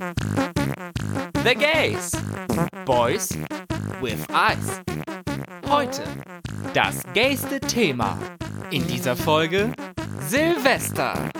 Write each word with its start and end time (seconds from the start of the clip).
The 0.00 1.54
Gays. 1.54 2.12
Boys 2.86 3.36
with 4.00 4.26
Eyes. 4.30 4.80
Heute 5.68 6.02
das 6.72 7.02
gayste 7.12 7.60
Thema. 7.60 8.18
In 8.70 8.86
dieser 8.86 9.14
Folge 9.14 9.74
Silvester. 10.20 11.30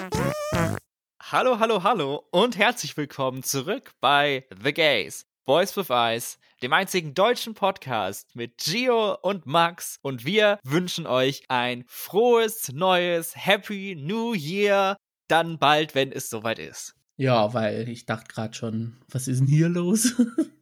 Hallo, 1.23 1.59
hallo, 1.59 1.83
hallo 1.83 2.27
und 2.33 2.59
herzlich 2.59 2.95
willkommen 2.99 3.43
zurück 3.43 3.93
bei 4.03 4.47
The 4.63 4.75
Gays. 4.75 5.25
Boys 5.47 5.75
with 5.79 5.89
Eyes, 5.89 6.39
dem 6.63 6.75
einzigen 6.75 7.15
deutschen 7.15 7.55
Podcast 7.55 8.37
mit 8.37 8.59
Gio 8.59 9.15
und 9.23 9.47
Max. 9.47 9.97
Und 10.03 10.27
wir 10.27 10.59
wünschen 10.65 11.07
euch 11.07 11.45
ein 11.49 11.85
frohes, 11.87 12.71
neues, 12.75 13.35
Happy 13.35 13.97
New 13.99 14.35
Year. 14.35 14.99
Dann 15.29 15.59
bald, 15.59 15.95
wenn 15.95 16.13
es 16.13 16.29
soweit 16.29 16.59
ist. 16.59 17.00
Ja, 17.21 17.53
weil 17.53 17.87
ich 17.91 18.07
dachte 18.07 18.33
gerade 18.33 18.55
schon, 18.55 18.95
was 19.11 19.29
ist 19.29 19.41
denn 19.41 19.47
hier 19.47 19.69
los? 19.69 20.15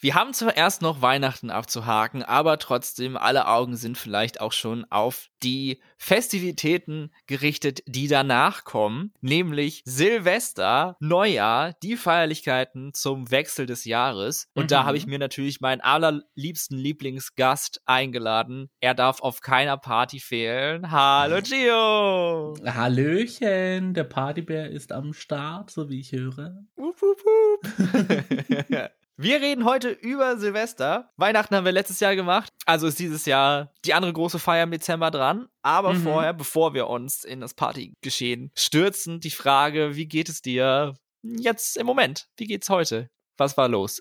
Wir 0.00 0.14
haben 0.14 0.32
zuerst 0.32 0.80
noch 0.80 1.02
Weihnachten 1.02 1.50
abzuhaken, 1.50 2.22
aber 2.22 2.60
trotzdem, 2.60 3.16
alle 3.16 3.48
Augen 3.48 3.74
sind 3.74 3.98
vielleicht 3.98 4.40
auch 4.40 4.52
schon 4.52 4.84
auf 4.90 5.28
die 5.42 5.80
Festivitäten 5.96 7.10
gerichtet, 7.26 7.82
die 7.86 8.06
danach 8.06 8.62
kommen, 8.62 9.12
nämlich 9.22 9.82
Silvester, 9.84 10.96
Neujahr, 11.00 11.74
die 11.82 11.96
Feierlichkeiten 11.96 12.94
zum 12.94 13.32
Wechsel 13.32 13.66
des 13.66 13.84
Jahres. 13.84 14.46
Und 14.54 14.64
mhm. 14.64 14.68
da 14.68 14.84
habe 14.84 14.96
ich 14.96 15.08
mir 15.08 15.18
natürlich 15.18 15.60
meinen 15.60 15.80
allerliebsten 15.80 16.78
Lieblingsgast 16.78 17.82
eingeladen. 17.84 18.70
Er 18.80 18.94
darf 18.94 19.20
auf 19.20 19.40
keiner 19.40 19.78
Party 19.78 20.20
fehlen. 20.20 20.92
Hallo 20.92 21.40
Gio! 21.42 22.54
Hallöchen, 22.64 23.94
der 23.94 24.04
Partybär 24.04 24.70
ist 24.70 24.92
am 24.92 25.12
Start, 25.12 25.72
so 25.72 25.90
wie 25.90 25.98
ich 25.98 26.12
höre. 26.12 26.54
Wup, 26.76 27.02
wup, 27.02 27.18
wup. 27.24 28.90
Wir 29.20 29.40
reden 29.40 29.64
heute 29.64 29.90
über 29.90 30.38
Silvester. 30.38 31.10
Weihnachten 31.16 31.56
haben 31.56 31.64
wir 31.64 31.72
letztes 31.72 31.98
Jahr 31.98 32.14
gemacht. 32.14 32.52
Also 32.66 32.86
ist 32.86 33.00
dieses 33.00 33.26
Jahr 33.26 33.72
die 33.84 33.92
andere 33.92 34.12
große 34.12 34.38
Feier 34.38 34.62
im 34.62 34.70
Dezember 34.70 35.10
dran. 35.10 35.48
Aber 35.60 35.92
mhm. 35.92 36.04
vorher, 36.04 36.32
bevor 36.32 36.72
wir 36.72 36.86
uns 36.86 37.24
in 37.24 37.40
das 37.40 37.52
Partygeschehen 37.52 38.52
stürzen, 38.54 39.18
die 39.18 39.32
Frage, 39.32 39.96
wie 39.96 40.06
geht 40.06 40.28
es 40.28 40.40
dir 40.40 40.94
jetzt 41.24 41.76
im 41.76 41.86
Moment? 41.86 42.28
Wie 42.36 42.46
geht's 42.46 42.68
heute? 42.68 43.10
Was 43.36 43.56
war 43.56 43.66
los? 43.66 44.00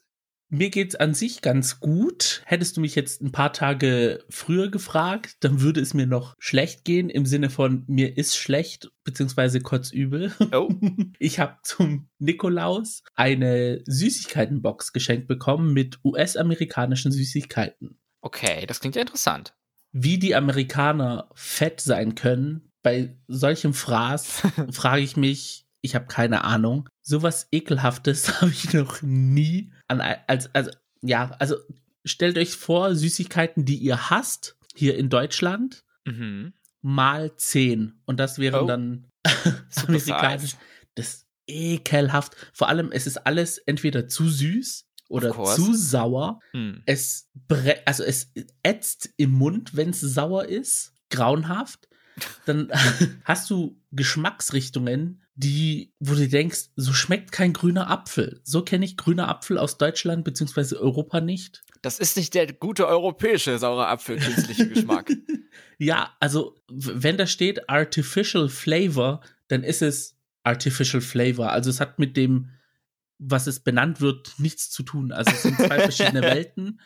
Mir 0.50 0.70
geht's 0.70 0.96
an 0.96 1.14
sich 1.14 1.42
ganz 1.42 1.82
gut. 1.82 2.42
Hättest 2.46 2.78
du 2.78 2.82
mich 2.82 2.96
jetzt 2.96 3.22
ein 3.22 3.34
paar 3.34 3.52
Tage 3.52 4.24
früher 4.30 4.70
gefragt, 4.70 5.36
dann 5.42 5.60
würde 5.60 5.82
es 5.82 5.94
mir 5.94 6.08
noch 6.08 6.36
schlecht 6.40 6.86
gehen, 6.86 7.10
im 7.10 7.26
Sinne 7.26 7.50
von 7.50 7.84
mir 7.88 8.18
ist 8.18 8.38
schlecht, 8.38 8.90
beziehungsweise 9.04 9.60
kotzübel. 9.60 10.34
Oh. 10.54 10.70
Ich 11.20 11.40
habe 11.40 11.58
zum 11.64 12.10
Nikolaus 12.20 13.04
eine 13.16 13.82
Süßigkeitenbox 13.86 14.94
geschenkt 14.94 15.28
bekommen 15.28 15.74
mit 15.74 16.00
US-amerikanischen 16.04 17.12
Süßigkeiten. 17.12 18.00
Okay, 18.22 18.66
das 18.66 18.80
klingt 18.80 18.96
ja 18.96 19.02
interessant. 19.02 19.56
Wie 19.92 20.20
die 20.20 20.36
Amerikaner 20.36 21.30
fett 21.34 21.82
sein 21.82 22.16
können, 22.16 22.72
bei 22.84 23.18
solchem 23.28 23.74
Fraß 23.74 24.44
frage 24.72 25.02
ich 25.02 25.18
mich, 25.18 25.68
ich 25.82 25.96
habe 25.96 26.06
keine 26.08 26.44
Ahnung. 26.44 26.90
Sowas 27.02 27.48
ekelhaftes 27.52 28.42
habe 28.42 28.52
ich 28.52 28.74
noch 28.74 29.02
nie 29.02 29.74
an 29.88 30.02
als 30.02 30.54
also 30.54 30.72
ja, 31.02 31.36
also 31.40 31.58
stellt 32.06 32.38
euch 32.38 32.56
vor, 32.56 32.96
Süßigkeiten, 32.96 33.66
die 33.66 33.78
ihr 33.78 34.10
hasst 34.10 34.58
hier 34.76 34.98
in 34.98 35.10
Deutschland 35.10 35.84
mhm. 36.06 36.54
mal 36.82 37.36
zehn 37.36 38.02
und 38.06 38.20
das 38.20 38.40
wären 38.40 38.64
oh. 38.64 38.68
dann 38.68 39.08
amerikanisch. 39.76 40.56
Das 40.96 41.08
ist 41.08 41.28
ekelhaft. 41.48 42.36
Vor 42.54 42.70
allem 42.70 42.92
es 42.92 43.08
ist 43.08 43.18
alles 43.26 43.58
entweder 43.60 44.08
zu 44.08 44.30
süß 44.30 44.86
oder 45.10 45.32
zu 45.56 45.74
sauer. 45.74 46.40
Hm. 46.52 46.84
Es 46.86 47.30
also 47.86 48.04
es 48.04 48.32
ätzt 48.64 49.10
im 49.18 49.32
Mund, 49.32 49.76
wenn 49.76 49.92
es 49.92 50.02
sauer 50.02 50.46
ist, 50.46 50.94
grauenhaft. 51.10 51.88
Dann 52.46 52.72
hast 53.24 53.50
du 53.50 53.82
Geschmacksrichtungen, 53.92 55.24
die, 55.38 55.94
wo 56.00 56.16
du 56.16 56.28
denkst, 56.28 56.72
so 56.76 56.94
schmeckt 56.94 57.32
kein 57.32 57.54
grüner 57.54 57.92
Apfel. 57.92 58.42
So 58.44 58.64
kenne 58.64 58.86
ich 58.86 58.98
grüner 58.98 59.30
Apfel 59.30 59.60
aus 59.60 59.78
Deutschland 59.78 60.24
bzw. 60.24 60.78
Europa 60.78 61.22
nicht. 61.22 61.62
Das 61.84 62.00
ist 62.00 62.18
nicht 62.18 62.34
der 62.34 62.52
gute 62.52 62.88
europäische 62.88 63.60
saure 63.60 63.88
Apfel, 63.88 64.18
künstliche 64.18 64.68
Geschmack. 64.68 65.12
ja, 65.78 66.16
also 66.20 66.56
wenn 66.68 67.18
da 67.18 67.28
steht 67.28 67.70
Artificial 67.70 68.50
Flavor, 68.50 69.22
dann 69.48 69.64
ist 69.64 69.84
es 69.84 70.18
Artificial 70.44 71.02
Flavor. 71.02 71.52
Also 71.52 71.70
es 71.70 71.80
hat 71.80 72.00
mit 72.00 72.18
dem, 72.18 72.50
was 73.20 73.46
es 73.46 73.60
benannt 73.60 74.02
wird, 74.02 74.34
nichts 74.40 74.72
zu 74.72 74.82
tun. 74.82 75.12
Also 75.12 75.32
es 75.32 75.44
sind 75.44 75.58
zwei 75.58 75.80
verschiedene 75.88 76.24
Welten. 76.24 76.82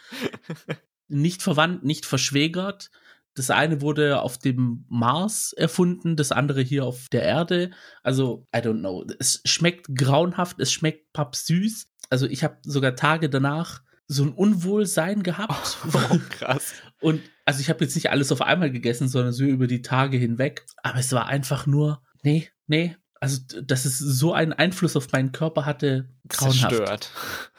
Nicht 1.07 1.41
verwandt, 1.41 1.85
nicht 1.85 2.05
verschwägert. 2.05 2.91
Das 3.33 3.49
eine 3.49 3.81
wurde 3.81 4.21
auf 4.21 4.37
dem 4.37 4.85
Mars 4.89 5.53
erfunden, 5.53 6.15
das 6.15 6.31
andere 6.31 6.61
hier 6.61 6.85
auf 6.85 7.07
der 7.09 7.23
Erde. 7.23 7.71
Also, 8.03 8.47
I 8.55 8.59
don't 8.59 8.79
know. 8.79 9.05
Es 9.19 9.41
schmeckt 9.45 9.95
grauenhaft, 9.95 10.59
es 10.59 10.71
schmeckt 10.71 11.13
pappsüß. 11.13 11.87
Also, 12.09 12.27
ich 12.27 12.43
habe 12.43 12.57
sogar 12.63 12.95
Tage 12.95 13.29
danach 13.29 13.81
so 14.07 14.23
ein 14.23 14.33
Unwohlsein 14.33 15.23
gehabt. 15.23 15.77
Oh, 15.93 16.19
krass. 16.29 16.73
Und 16.99 17.21
also 17.45 17.61
ich 17.61 17.69
habe 17.69 17.83
jetzt 17.83 17.95
nicht 17.95 18.09
alles 18.09 18.31
auf 18.31 18.41
einmal 18.41 18.71
gegessen, 18.71 19.07
sondern 19.07 19.33
so 19.33 19.43
über 19.43 19.67
die 19.67 19.81
Tage 19.81 20.17
hinweg. 20.17 20.65
Aber 20.83 20.99
es 20.99 21.11
war 21.13 21.27
einfach 21.27 21.65
nur, 21.65 22.01
nee, 22.21 22.49
nee. 22.67 22.95
Also, 23.19 23.39
dass 23.61 23.85
es 23.85 23.99
so 23.99 24.33
einen 24.33 24.51
Einfluss 24.51 24.95
auf 24.95 25.11
meinen 25.11 25.31
Körper 25.31 25.65
hatte, 25.65 26.09
grauenhaft. 26.27 26.59
Zerstört. 26.59 27.11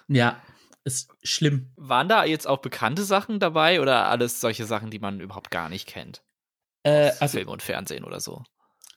Ja, 0.08 0.42
ist 0.84 1.10
schlimm. 1.22 1.70
Waren 1.76 2.08
da 2.08 2.24
jetzt 2.24 2.46
auch 2.46 2.58
bekannte 2.58 3.04
Sachen 3.04 3.40
dabei 3.40 3.80
oder 3.80 4.06
alles 4.06 4.40
solche 4.40 4.64
Sachen, 4.64 4.90
die 4.90 4.98
man 4.98 5.20
überhaupt 5.20 5.50
gar 5.50 5.68
nicht 5.68 5.86
kennt? 5.86 6.22
Äh, 6.82 7.12
also, 7.20 7.38
Film 7.38 7.48
und 7.48 7.62
Fernsehen 7.62 8.04
oder 8.04 8.20
so. 8.20 8.42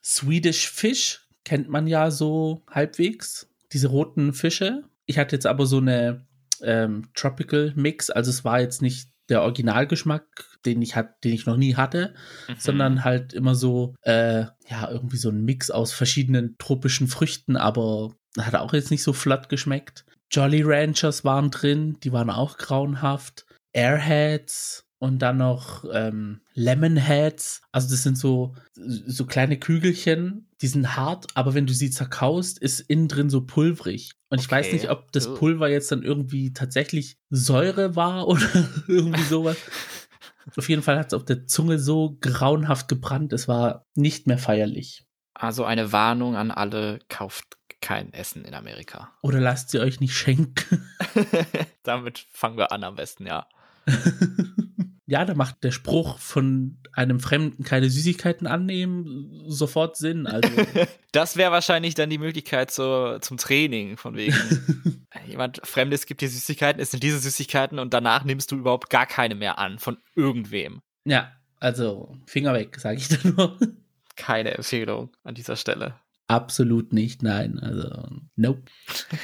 Swedish 0.03 0.69
Fish 0.69 1.27
kennt 1.43 1.69
man 1.69 1.87
ja 1.87 2.11
so 2.11 2.63
halbwegs. 2.69 3.47
Diese 3.73 3.87
roten 3.87 4.33
Fische. 4.33 4.83
Ich 5.05 5.17
hatte 5.17 5.35
jetzt 5.35 5.45
aber 5.45 5.65
so 5.65 5.77
eine 5.77 6.25
ähm, 6.61 7.09
Tropical 7.13 7.73
Mix, 7.75 8.09
also 8.09 8.29
es 8.29 8.45
war 8.45 8.59
jetzt 8.59 8.81
nicht 8.81 9.09
der 9.29 9.41
Originalgeschmack, 9.41 10.45
den 10.65 10.81
ich 10.81 10.95
hat, 10.95 11.23
den 11.23 11.33
ich 11.33 11.45
noch 11.45 11.57
nie 11.57 11.75
hatte, 11.75 12.13
mhm. 12.47 12.55
sondern 12.59 13.03
halt 13.03 13.33
immer 13.33 13.55
so, 13.55 13.95
äh, 14.01 14.45
ja, 14.67 14.89
irgendwie 14.89 15.17
so 15.17 15.29
ein 15.29 15.43
Mix 15.43 15.71
aus 15.71 15.93
verschiedenen 15.93 16.57
tropischen 16.57 17.07
Früchten, 17.07 17.57
aber 17.57 18.15
hat 18.39 18.55
auch 18.55 18.73
jetzt 18.73 18.91
nicht 18.91 19.03
so 19.03 19.13
flott 19.13 19.49
geschmeckt. 19.49 20.05
Jolly 20.31 20.61
Ranchers 20.63 21.23
waren 21.23 21.51
drin, 21.51 21.97
die 22.03 22.11
waren 22.11 22.29
auch 22.29 22.57
grauenhaft. 22.57 23.45
Airheads 23.73 24.85
und 24.99 25.19
dann 25.19 25.37
noch 25.37 25.83
ähm, 25.93 26.41
Lemonheads. 26.53 27.61
Also 27.71 27.89
das 27.89 28.03
sind 28.03 28.17
so, 28.17 28.55
so 28.73 29.25
kleine 29.25 29.59
Kügelchen, 29.59 30.49
die 30.61 30.67
sind 30.67 30.95
hart, 30.95 31.27
aber 31.35 31.53
wenn 31.53 31.67
du 31.67 31.73
sie 31.73 31.91
zerkaust, 31.91 32.57
ist 32.59 32.79
innen 32.79 33.07
drin 33.07 33.29
so 33.29 33.41
pulverig. 33.41 34.13
Und 34.29 34.39
ich 34.39 34.49
weiß 34.49 34.71
nicht, 34.71 34.89
ob 34.89 35.11
das 35.11 35.33
Pulver 35.33 35.69
jetzt 35.69 35.91
dann 35.91 36.03
irgendwie 36.03 36.53
tatsächlich 36.53 37.17
Säure 37.29 37.95
war 37.95 38.27
oder 38.27 38.47
irgendwie 38.87 39.23
sowas. 39.23 39.57
auf 40.55 40.69
jeden 40.69 40.81
Fall 40.81 40.97
hat 40.97 41.07
es 41.07 41.13
auf 41.13 41.25
der 41.25 41.45
Zunge 41.45 41.77
so 41.77 42.17
grauenhaft 42.21 42.87
gebrannt, 42.87 43.33
es 43.33 43.47
war 43.47 43.85
nicht 43.95 44.27
mehr 44.27 44.37
feierlich. 44.37 45.05
Also 45.33 45.65
eine 45.65 45.91
Warnung 45.91 46.35
an 46.37 46.49
alle, 46.49 46.99
kauft 47.09 47.57
kein 47.85 48.11
Essen 48.13 48.45
in 48.45 48.55
Amerika. 48.55 49.11
Oder 49.21 49.39
lasst 49.39 49.69
sie 49.69 49.79
euch 49.79 49.99
nicht 49.99 50.17
schenken. 50.17 50.89
Damit 51.83 52.25
fangen 52.31 52.57
wir 52.57 52.71
an 52.71 52.83
am 52.83 52.95
besten, 52.95 53.27
ja. 53.27 53.47
ja, 55.05 55.23
da 55.23 55.35
macht 55.35 55.63
der 55.63 55.69
Spruch 55.69 56.17
von 56.17 56.79
einem 56.93 57.19
Fremden 57.19 57.63
keine 57.63 57.91
Süßigkeiten 57.91 58.47
annehmen 58.47 59.43
sofort 59.45 59.97
Sinn. 59.97 60.25
Also. 60.25 60.49
das 61.11 61.37
wäre 61.37 61.51
wahrscheinlich 61.51 61.93
dann 61.93 62.09
die 62.09 62.17
Möglichkeit 62.17 62.71
zur, 62.71 63.19
zum 63.21 63.37
Training, 63.37 63.97
von 63.97 64.15
wegen. 64.15 64.35
Jemand 65.27 65.61
Fremdes 65.63 66.07
gibt 66.07 66.21
dir 66.21 66.29
Süßigkeiten, 66.29 66.81
es 66.81 66.89
sind 66.89 67.03
diese 67.03 67.19
Süßigkeiten 67.19 67.77
und 67.77 67.93
danach 67.93 68.23
nimmst 68.23 68.51
du 68.51 68.55
überhaupt 68.55 68.89
gar 68.89 69.05
keine 69.05 69.35
mehr 69.35 69.59
an 69.59 69.77
von 69.77 69.97
irgendwem. 70.15 70.81
Ja, 71.03 71.31
also 71.59 72.17
Finger 72.25 72.55
weg, 72.55 72.79
sage 72.79 72.97
ich 72.97 73.09
da 73.09 73.17
nur. 73.27 73.59
Keine 74.15 74.55
Empfehlung 74.55 75.11
an 75.23 75.35
dieser 75.35 75.55
Stelle. 75.55 75.99
Absolut 76.27 76.93
nicht, 76.93 77.23
nein. 77.23 77.59
Also, 77.59 78.07
nope. 78.35 78.63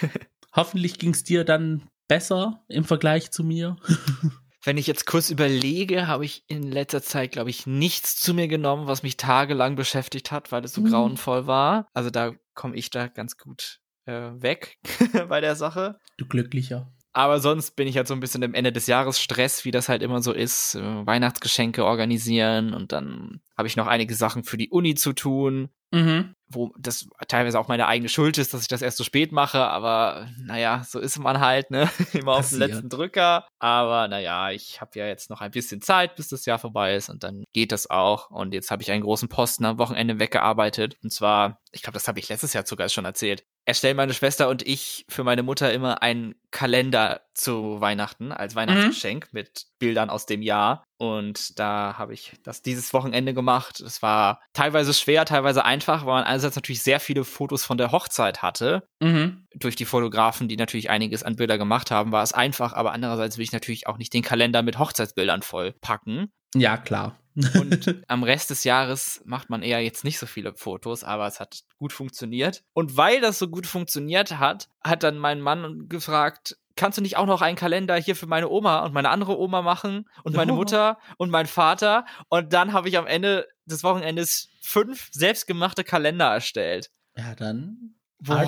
Hoffentlich 0.53 0.99
ging 0.99 1.11
es 1.11 1.23
dir 1.23 1.43
dann 1.43 1.83
besser 2.07 2.63
im 2.67 2.83
Vergleich 2.83 3.31
zu 3.31 3.43
mir. 3.43 3.77
Wenn 4.63 4.77
ich 4.77 4.85
jetzt 4.85 5.07
kurz 5.07 5.31
überlege, 5.31 6.05
habe 6.07 6.23
ich 6.23 6.43
in 6.47 6.61
letzter 6.61 7.01
Zeit, 7.01 7.31
glaube 7.31 7.49
ich, 7.49 7.65
nichts 7.65 8.21
zu 8.21 8.35
mir 8.35 8.47
genommen, 8.47 8.85
was 8.85 9.01
mich 9.01 9.17
tagelang 9.17 9.75
beschäftigt 9.75 10.31
hat, 10.31 10.51
weil 10.51 10.63
es 10.63 10.73
so 10.73 10.81
mhm. 10.81 10.89
grauenvoll 10.89 11.47
war. 11.47 11.87
Also 11.93 12.11
da 12.11 12.33
komme 12.53 12.75
ich 12.75 12.91
da 12.91 13.07
ganz 13.07 13.37
gut 13.37 13.79
äh, 14.05 14.31
weg 14.35 14.77
bei 15.29 15.41
der 15.41 15.55
Sache. 15.55 15.97
Du 16.17 16.27
glücklicher. 16.27 16.93
Aber 17.13 17.39
sonst 17.39 17.75
bin 17.75 17.87
ich 17.87 17.97
halt 17.97 18.07
so 18.07 18.13
ein 18.13 18.19
bisschen 18.19 18.43
im 18.43 18.53
Ende 18.53 18.71
des 18.71 18.87
Jahres 18.87 19.19
Stress, 19.19 19.65
wie 19.65 19.71
das 19.71 19.89
halt 19.89 20.01
immer 20.01 20.21
so 20.21 20.31
ist. 20.31 20.75
Äh, 20.75 21.05
Weihnachtsgeschenke 21.05 21.83
organisieren 21.83 22.73
und 22.73 22.91
dann 22.91 23.41
habe 23.57 23.67
ich 23.67 23.75
noch 23.75 23.87
einige 23.87 24.15
Sachen 24.15 24.43
für 24.43 24.57
die 24.57 24.69
Uni 24.69 24.95
zu 24.95 25.13
tun. 25.13 25.69
Mhm. 25.91 26.35
Wo 26.53 26.73
das 26.77 27.07
teilweise 27.27 27.59
auch 27.59 27.67
meine 27.67 27.87
eigene 27.87 28.09
Schuld 28.09 28.37
ist, 28.37 28.53
dass 28.53 28.61
ich 28.61 28.67
das 28.67 28.81
erst 28.81 28.97
so 28.97 29.03
spät 29.03 29.31
mache, 29.31 29.59
aber 29.59 30.27
naja, 30.37 30.83
so 30.87 30.99
ist 30.99 31.17
man 31.19 31.39
halt, 31.39 31.71
ne? 31.71 31.89
Immer 32.13 32.33
auf 32.33 32.49
den 32.49 32.59
letzten 32.59 32.89
Drücker. 32.89 33.47
Aber 33.59 34.07
naja, 34.07 34.51
ich 34.51 34.81
habe 34.81 34.99
ja 34.99 35.07
jetzt 35.07 35.29
noch 35.29 35.41
ein 35.41 35.51
bisschen 35.51 35.81
Zeit, 35.81 36.15
bis 36.15 36.29
das 36.29 36.45
Jahr 36.45 36.59
vorbei 36.59 36.95
ist 36.95 37.09
und 37.09 37.23
dann 37.23 37.43
geht 37.53 37.71
das 37.71 37.89
auch. 37.89 38.29
Und 38.29 38.53
jetzt 38.53 38.71
habe 38.71 38.83
ich 38.83 38.91
einen 38.91 39.03
großen 39.03 39.29
Posten 39.29 39.65
am 39.65 39.77
Wochenende 39.77 40.19
weggearbeitet. 40.19 40.97
Und 41.03 41.11
zwar, 41.11 41.59
ich 41.71 41.81
glaube, 41.81 41.93
das 41.93 42.07
habe 42.07 42.19
ich 42.19 42.29
letztes 42.29 42.53
Jahr 42.53 42.65
sogar 42.65 42.89
schon 42.89 43.05
erzählt. 43.05 43.43
Erstellen 43.65 43.97
meine 43.97 44.13
Schwester 44.13 44.49
und 44.49 44.65
ich 44.65 45.05
für 45.07 45.23
meine 45.23 45.43
Mutter 45.43 45.71
immer 45.71 46.01
einen 46.01 46.35
Kalender 46.49 47.21
zu 47.41 47.81
Weihnachten 47.81 48.31
als 48.31 48.55
Weihnachtsgeschenk 48.55 49.29
mit 49.31 49.65
Bildern 49.79 50.09
aus 50.09 50.25
dem 50.25 50.41
Jahr. 50.41 50.83
Und 50.97 51.57
da 51.59 51.95
habe 51.97 52.13
ich 52.13 52.33
das 52.43 52.61
dieses 52.61 52.93
Wochenende 52.93 53.33
gemacht. 53.33 53.79
Es 53.79 54.01
war 54.01 54.39
teilweise 54.53 54.93
schwer, 54.93 55.25
teilweise 55.25 55.65
einfach, 55.65 56.05
weil 56.05 56.13
man 56.13 56.23
einerseits 56.23 56.55
natürlich 56.55 56.83
sehr 56.83 56.99
viele 56.99 57.23
Fotos 57.23 57.65
von 57.65 57.77
der 57.77 57.91
Hochzeit 57.91 58.43
hatte. 58.43 58.87
Mhm. 58.99 59.47
Durch 59.55 59.75
die 59.75 59.85
Fotografen, 59.85 60.47
die 60.47 60.57
natürlich 60.57 60.89
einiges 60.89 61.23
an 61.23 61.35
Bilder 61.35 61.57
gemacht 61.57 61.89
haben, 61.89 62.11
war 62.11 62.21
es 62.21 62.33
einfach. 62.33 62.73
Aber 62.73 62.91
andererseits 62.91 63.37
will 63.37 63.43
ich 63.43 63.51
natürlich 63.51 63.87
auch 63.87 63.97
nicht 63.97 64.13
den 64.13 64.21
Kalender 64.21 64.61
mit 64.61 64.77
Hochzeitsbildern 64.77 65.41
vollpacken. 65.41 66.31
Ja, 66.55 66.77
klar. 66.77 67.17
Und 67.35 68.03
am 68.07 68.23
Rest 68.23 68.49
des 68.49 68.63
Jahres 68.65 69.21
macht 69.25 69.49
man 69.49 69.63
eher 69.63 69.79
jetzt 69.81 70.03
nicht 70.03 70.19
so 70.19 70.25
viele 70.25 70.53
Fotos, 70.53 71.03
aber 71.03 71.27
es 71.27 71.39
hat 71.39 71.61
gut 71.77 71.93
funktioniert. 71.93 72.63
Und 72.73 72.97
weil 72.97 73.21
das 73.21 73.39
so 73.39 73.47
gut 73.47 73.65
funktioniert 73.65 74.37
hat, 74.37 74.67
hat 74.83 75.03
dann 75.03 75.17
mein 75.17 75.39
Mann 75.39 75.87
gefragt, 75.87 76.57
kannst 76.75 76.97
du 76.97 77.01
nicht 77.01 77.15
auch 77.17 77.25
noch 77.25 77.41
einen 77.41 77.55
Kalender 77.57 77.95
hier 77.95 78.15
für 78.17 78.27
meine 78.27 78.49
Oma 78.49 78.79
und 78.79 78.93
meine 78.93 79.09
andere 79.09 79.39
Oma 79.39 79.61
machen 79.61 80.09
und 80.23 80.35
meine 80.35 80.51
Oh. 80.53 80.55
Mutter 80.57 80.97
und 81.17 81.29
mein 81.29 81.47
Vater? 81.47 82.05
Und 82.27 82.51
dann 82.53 82.73
habe 82.73 82.89
ich 82.89 82.97
am 82.97 83.07
Ende 83.07 83.47
des 83.65 83.83
Wochenendes 83.83 84.49
fünf 84.61 85.07
selbstgemachte 85.11 85.83
Kalender 85.85 86.25
erstellt. 86.33 86.91
ja, 87.17 87.33
dann 87.35 87.95
Boah. 88.19 88.43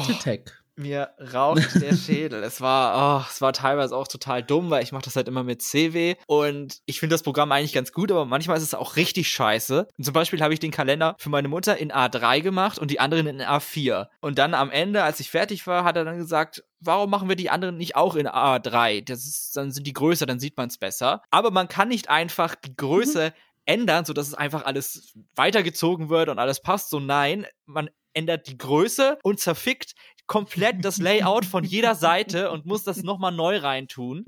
Mir 0.76 1.12
raucht 1.34 1.82
der 1.82 1.94
Schädel. 1.96 2.44
Es 2.44 2.60
war, 2.60 3.22
oh, 3.22 3.26
es 3.30 3.42
war 3.42 3.54
teilweise 3.54 3.96
auch 3.96 4.08
total 4.08 4.42
dumm, 4.42 4.70
weil 4.70 4.84
ich 4.84 4.92
mache 4.92 5.04
das 5.04 5.16
halt 5.16 5.28
immer 5.28 5.44
mit 5.44 5.62
CW 5.62 6.16
und 6.26 6.82
ich 6.86 7.00
finde 7.00 7.14
das 7.14 7.24
Programm 7.24 7.52
eigentlich 7.52 7.74
ganz 7.74 7.92
gut, 7.92 8.12
aber 8.12 8.26
manchmal 8.26 8.58
ist 8.58 8.64
es 8.64 8.74
auch 8.74 8.96
richtig 8.96 9.30
scheiße. 9.30 9.88
Und 9.98 10.04
zum 10.04 10.14
Beispiel 10.14 10.42
habe 10.42 10.54
ich 10.54 10.60
den 10.60 10.72
Kalender 10.72 11.16
für 11.20 11.30
meine 11.30 11.48
Mutter 11.48 11.78
in 11.78 11.92
A3 11.92 12.42
gemacht 12.42 12.80
und 12.80 12.90
die 12.90 13.00
anderen 13.00 13.28
in 13.28 13.42
A4. 13.42 14.08
Und 14.20 14.40
dann 14.40 14.54
am 14.54 14.72
Ende, 14.72 15.04
als 15.04 15.20
ich 15.20 15.30
fertig 15.30 15.68
war, 15.68 15.84
hat 15.84 15.96
er 15.96 16.06
dann 16.06 16.18
gesagt, 16.18 16.64
warum 16.80 17.10
machen 17.10 17.30
wir 17.30 17.36
die 17.36 17.50
anderen 17.50 17.78
nicht 17.78 17.96
auch 17.96 18.16
in 18.16 18.28
A3? 18.28 19.06
Das 19.06 19.26
ist, 19.26 19.56
dann 19.56 19.72
sind 19.72 19.86
die 19.86 19.94
größer, 19.94 20.26
dann 20.26 20.40
sieht 20.40 20.58
man 20.58 20.70
es 20.70 20.78
besser. 20.78 21.22
Aber 21.30 21.52
man 21.52 21.68
kann 21.68 21.88
nicht 21.88 22.10
einfach 22.10 22.56
die 22.56 22.76
Größe 22.76 23.34
ändern, 23.66 24.06
sodass 24.06 24.28
es 24.28 24.34
einfach 24.34 24.66
alles 24.66 25.14
weitergezogen 25.36 26.10
wird 26.10 26.30
und 26.30 26.40
alles 26.40 26.62
passt. 26.62 26.90
So 26.90 27.00
nein, 27.00 27.46
man 27.66 27.90
ändert 28.14 28.48
die 28.48 28.58
Größe 28.58 29.18
und 29.24 29.40
zerfickt 29.40 29.96
komplett 30.28 30.84
das 30.84 30.98
Layout 30.98 31.46
von 31.46 31.64
jeder 31.64 31.96
Seite 31.96 32.52
und 32.52 32.66
muss 32.66 32.84
das 32.84 33.04
nochmal 33.04 33.32
neu 33.32 33.58
reintun. 33.58 34.26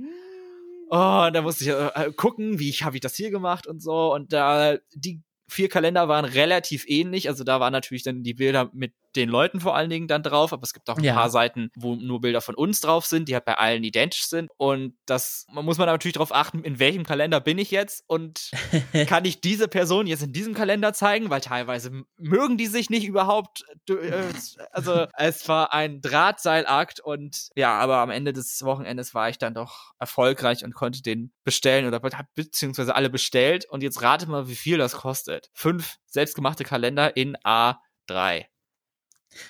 Oh, 0.89 1.29
da 1.33 1.41
musste 1.41 1.63
ich 1.63 1.69
äh, 1.69 2.11
gucken, 2.13 2.59
wie 2.59 2.69
ich 2.69 2.83
habe 2.83 2.97
ich 2.97 3.01
das 3.01 3.15
hier 3.15 3.31
gemacht 3.31 3.65
und 3.65 3.81
so. 3.81 4.13
Und 4.13 4.33
da 4.33 4.77
die 4.93 5.21
vier 5.47 5.69
Kalender 5.69 6.07
waren 6.07 6.25
relativ 6.25 6.85
ähnlich. 6.87 7.27
Also 7.27 7.43
da 7.43 7.59
waren 7.59 7.73
natürlich 7.73 8.03
dann 8.03 8.23
die 8.23 8.33
Bilder 8.33 8.69
mit 8.73 8.93
den 9.15 9.29
Leuten 9.29 9.59
vor 9.59 9.75
allen 9.75 9.89
Dingen 9.89 10.07
dann 10.07 10.23
drauf, 10.23 10.53
aber 10.53 10.63
es 10.63 10.73
gibt 10.73 10.89
auch 10.89 10.97
ein 10.97 11.03
Ja. 11.03 11.13
paar 11.13 11.29
Seiten, 11.29 11.69
wo 11.75 11.95
nur 11.95 12.21
Bilder 12.21 12.41
von 12.41 12.55
uns 12.55 12.81
drauf 12.81 13.05
sind, 13.05 13.29
die 13.29 13.33
halt 13.33 13.45
bei 13.45 13.57
allen 13.57 13.83
identisch 13.83 14.25
sind. 14.27 14.49
Und 14.57 14.95
das 15.05 15.45
man 15.51 15.65
muss 15.65 15.77
man 15.77 15.87
natürlich 15.87 16.13
darauf 16.13 16.33
achten, 16.33 16.63
in 16.63 16.79
welchem 16.79 17.03
Kalender 17.05 17.39
bin 17.39 17.57
ich 17.57 17.71
jetzt 17.71 18.03
und 18.07 18.51
kann 19.07 19.25
ich 19.25 19.41
diese 19.41 19.67
Person 19.67 20.07
jetzt 20.07 20.23
in 20.23 20.33
diesem 20.33 20.53
Kalender 20.53 20.93
zeigen, 20.93 21.29
weil 21.29 21.41
teilweise 21.41 22.03
mögen 22.17 22.57
die 22.57 22.67
sich 22.67 22.89
nicht 22.89 23.05
überhaupt. 23.05 23.63
äh, 23.89 24.31
Also 24.71 25.07
es 25.17 25.47
war 25.47 25.73
ein 25.73 26.01
Drahtseilakt 26.01 26.99
und 26.99 27.49
ja, 27.55 27.77
aber 27.77 27.97
am 27.97 28.09
Ende 28.09 28.33
des 28.33 28.63
Wochenendes 28.63 29.13
war 29.13 29.29
ich 29.29 29.37
dann 29.37 29.53
doch 29.53 29.91
erfolgreich 29.99 30.63
und 30.63 30.73
konnte 30.73 31.01
den 31.01 31.31
bestellen 31.43 31.87
oder 31.87 31.99
beziehungsweise 32.35 32.95
alle 32.95 33.09
bestellt 33.09 33.65
und 33.69 33.83
jetzt 33.83 34.01
rate 34.01 34.27
mal, 34.27 34.47
wie 34.47 34.55
viel 34.55 34.77
das 34.77 34.93
kostet. 34.93 35.49
Fünf 35.53 35.95
selbstgemachte 36.07 36.63
Kalender 36.63 37.15
in 37.15 37.35
A3. 37.37 38.45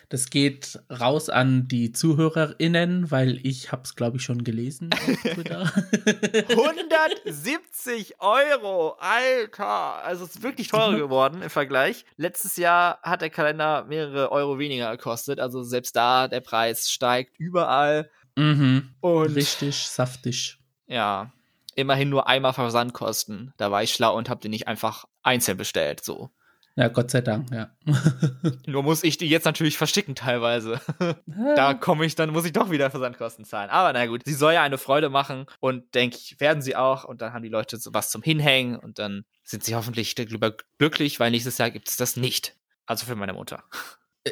Das 0.09 0.29
geht 0.29 0.79
raus 0.89 1.29
an 1.29 1.67
die 1.67 1.91
ZuhörerInnen, 1.91 3.11
weil 3.11 3.39
ich 3.45 3.71
hab's, 3.71 3.95
glaube 3.95 4.17
ich, 4.17 4.23
schon 4.23 4.43
gelesen 4.43 4.89
auf 4.93 5.21
Twitter. 5.33 5.71
170 6.49 8.15
Euro, 8.19 8.95
Alter. 8.99 9.65
Also 10.03 10.25
es 10.25 10.35
ist 10.35 10.43
wirklich 10.43 10.67
teurer 10.69 10.95
geworden 10.97 11.41
im 11.41 11.49
Vergleich. 11.49 12.05
Letztes 12.17 12.57
Jahr 12.57 12.99
hat 13.01 13.21
der 13.21 13.29
Kalender 13.29 13.85
mehrere 13.85 14.31
Euro 14.31 14.59
weniger 14.59 14.91
gekostet. 14.95 15.39
Also 15.39 15.63
selbst 15.63 15.95
da, 15.95 16.27
der 16.27 16.41
Preis 16.41 16.91
steigt 16.91 17.39
überall. 17.39 18.09
mhm. 18.35 18.89
Und 19.01 19.35
Richtig 19.35 19.75
saftig. 19.77 20.57
ja, 20.87 21.31
immerhin 21.75 22.09
nur 22.09 22.27
einmal 22.27 22.53
Versandkosten. 22.53 23.53
Da 23.57 23.71
war 23.71 23.83
ich 23.83 23.93
schlau 23.93 24.15
und 24.17 24.29
habe 24.29 24.41
den 24.41 24.51
nicht 24.51 24.67
einfach 24.67 25.05
einzeln 25.23 25.57
bestellt. 25.57 26.03
So. 26.03 26.29
Ja, 26.77 26.89
Gott 26.89 27.09
sei 27.09 27.21
Dank, 27.21 27.51
ja. 27.51 27.69
Nur 28.65 28.83
muss 28.83 29.03
ich 29.03 29.17
die 29.17 29.29
jetzt 29.29 29.45
natürlich 29.45 29.77
verschicken 29.77 30.13
teilweise. 30.13 30.81
da 31.55 31.73
komme 31.73 32.05
ich, 32.05 32.15
dann 32.15 32.31
muss 32.31 32.43
ich 32.43 32.51
doch 32.51 32.69
wieder 32.69 32.91
Versandkosten 32.91 33.45
zahlen. 33.45 33.69
Aber 33.69 33.93
na 33.93 34.05
gut, 34.07 34.23
sie 34.25 34.33
soll 34.33 34.53
ja 34.53 34.63
eine 34.63 34.77
Freude 34.77 35.09
machen 35.09 35.45
und 35.61 35.95
denke 35.95 36.17
ich, 36.17 36.39
werden 36.41 36.61
sie 36.61 36.75
auch. 36.75 37.05
Und 37.05 37.21
dann 37.21 37.31
haben 37.31 37.43
die 37.43 37.49
Leute 37.49 37.77
so 37.77 37.93
was 37.93 38.09
zum 38.09 38.21
Hinhängen 38.21 38.77
und 38.77 38.99
dann 38.99 39.23
sind 39.43 39.63
sie 39.63 39.75
hoffentlich 39.75 40.15
darüber 40.15 40.53
glücklich, 40.77 41.19
weil 41.19 41.31
nächstes 41.31 41.57
Jahr 41.57 41.71
gibt 41.71 41.87
es 41.87 41.95
das 41.95 42.17
nicht. 42.17 42.57
Also 42.85 43.05
für 43.05 43.15
meine 43.15 43.33
Mutter. 43.33 43.63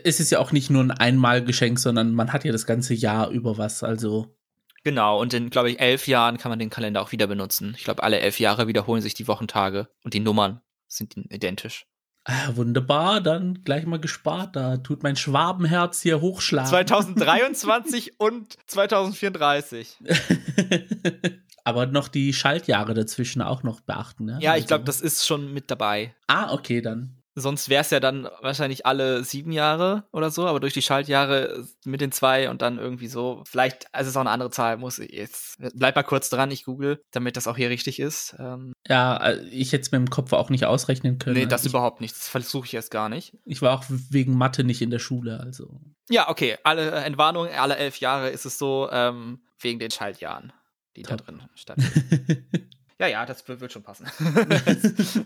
es 0.03 0.19
ist 0.19 0.31
ja 0.31 0.39
auch 0.39 0.51
nicht 0.51 0.69
nur 0.69 0.83
ein 0.83 0.91
Einmalgeschenk, 0.91 1.79
sondern 1.79 2.13
man 2.13 2.33
hat 2.33 2.43
ja 2.43 2.51
das 2.51 2.65
ganze 2.65 2.93
Jahr 2.93 3.29
über 3.29 3.57
was. 3.57 3.83
Also, 3.83 4.35
Genau, 4.83 5.21
und 5.21 5.33
in, 5.33 5.49
glaube 5.49 5.71
ich, 5.71 5.79
elf 5.79 6.07
Jahren 6.07 6.37
kann 6.37 6.49
man 6.49 6.59
den 6.59 6.69
Kalender 6.69 7.01
auch 7.01 7.13
wieder 7.13 7.27
benutzen. 7.27 7.73
Ich 7.77 7.85
glaube, 7.85 8.03
alle 8.03 8.19
elf 8.19 8.41
Jahre 8.41 8.67
wiederholen 8.67 9.01
sich 9.01 9.13
die 9.13 9.29
Wochentage 9.29 9.87
und 10.03 10.13
die 10.13 10.19
Nummern 10.19 10.59
sind 10.89 11.15
identisch. 11.31 11.85
Ah, 12.25 12.49
wunderbar, 12.55 13.21
dann 13.21 13.63
gleich 13.63 13.85
mal 13.85 13.99
gespart. 13.99 14.55
Da 14.55 14.77
tut 14.77 15.03
mein 15.03 15.15
Schwabenherz 15.15 16.01
hier 16.01 16.21
hochschlagen. 16.21 16.69
2023 16.69 18.13
und 18.19 18.57
2034. 18.67 19.97
Aber 21.65 21.85
noch 21.85 22.09
die 22.09 22.33
Schaltjahre 22.33 22.93
dazwischen 22.93 23.41
auch 23.41 23.63
noch 23.63 23.79
beachten, 23.81 24.25
ne? 24.25 24.37
Ja, 24.41 24.57
ich 24.57 24.67
glaube, 24.67 24.81
Also- 24.85 25.01
das 25.03 25.13
ist 25.13 25.25
schon 25.25 25.53
mit 25.53 25.71
dabei. 25.71 26.13
Ah, 26.27 26.51
okay, 26.53 26.81
dann. 26.81 27.15
Sonst 27.35 27.69
wäre 27.69 27.81
es 27.81 27.89
ja 27.89 27.99
dann 27.99 28.27
wahrscheinlich 28.41 28.85
alle 28.85 29.23
sieben 29.23 29.51
Jahre 29.51 30.03
oder 30.11 30.29
so, 30.29 30.45
aber 30.45 30.59
durch 30.59 30.73
die 30.73 30.81
Schaltjahre 30.83 31.65
mit 31.83 31.99
den 31.99 32.11
zwei 32.11 32.49
und 32.49 32.61
dann 32.61 32.77
irgendwie 32.77 33.07
so. 33.07 33.43
Vielleicht, 33.47 33.87
also 33.93 34.07
es 34.07 34.11
ist 34.11 34.17
auch 34.17 34.21
eine 34.21 34.29
andere 34.29 34.51
Zahl, 34.51 34.77
muss 34.77 34.99
ich 34.99 35.11
jetzt. 35.11 35.57
Bleib 35.73 35.95
mal 35.95 36.03
kurz 36.03 36.29
dran, 36.29 36.51
ich 36.51 36.65
google, 36.65 37.01
damit 37.11 37.35
das 37.35 37.47
auch 37.47 37.57
hier 37.57 37.69
richtig 37.69 37.99
ist. 37.99 38.35
Ähm, 38.39 38.73
Ja, 38.87 39.17
äh, 39.17 39.43
ich 39.49 39.71
hätte 39.71 39.81
es 39.81 39.91
mir 39.91 39.97
im 39.97 40.09
Kopf 40.09 40.31
auch 40.33 40.49
nicht 40.49 40.65
ausrechnen 40.65 41.17
können. 41.17 41.35
nee, 41.37 41.45
das 41.45 41.65
ich, 41.65 41.71
überhaupt 41.71 42.01
nicht. 42.01 42.15
Das 42.15 42.27
versuche 42.27 42.67
ich 42.67 42.73
erst 42.75 42.91
gar 42.91 43.09
nicht. 43.09 43.35
ich 43.45 43.61
war 43.61 43.77
auch 43.77 43.83
wegen 43.87 44.37
Mathe 44.37 44.63
nicht 44.63 44.81
in 44.81 44.91
der 44.91 44.99
Schule, 44.99 45.39
also. 45.39 45.79
Ja, 46.09 46.29
okay. 46.29 46.57
Alle 46.63 46.91
äh, 46.91 47.03
Entwarnung, 47.03 47.47
alle 47.47 47.77
elf 47.77 47.97
Jahre 47.97 48.29
ist 48.29 48.45
es 48.45 48.59
so, 48.59 48.89
ähm, 48.91 49.39
wegen 49.59 49.79
den 49.79 49.89
Schaltjahren, 49.91 50.53
die 50.95 51.01
da 51.03 51.15
Top. 51.17 51.25
drin 51.25 51.41
stattfinden. 51.55 52.69
ja, 52.99 53.07
ja, 53.07 53.25
das 53.25 53.47
wird 53.47 53.71
schon 53.71 53.83
passen. 53.83 54.07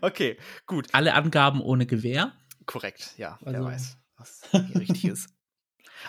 okay, 0.00 0.36
gut. 0.66 0.88
Alle 0.92 1.14
Angaben 1.14 1.60
ohne 1.60 1.86
Gewehr. 1.86 2.32
Korrekt, 2.66 3.14
ja, 3.16 3.38
Also- 3.44 3.58
wer 3.58 3.64
weiß, 3.64 3.96
was 4.16 4.42
hier 4.50 4.80
richtig 4.80 5.04
ist. 5.06 5.28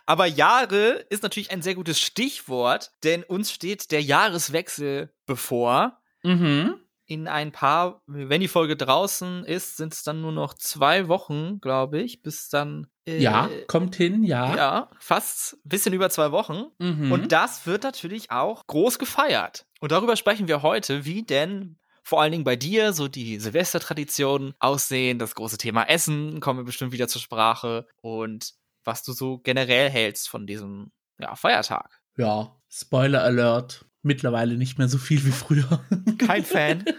Aber 0.06 0.26
Jahre 0.26 1.06
ist 1.10 1.24
natürlich 1.24 1.52
ein 1.52 1.62
sehr 1.62 1.76
gutes 1.76 2.00
Stichwort, 2.00 2.92
denn 3.04 3.24
uns 3.24 3.52
steht 3.52 3.92
der 3.92 4.02
Jahreswechsel 4.02 5.14
bevor. 5.26 6.02
Mhm. 6.24 6.76
In 7.08 7.28
ein 7.28 7.52
paar, 7.54 8.02
wenn 8.06 8.42
die 8.42 8.50
Folge 8.50 8.76
draußen 8.76 9.46
ist, 9.46 9.78
sind 9.78 9.94
es 9.94 10.04
dann 10.04 10.22
nur 10.22 10.34
noch 10.34 10.54
zwei 10.54 11.08
Wochen, 11.08 11.60
glaube 11.62 12.02
ich, 12.02 12.22
bis 12.22 12.50
dann. 12.50 12.88
äh, 13.08 13.18
Ja, 13.20 13.50
kommt 13.68 13.96
hin, 13.96 14.24
ja. 14.24 14.56
Ja, 14.56 14.90
fast 15.00 15.54
ein 15.54 15.70
bisschen 15.70 15.94
über 15.94 16.10
zwei 16.10 16.32
Wochen. 16.32 16.66
Mhm. 16.80 17.12
Und 17.14 17.32
das 17.32 17.66
wird 17.66 17.84
natürlich 17.84 18.30
auch 18.32 18.68
groß 18.68 19.00
gefeiert. 19.00 19.66
Und 19.80 19.94
darüber 19.94 20.18
sprechen 20.18 20.50
wir 20.50 20.62
heute, 20.64 21.06
wie 21.06 21.24
denn 21.24 21.80
vor 22.04 22.22
allen 22.22 22.32
Dingen 22.34 22.44
bei 22.44 22.56
dir 22.58 22.92
so 22.94 23.08
die 23.08 23.40
Silvestertraditionen 23.40 24.54
aussehen. 24.60 25.18
Das 25.20 25.36
große 25.36 25.58
Thema 25.58 25.84
Essen 25.84 26.40
kommen 26.40 26.60
wir 26.60 26.66
bestimmt 26.66 26.92
wieder 26.92 27.08
zur 27.08 27.22
Sprache. 27.22 27.88
Und 28.02 28.54
was 28.84 29.04
du 29.04 29.14
so 29.14 29.38
generell 29.40 29.90
hältst 29.90 30.30
von 30.30 30.46
diesem 30.48 30.92
ja, 31.20 31.36
Feiertag. 31.36 32.02
ja, 32.18 32.54
Spoiler 32.70 33.24
Alert. 33.24 33.86
Mittlerweile 34.08 34.58
nicht 34.58 34.78
mehr 34.78 34.88
so 34.88 34.98
viel 34.98 35.24
wie 35.26 35.32
früher. 35.32 35.82
Kein 36.18 36.44
Fan. 36.44 36.86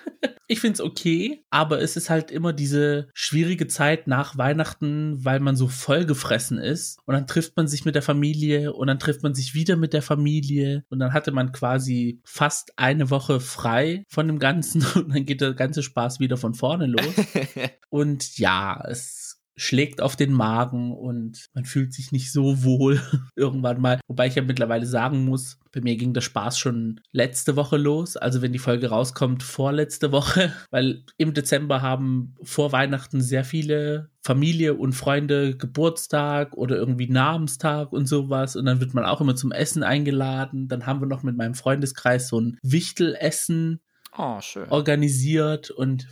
Ich 0.50 0.61
find's 0.61 0.81
okay, 0.81 1.45
aber 1.50 1.83
es 1.83 1.97
ist 1.97 2.09
halt 2.09 2.31
immer 2.31 2.55
diese 2.55 3.09
schwierige 3.12 3.67
Zeit 3.67 4.07
nach 4.07 4.38
Weihnachten, 4.38 5.23
weil 5.23 5.41
man 5.41 5.57
so 5.57 5.69
vollgefressen 5.69 6.57
ist. 6.57 7.00
Und 7.05 7.12
dann 7.12 7.27
trifft 7.27 7.55
man 7.59 7.69
sich 7.69 7.85
mit 7.85 7.95
der 7.95 8.03
Familie 8.03 8.73
und 8.73 8.87
dann 8.87 8.99
trifft 8.99 9.23
man 9.23 9.35
sich 9.35 9.53
wieder 9.53 9.77
mit 9.77 9.93
der 9.93 10.00
Familie. 10.00 10.85
Und 10.88 11.00
dann 11.00 11.12
hatte 11.12 11.33
man 11.33 11.53
quasi 11.53 12.23
fast 12.25 12.73
eine 12.79 13.11
Woche 13.11 13.41
frei 13.41 14.05
von 14.09 14.27
dem 14.27 14.38
Ganzen 14.38 14.83
und 14.95 15.11
dann 15.15 15.27
geht 15.27 15.43
der 15.43 15.53
ganze 15.53 15.83
Spaß 15.83 16.19
wieder 16.19 16.38
von 16.38 16.55
vorne 16.55 16.87
los. 16.87 17.15
und 17.91 18.38
ja, 18.38 18.83
es 18.88 19.28
schlägt 19.59 20.00
auf 20.00 20.15
den 20.15 20.33
Magen 20.33 20.93
und 20.93 21.47
man 21.53 21.65
fühlt 21.65 21.93
sich 21.93 22.12
nicht 22.12 22.33
so 22.33 22.62
wohl 22.62 23.00
irgendwann 23.37 23.81
mal. 23.81 24.00
Wobei 24.07 24.29
ich 24.29 24.37
ja 24.37 24.43
mittlerweile 24.43 24.87
sagen 24.87 25.25
muss, 25.25 25.59
bei 25.73 25.81
mir 25.81 25.97
ging 25.97 26.15
der 26.15 26.21
Spaß 26.21 26.59
schon 26.59 27.00
letzte 27.12 27.57
Woche 27.57 27.77
los. 27.77 28.17
Also 28.17 28.41
wenn 28.41 28.53
die 28.53 28.61
Folge 28.61 28.88
rauskommt, 28.88 29.43
vorletzte 29.43 30.12
Woche, 30.12 30.53
weil 30.71 31.05
im 31.17 31.35
Dezember 31.35 31.83
haben 31.83 32.37
vor 32.43 32.73
Weihnachten 32.73 33.21
sehr 33.21 33.45
viele 33.45 34.11
Familie 34.23 34.75
und 34.75 34.93
Freunde 34.93 35.57
Geburtstag 35.57 36.57
oder 36.57 36.77
irgendwie 36.77 37.09
Namenstag 37.09 37.93
und 37.93 38.07
sowas. 38.07 38.55
Und 38.55 38.65
dann 38.65 38.81
wird 38.81 38.95
man 38.95 39.05
auch 39.05 39.21
immer 39.21 39.37
zum 39.37 39.53
Essen 39.53 39.83
eingeladen. 39.83 40.69
Dann 40.69 40.87
haben 40.87 41.00
wir 41.00 41.07
noch 41.09 41.23
mit 41.23 41.37
meinem 41.37 41.55
Freundeskreis 41.55 42.29
so 42.29 42.41
ein 42.41 42.59
Wichtelessen 42.62 43.81
Oh, 44.17 44.41
organisiert 44.71 45.71
und 45.71 46.09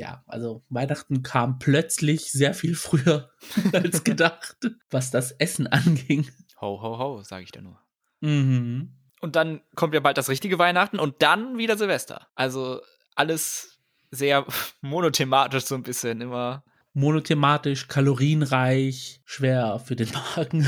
ja, 0.00 0.24
also 0.26 0.64
Weihnachten 0.70 1.22
kam 1.22 1.58
plötzlich 1.58 2.32
sehr 2.32 2.54
viel 2.54 2.74
früher 2.74 3.30
als 3.72 4.02
gedacht, 4.04 4.56
was 4.90 5.10
das 5.10 5.30
Essen 5.32 5.66
anging. 5.66 6.26
Ho, 6.60 6.80
ho, 6.82 6.98
ho, 6.98 7.22
sage 7.22 7.44
ich 7.44 7.52
dir 7.52 7.62
nur. 7.62 7.78
Mhm. 8.20 8.96
Und 9.20 9.36
dann 9.36 9.60
kommt 9.74 9.92
ja 9.92 10.00
bald 10.00 10.16
das 10.16 10.30
richtige 10.30 10.58
Weihnachten 10.58 10.98
und 10.98 11.22
dann 11.22 11.58
wieder 11.58 11.76
Silvester. 11.76 12.28
Also 12.34 12.80
alles 13.14 13.78
sehr 14.10 14.46
monothematisch 14.80 15.64
so 15.64 15.74
ein 15.74 15.82
bisschen 15.82 16.22
immer. 16.22 16.64
Monothematisch, 16.94 17.86
kalorienreich, 17.86 19.20
schwer 19.24 19.78
für 19.78 19.94
den 19.94 20.10
Magen. 20.10 20.66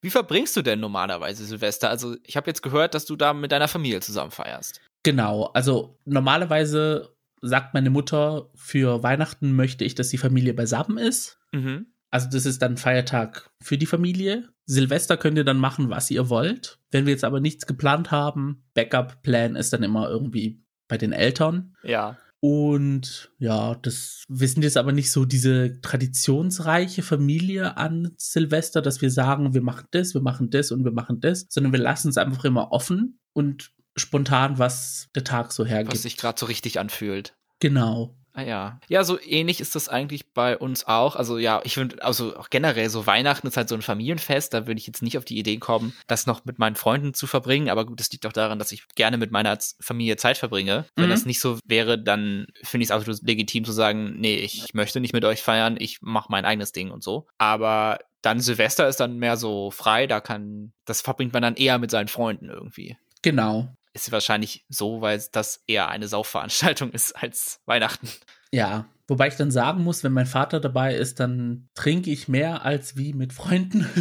Wie 0.00 0.10
verbringst 0.10 0.56
du 0.56 0.62
denn 0.62 0.78
normalerweise 0.78 1.44
Silvester? 1.44 1.88
Also 1.90 2.16
ich 2.22 2.36
habe 2.36 2.48
jetzt 2.48 2.62
gehört, 2.62 2.94
dass 2.94 3.06
du 3.06 3.16
da 3.16 3.32
mit 3.32 3.50
deiner 3.50 3.66
Familie 3.66 4.00
zusammen 4.00 4.30
feierst. 4.30 4.80
genau, 5.02 5.46
also 5.46 5.98
normalerweise 6.04 7.15
sagt 7.42 7.74
meine 7.74 7.90
Mutter, 7.90 8.50
für 8.54 9.02
Weihnachten 9.02 9.52
möchte 9.52 9.84
ich, 9.84 9.94
dass 9.94 10.08
die 10.08 10.18
Familie 10.18 10.54
beisammen 10.54 10.98
ist. 10.98 11.38
Mhm. 11.52 11.86
Also 12.10 12.28
das 12.30 12.46
ist 12.46 12.62
dann 12.62 12.76
Feiertag 12.76 13.50
für 13.60 13.78
die 13.78 13.86
Familie. 13.86 14.48
Silvester 14.64 15.16
könnt 15.16 15.36
ihr 15.36 15.44
dann 15.44 15.58
machen, 15.58 15.90
was 15.90 16.10
ihr 16.10 16.28
wollt. 16.28 16.78
Wenn 16.90 17.06
wir 17.06 17.12
jetzt 17.12 17.24
aber 17.24 17.40
nichts 17.40 17.66
geplant 17.66 18.10
haben, 18.10 18.64
Backup-Plan 18.74 19.56
ist 19.56 19.72
dann 19.72 19.82
immer 19.82 20.08
irgendwie 20.08 20.62
bei 20.88 20.98
den 20.98 21.12
Eltern. 21.12 21.74
Ja. 21.82 22.16
Und 22.40 23.32
ja, 23.38 23.74
das, 23.76 24.24
wir 24.28 24.48
sind 24.48 24.62
jetzt 24.62 24.76
aber 24.76 24.92
nicht 24.92 25.10
so 25.10 25.24
diese 25.24 25.80
traditionsreiche 25.80 27.02
Familie 27.02 27.76
an 27.76 28.12
Silvester, 28.18 28.82
dass 28.82 29.02
wir 29.02 29.10
sagen, 29.10 29.54
wir 29.54 29.62
machen 29.62 29.86
das, 29.90 30.14
wir 30.14 30.20
machen 30.20 30.50
das 30.50 30.70
und 30.70 30.84
wir 30.84 30.92
machen 30.92 31.20
das, 31.20 31.46
sondern 31.48 31.72
wir 31.72 31.80
lassen 31.80 32.08
es 32.08 32.18
einfach 32.18 32.44
immer 32.44 32.72
offen 32.72 33.18
und 33.32 33.72
spontan, 33.96 34.58
was 34.58 35.08
der 35.14 35.24
Tag 35.24 35.52
so 35.52 35.64
hergibt. 35.64 35.92
Was 35.94 36.02
sich 36.02 36.16
gerade 36.16 36.38
so 36.38 36.46
richtig 36.46 36.78
anfühlt. 36.78 37.34
genau. 37.60 38.14
Ah 38.38 38.42
ja. 38.42 38.80
Ja, 38.88 39.02
so 39.02 39.18
ähnlich 39.18 39.62
ist 39.62 39.74
das 39.76 39.88
eigentlich 39.88 40.34
bei 40.34 40.58
uns 40.58 40.86
auch. 40.86 41.16
Also 41.16 41.38
ja, 41.38 41.62
ich 41.64 41.72
finde, 41.72 42.04
also 42.04 42.36
auch 42.36 42.50
generell 42.50 42.90
so 42.90 43.06
Weihnachten 43.06 43.46
ist 43.46 43.56
halt 43.56 43.70
so 43.70 43.74
ein 43.74 43.80
Familienfest. 43.80 44.52
Da 44.52 44.66
würde 44.66 44.78
ich 44.78 44.86
jetzt 44.86 45.00
nicht 45.00 45.16
auf 45.16 45.24
die 45.24 45.38
Idee 45.38 45.56
kommen, 45.56 45.94
das 46.06 46.26
noch 46.26 46.44
mit 46.44 46.58
meinen 46.58 46.76
Freunden 46.76 47.14
zu 47.14 47.26
verbringen. 47.26 47.70
Aber 47.70 47.86
gut, 47.86 47.98
das 47.98 48.12
liegt 48.12 48.26
auch 48.26 48.34
daran, 48.34 48.58
dass 48.58 48.72
ich 48.72 48.86
gerne 48.94 49.16
mit 49.16 49.30
meiner 49.30 49.56
Familie 49.80 50.18
Zeit 50.18 50.36
verbringe. 50.36 50.84
Wenn 50.96 51.06
Mhm. 51.06 51.10
das 51.12 51.24
nicht 51.24 51.40
so 51.40 51.58
wäre, 51.64 51.98
dann 51.98 52.46
finde 52.62 52.82
ich 52.82 52.88
es 52.88 52.94
absolut 52.94 53.22
legitim 53.22 53.64
zu 53.64 53.72
sagen, 53.72 54.16
nee, 54.20 54.34
ich 54.36 54.74
möchte 54.74 55.00
nicht 55.00 55.14
mit 55.14 55.24
euch 55.24 55.40
feiern, 55.40 55.76
ich 55.78 56.02
mache 56.02 56.26
mein 56.28 56.44
eigenes 56.44 56.72
Ding 56.72 56.90
und 56.90 57.02
so. 57.02 57.26
Aber 57.38 58.00
dann 58.20 58.40
Silvester 58.40 58.86
ist 58.86 59.00
dann 59.00 59.16
mehr 59.16 59.38
so 59.38 59.70
frei, 59.70 60.06
da 60.06 60.20
kann, 60.20 60.74
das 60.84 61.00
verbringt 61.00 61.32
man 61.32 61.40
dann 61.40 61.54
eher 61.56 61.78
mit 61.78 61.90
seinen 61.90 62.08
Freunden 62.08 62.50
irgendwie. 62.50 62.98
Genau. 63.22 63.68
Ist 63.96 64.12
wahrscheinlich 64.12 64.66
so, 64.68 65.00
weil 65.00 65.22
das 65.32 65.62
eher 65.66 65.88
eine 65.88 66.06
Saufveranstaltung 66.06 66.90
ist 66.92 67.12
als 67.12 67.60
Weihnachten. 67.64 68.08
Ja. 68.52 68.84
Wobei 69.08 69.28
ich 69.28 69.36
dann 69.36 69.50
sagen 69.50 69.82
muss, 69.82 70.04
wenn 70.04 70.12
mein 70.12 70.26
Vater 70.26 70.60
dabei 70.60 70.94
ist, 70.94 71.18
dann 71.18 71.70
trinke 71.74 72.10
ich 72.10 72.28
mehr 72.28 72.64
als 72.64 72.96
wie 72.96 73.14
mit 73.14 73.32
Freunden. 73.32 73.88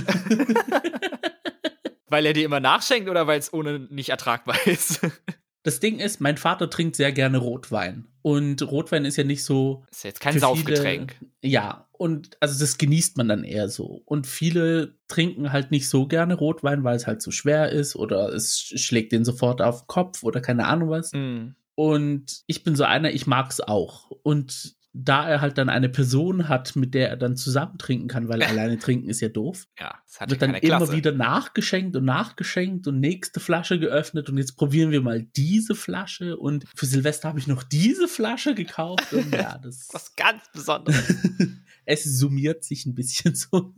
Weil 2.08 2.26
er 2.26 2.34
dir 2.34 2.44
immer 2.44 2.60
nachschenkt 2.60 3.10
oder 3.10 3.26
weil 3.26 3.40
es 3.40 3.52
ohne 3.52 3.80
nicht 3.80 4.10
ertragbar 4.10 4.56
ist? 4.68 5.00
Das 5.64 5.80
Ding 5.80 6.00
ist, 6.00 6.22
mein 6.22 6.38
Vater 6.38 6.70
trinkt 6.70 6.96
sehr 6.96 7.12
gerne 7.12 7.40
Rotwein. 7.40 8.08
Und 8.22 8.62
Rotwein 8.62 9.06
ist 9.06 9.16
ja 9.16 9.24
nicht 9.24 9.44
so 9.44 9.86
ist 9.92 10.04
jetzt 10.04 10.20
kein 10.20 10.40
Saufgetränk. 10.40 11.16
Viele, 11.18 11.54
ja, 11.54 11.85
und 11.98 12.38
also 12.40 12.60
das 12.60 12.78
genießt 12.78 13.18
man 13.18 13.28
dann 13.28 13.44
eher 13.44 13.70
so. 13.70 14.02
Und 14.06 14.28
viele 14.28 14.98
trinken 15.08 15.52
halt 15.52 15.72
nicht 15.72 15.90
so 15.90 16.08
gerne 16.08 16.36
Rotwein, 16.36 16.84
weil 16.84 16.96
es 16.96 17.08
halt 17.08 17.22
so 17.22 17.32
schwer 17.32 17.72
ist 17.72 17.96
oder 17.96 18.30
es 18.34 18.54
sch- 18.58 18.78
schlägt 18.78 19.12
den 19.12 19.26
sofort 19.26 19.62
auf 19.62 19.82
den 19.82 19.88
Kopf 19.88 20.24
oder 20.24 20.42
keine 20.42 20.68
Ahnung 20.68 20.90
was. 20.90 21.12
Mm. 21.14 21.56
Und 21.76 22.44
ich 22.48 22.64
bin 22.64 22.76
so 22.76 22.84
einer, 22.84 23.12
ich 23.12 23.28
mag's 23.28 23.60
auch. 23.60 24.12
Und 24.24 24.76
da 24.98 25.28
er 25.28 25.42
halt 25.42 25.58
dann 25.58 25.68
eine 25.68 25.90
Person 25.90 26.48
hat, 26.48 26.76
mit 26.78 26.94
der 26.94 27.10
er 27.10 27.18
dann 27.18 27.36
zusammen 27.36 27.78
trinken 27.78 28.08
kann, 28.08 28.30
weil 28.30 28.42
alleine 28.44 28.80
trinken 28.80 29.10
ist 29.10 29.20
ja 29.20 29.28
doof, 29.28 29.68
Ja, 29.80 30.00
es 30.08 30.22
hat 30.22 30.30
wird 30.30 30.42
dann 30.42 30.56
immer 30.56 30.92
wieder 30.92 31.12
nachgeschenkt 31.12 31.96
und 31.96 32.06
nachgeschenkt 32.06 32.88
und 32.88 33.00
nächste 33.00 33.40
Flasche 33.40 33.78
geöffnet 33.78 34.30
und 34.30 34.38
jetzt 34.38 34.56
probieren 34.56 34.92
wir 34.92 35.02
mal 35.02 35.22
diese 35.22 35.76
Flasche 35.76 36.38
und 36.38 36.66
für 36.74 36.86
Silvester 36.86 37.28
habe 37.28 37.40
ich 37.40 37.48
noch 37.48 37.64
diese 37.64 38.08
Flasche 38.08 38.56
gekauft 38.56 39.12
und 39.12 39.34
ja, 39.34 39.58
das 39.64 39.90
Was 39.92 40.16
ganz 40.16 40.44
Besonderes. 40.54 41.14
es 41.86 42.04
summiert 42.04 42.64
sich 42.64 42.86
ein 42.86 42.96
bisschen 42.96 43.36
so. 43.36 43.74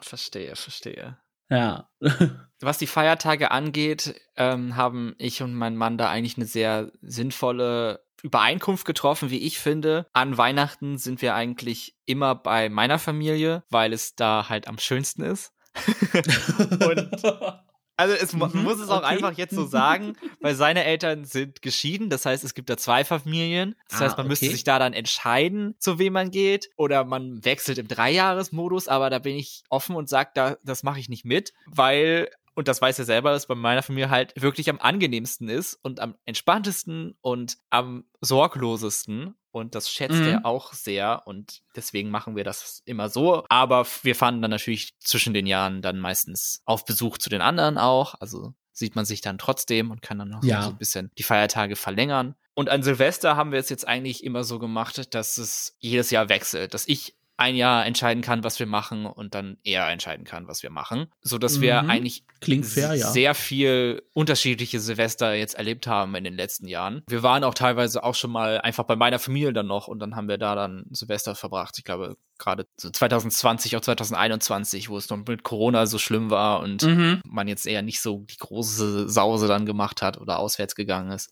verstehe, 0.00 0.56
verstehe. 0.56 1.18
Ja. 1.50 1.88
Was 2.60 2.78
die 2.78 2.86
Feiertage 2.86 3.50
angeht, 3.50 4.14
ähm, 4.36 4.76
haben 4.76 5.14
ich 5.18 5.42
und 5.42 5.52
mein 5.54 5.76
Mann 5.76 5.98
da 5.98 6.08
eigentlich 6.08 6.36
eine 6.36 6.46
sehr 6.46 6.92
sinnvolle 7.02 8.04
Übereinkunft 8.22 8.84
getroffen, 8.84 9.30
wie 9.30 9.38
ich 9.38 9.58
finde. 9.58 10.06
An 10.12 10.38
Weihnachten 10.38 10.96
sind 10.96 11.22
wir 11.22 11.34
eigentlich 11.34 11.96
immer 12.06 12.36
bei 12.36 12.68
meiner 12.68 13.00
Familie, 13.00 13.64
weil 13.68 13.92
es 13.92 14.14
da 14.14 14.48
halt 14.48 14.68
am 14.68 14.78
schönsten 14.78 15.22
ist. 15.22 15.52
Also 18.02 18.14
es 18.14 18.32
mu- 18.32 18.46
Mhm, 18.46 18.62
muss 18.64 18.80
es 18.80 18.88
auch 18.88 18.98
okay. 18.98 19.06
einfach 19.06 19.32
jetzt 19.34 19.54
so 19.54 19.64
sagen, 19.64 20.16
weil 20.40 20.54
seine 20.56 20.84
Eltern 20.84 21.24
sind 21.24 21.62
geschieden. 21.62 22.10
Das 22.10 22.26
heißt, 22.26 22.42
es 22.42 22.54
gibt 22.54 22.68
da 22.68 22.76
zwei 22.76 23.04
Familien. 23.04 23.76
Das 23.88 24.00
Ah, 24.00 24.04
heißt, 24.06 24.16
man 24.18 24.26
müsste 24.26 24.46
okay. 24.46 24.54
sich 24.54 24.64
da 24.64 24.78
dann 24.78 24.92
entscheiden, 24.92 25.74
zu 25.78 25.98
wem 25.98 26.14
man 26.14 26.30
geht. 26.30 26.68
Oder 26.76 27.04
man 27.04 27.44
wechselt 27.44 27.78
im 27.78 27.86
Dreijahresmodus. 27.88 28.88
Aber 28.88 29.08
da 29.10 29.18
bin 29.20 29.36
ich 29.36 29.62
offen 29.68 29.94
und 29.96 30.08
sage, 30.08 30.30
da, 30.34 30.56
das 30.64 30.82
mache 30.82 30.98
ich 30.98 31.08
nicht 31.08 31.24
mit, 31.24 31.52
weil 31.66 32.28
und 32.54 32.68
das 32.68 32.80
weiß 32.82 32.98
er 32.98 33.04
selber, 33.04 33.30
dass 33.32 33.46
bei 33.46 33.54
meiner 33.54 33.82
Familie 33.82 34.10
halt 34.10 34.32
wirklich 34.40 34.68
am 34.70 34.78
angenehmsten 34.80 35.48
ist 35.48 35.74
und 35.82 36.00
am 36.00 36.14
entspanntesten 36.24 37.16
und 37.20 37.58
am 37.70 38.04
sorglosesten. 38.20 39.34
Und 39.50 39.74
das 39.74 39.90
schätzt 39.90 40.18
Mhm. 40.20 40.28
er 40.28 40.46
auch 40.46 40.72
sehr. 40.72 41.22
Und 41.26 41.62
deswegen 41.76 42.10
machen 42.10 42.36
wir 42.36 42.44
das 42.44 42.82
immer 42.86 43.08
so. 43.10 43.44
Aber 43.50 43.86
wir 44.02 44.14
fahren 44.14 44.40
dann 44.40 44.50
natürlich 44.50 44.98
zwischen 44.98 45.34
den 45.34 45.46
Jahren 45.46 45.82
dann 45.82 45.98
meistens 45.98 46.62
auf 46.64 46.84
Besuch 46.86 47.18
zu 47.18 47.28
den 47.28 47.42
anderen 47.42 47.76
auch. 47.76 48.14
Also 48.20 48.54
sieht 48.72 48.96
man 48.96 49.04
sich 49.04 49.20
dann 49.20 49.36
trotzdem 49.36 49.90
und 49.90 50.00
kann 50.00 50.18
dann 50.18 50.30
noch 50.30 50.42
Ja. 50.42 50.62
so 50.62 50.70
ein 50.70 50.78
bisschen 50.78 51.10
die 51.18 51.22
Feiertage 51.22 51.76
verlängern. 51.76 52.34
Und 52.54 52.70
an 52.70 52.82
Silvester 52.82 53.36
haben 53.36 53.52
wir 53.52 53.58
es 53.58 53.68
jetzt 53.68 53.86
eigentlich 53.86 54.24
immer 54.24 54.44
so 54.44 54.58
gemacht, 54.58 55.14
dass 55.14 55.36
es 55.36 55.76
jedes 55.80 56.10
Jahr 56.10 56.28
wechselt. 56.30 56.72
Dass 56.72 56.88
ich 56.88 57.14
ein 57.42 57.54
Jahr 57.56 57.84
entscheiden 57.86 58.22
kann, 58.22 58.44
was 58.44 58.58
wir 58.58 58.66
machen 58.66 59.06
und 59.06 59.34
dann 59.34 59.58
er 59.64 59.88
entscheiden 59.88 60.24
kann, 60.24 60.48
was 60.48 60.62
wir 60.62 60.70
machen. 60.70 61.06
So 61.20 61.38
dass 61.38 61.60
wir 61.60 61.82
Mhm. 61.82 61.90
eigentlich 61.90 62.24
Klingt 62.40 62.66
fair, 62.66 62.94
ja. 62.94 63.08
sehr 63.10 63.34
viel 63.34 64.02
unterschiedliche 64.14 64.80
Silvester 64.80 65.34
jetzt 65.34 65.54
erlebt 65.54 65.86
haben 65.86 66.14
in 66.14 66.24
den 66.24 66.34
letzten 66.34 66.66
Jahren. 66.66 67.02
Wir 67.08 67.22
waren 67.22 67.44
auch 67.44 67.54
teilweise 67.54 68.02
auch 68.02 68.14
schon 68.14 68.30
mal 68.32 68.60
einfach 68.60 68.84
bei 68.84 68.96
meiner 68.96 69.18
Familie 69.18 69.52
dann 69.52 69.66
noch 69.66 69.86
und 69.88 69.98
dann 69.98 70.16
haben 70.16 70.28
wir 70.28 70.38
da 70.38 70.54
dann 70.54 70.84
Silvester 70.90 71.34
verbracht. 71.34 71.74
Ich 71.78 71.84
glaube, 71.84 72.16
gerade 72.38 72.66
so 72.76 72.90
2020, 72.90 73.76
auch 73.76 73.80
2021, 73.82 74.88
wo 74.88 74.96
es 74.96 75.08
noch 75.10 75.18
mit 75.18 75.42
Corona 75.44 75.86
so 75.86 75.98
schlimm 75.98 76.30
war 76.30 76.60
und 76.60 76.82
Mhm. 76.82 77.20
man 77.24 77.46
jetzt 77.48 77.66
eher 77.66 77.82
nicht 77.82 78.00
so 78.00 78.24
die 78.28 78.36
große 78.36 79.08
Sause 79.08 79.46
dann 79.46 79.66
gemacht 79.66 80.02
hat 80.02 80.18
oder 80.18 80.38
auswärts 80.38 80.74
gegangen 80.74 81.12
ist. 81.12 81.30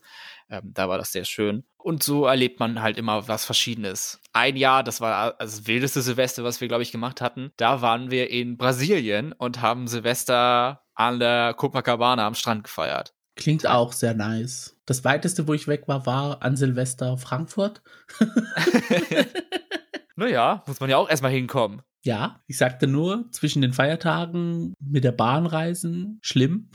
Ähm, 0.51 0.73
da 0.75 0.89
war 0.89 0.99
das 0.99 1.13
sehr 1.13 1.25
schön. 1.25 1.65
Und 1.77 2.03
so 2.03 2.27
erlebt 2.27 2.61
man 2.61 2.83
halt 2.83 2.99
immer 2.99 3.29
was 3.29 3.45
Verschiedenes. 3.45 4.21
Ein 4.33 4.57
Jahr, 4.57 4.83
das 4.85 5.01
war 5.01 5.35
das 5.39 5.67
wildeste 5.67 6.03
Silvester, 6.03 6.45
was 6.45 6.61
wir, 6.61 6.69
glaube 6.69 6.83
ich, 6.83 6.93
gemacht 6.93 7.21
hatten. 7.21 7.53
Da 7.57 7.81
waren 7.81 8.11
wir 8.11 8.31
in 8.31 8.57
Brasilien 8.57 9.33
und 9.33 9.63
haben 9.63 9.89
Silvester 9.89 10.83
an 10.95 11.21
der 11.21 11.55
Copacabana 11.55 12.27
am 12.27 12.35
Strand 12.35 12.65
gefeiert. 12.65 13.15
Klingt 13.37 13.67
auch 13.67 13.93
sehr 13.93 14.13
nice. 14.13 14.77
Das 14.85 15.05
weiteste, 15.05 15.49
wo 15.49 15.55
ich 15.55 15.69
weg 15.69 15.85
war, 15.87 16.05
war 16.05 16.43
an 16.43 16.57
Silvester 16.57 17.17
Frankfurt. 17.17 17.81
Naja, 20.21 20.63
muss 20.67 20.81
man 20.81 20.91
ja 20.91 20.99
auch 20.99 21.09
erstmal 21.09 21.31
hinkommen. 21.31 21.81
Ja, 22.05 22.43
ich 22.47 22.59
sagte 22.59 22.87
nur, 22.87 23.31
zwischen 23.31 23.63
den 23.63 23.73
Feiertagen 23.73 24.75
mit 24.79 25.03
der 25.03 25.13
Bahn 25.13 25.47
reisen, 25.47 26.19
schlimm. 26.21 26.69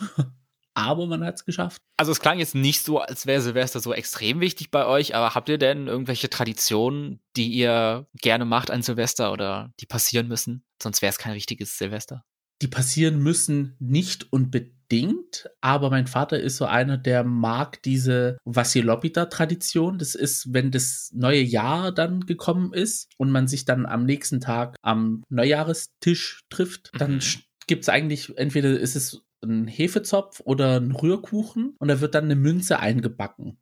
Aber 0.75 1.07
man 1.07 1.23
hat 1.23 1.35
es 1.35 1.45
geschafft. 1.45 1.81
Also 1.97 2.11
es 2.11 2.19
klang 2.19 2.37
jetzt 2.37 2.53
nicht 2.53 2.83
so, 2.83 2.99
als 2.99 3.25
wäre 3.25 3.41
Silvester 3.41 3.79
so 3.79 3.93
extrem 3.93 4.39
wichtig 4.41 4.69
bei 4.69 4.85
euch, 4.85 5.15
aber 5.15 5.33
habt 5.33 5.49
ihr 5.49 5.57
denn 5.57 5.87
irgendwelche 5.87 6.29
Traditionen, 6.29 7.19
die 7.35 7.47
ihr 7.47 8.05
gerne 8.21 8.45
macht 8.45 8.69
an 8.69 8.83
Silvester 8.83 9.31
oder 9.31 9.71
die 9.79 9.85
passieren 9.87 10.27
müssen? 10.27 10.63
Sonst 10.81 11.01
wäre 11.01 11.09
es 11.09 11.17
kein 11.17 11.31
richtiges 11.33 11.77
Silvester. 11.77 12.23
Die 12.61 12.67
passieren 12.67 13.19
müssen 13.21 13.75
nicht 13.79 14.31
unbedingt, 14.31 15.49
aber 15.61 15.89
mein 15.89 16.07
Vater 16.07 16.39
ist 16.39 16.55
so 16.57 16.65
einer, 16.65 16.97
der 16.97 17.23
mag 17.23 17.81
diese 17.83 18.37
Vassilopita-Tradition. 18.45 19.97
Das 19.97 20.15
ist, 20.15 20.53
wenn 20.53 20.71
das 20.71 21.11
neue 21.13 21.41
Jahr 21.41 21.91
dann 21.91 22.21
gekommen 22.25 22.73
ist 22.73 23.09
und 23.17 23.31
man 23.31 23.47
sich 23.47 23.65
dann 23.65 23.85
am 23.85 24.05
nächsten 24.05 24.41
Tag 24.41 24.75
am 24.81 25.23
Neujahrestisch 25.29 26.41
trifft, 26.49 26.91
dann 26.97 27.15
Mhm. 27.15 27.21
gibt 27.67 27.83
es 27.83 27.89
eigentlich, 27.89 28.37
entweder 28.37 28.79
ist 28.79 28.95
es 28.95 29.21
ein 29.43 29.67
Hefezopf 29.67 30.41
oder 30.43 30.79
ein 30.79 30.91
Rührkuchen 30.91 31.75
und 31.79 31.87
da 31.87 32.01
wird 32.01 32.15
dann 32.15 32.25
eine 32.25 32.35
Münze 32.35 32.79
eingebacken. 32.79 33.57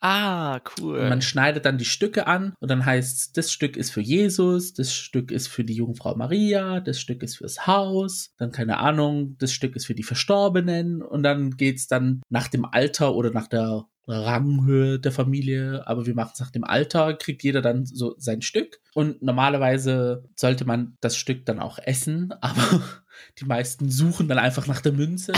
Ah, 0.00 0.60
cool. 0.78 0.98
Und 1.00 1.08
man 1.08 1.22
schneidet 1.22 1.64
dann 1.64 1.76
die 1.76 1.84
Stücke 1.84 2.28
an 2.28 2.54
und 2.60 2.70
dann 2.70 2.86
heißt 2.86 3.36
das 3.36 3.52
Stück 3.52 3.76
ist 3.76 3.90
für 3.90 4.00
Jesus, 4.00 4.72
das 4.72 4.94
Stück 4.94 5.32
ist 5.32 5.48
für 5.48 5.64
die 5.64 5.74
Jungfrau 5.74 6.14
Maria, 6.14 6.78
das 6.80 7.00
Stück 7.00 7.22
ist 7.24 7.38
fürs 7.38 7.66
Haus, 7.66 8.32
dann 8.38 8.52
keine 8.52 8.78
Ahnung, 8.78 9.36
das 9.38 9.52
Stück 9.52 9.74
ist 9.74 9.86
für 9.86 9.96
die 9.96 10.04
Verstorbenen 10.04 11.02
und 11.02 11.24
dann 11.24 11.56
geht's 11.56 11.88
dann 11.88 12.22
nach 12.28 12.46
dem 12.46 12.64
Alter 12.64 13.14
oder 13.14 13.30
nach 13.32 13.48
der 13.48 13.86
Ranghöhe 14.06 15.00
der 15.00 15.12
Familie, 15.12 15.86
aber 15.86 16.06
wir 16.06 16.14
machen 16.14 16.30
es 16.32 16.40
nach 16.40 16.50
dem 16.50 16.64
Alter, 16.64 17.14
kriegt 17.14 17.42
jeder 17.42 17.60
dann 17.60 17.84
so 17.84 18.14
sein 18.18 18.40
Stück 18.40 18.80
und 18.94 19.20
normalerweise 19.20 20.24
sollte 20.36 20.64
man 20.64 20.96
das 21.00 21.16
Stück 21.16 21.44
dann 21.44 21.58
auch 21.58 21.78
essen, 21.78 22.32
aber 22.40 22.82
die 23.38 23.44
meisten 23.44 23.90
suchen 23.90 24.28
dann 24.28 24.38
einfach 24.38 24.66
nach 24.66 24.80
der 24.80 24.92
Münze 24.92 25.32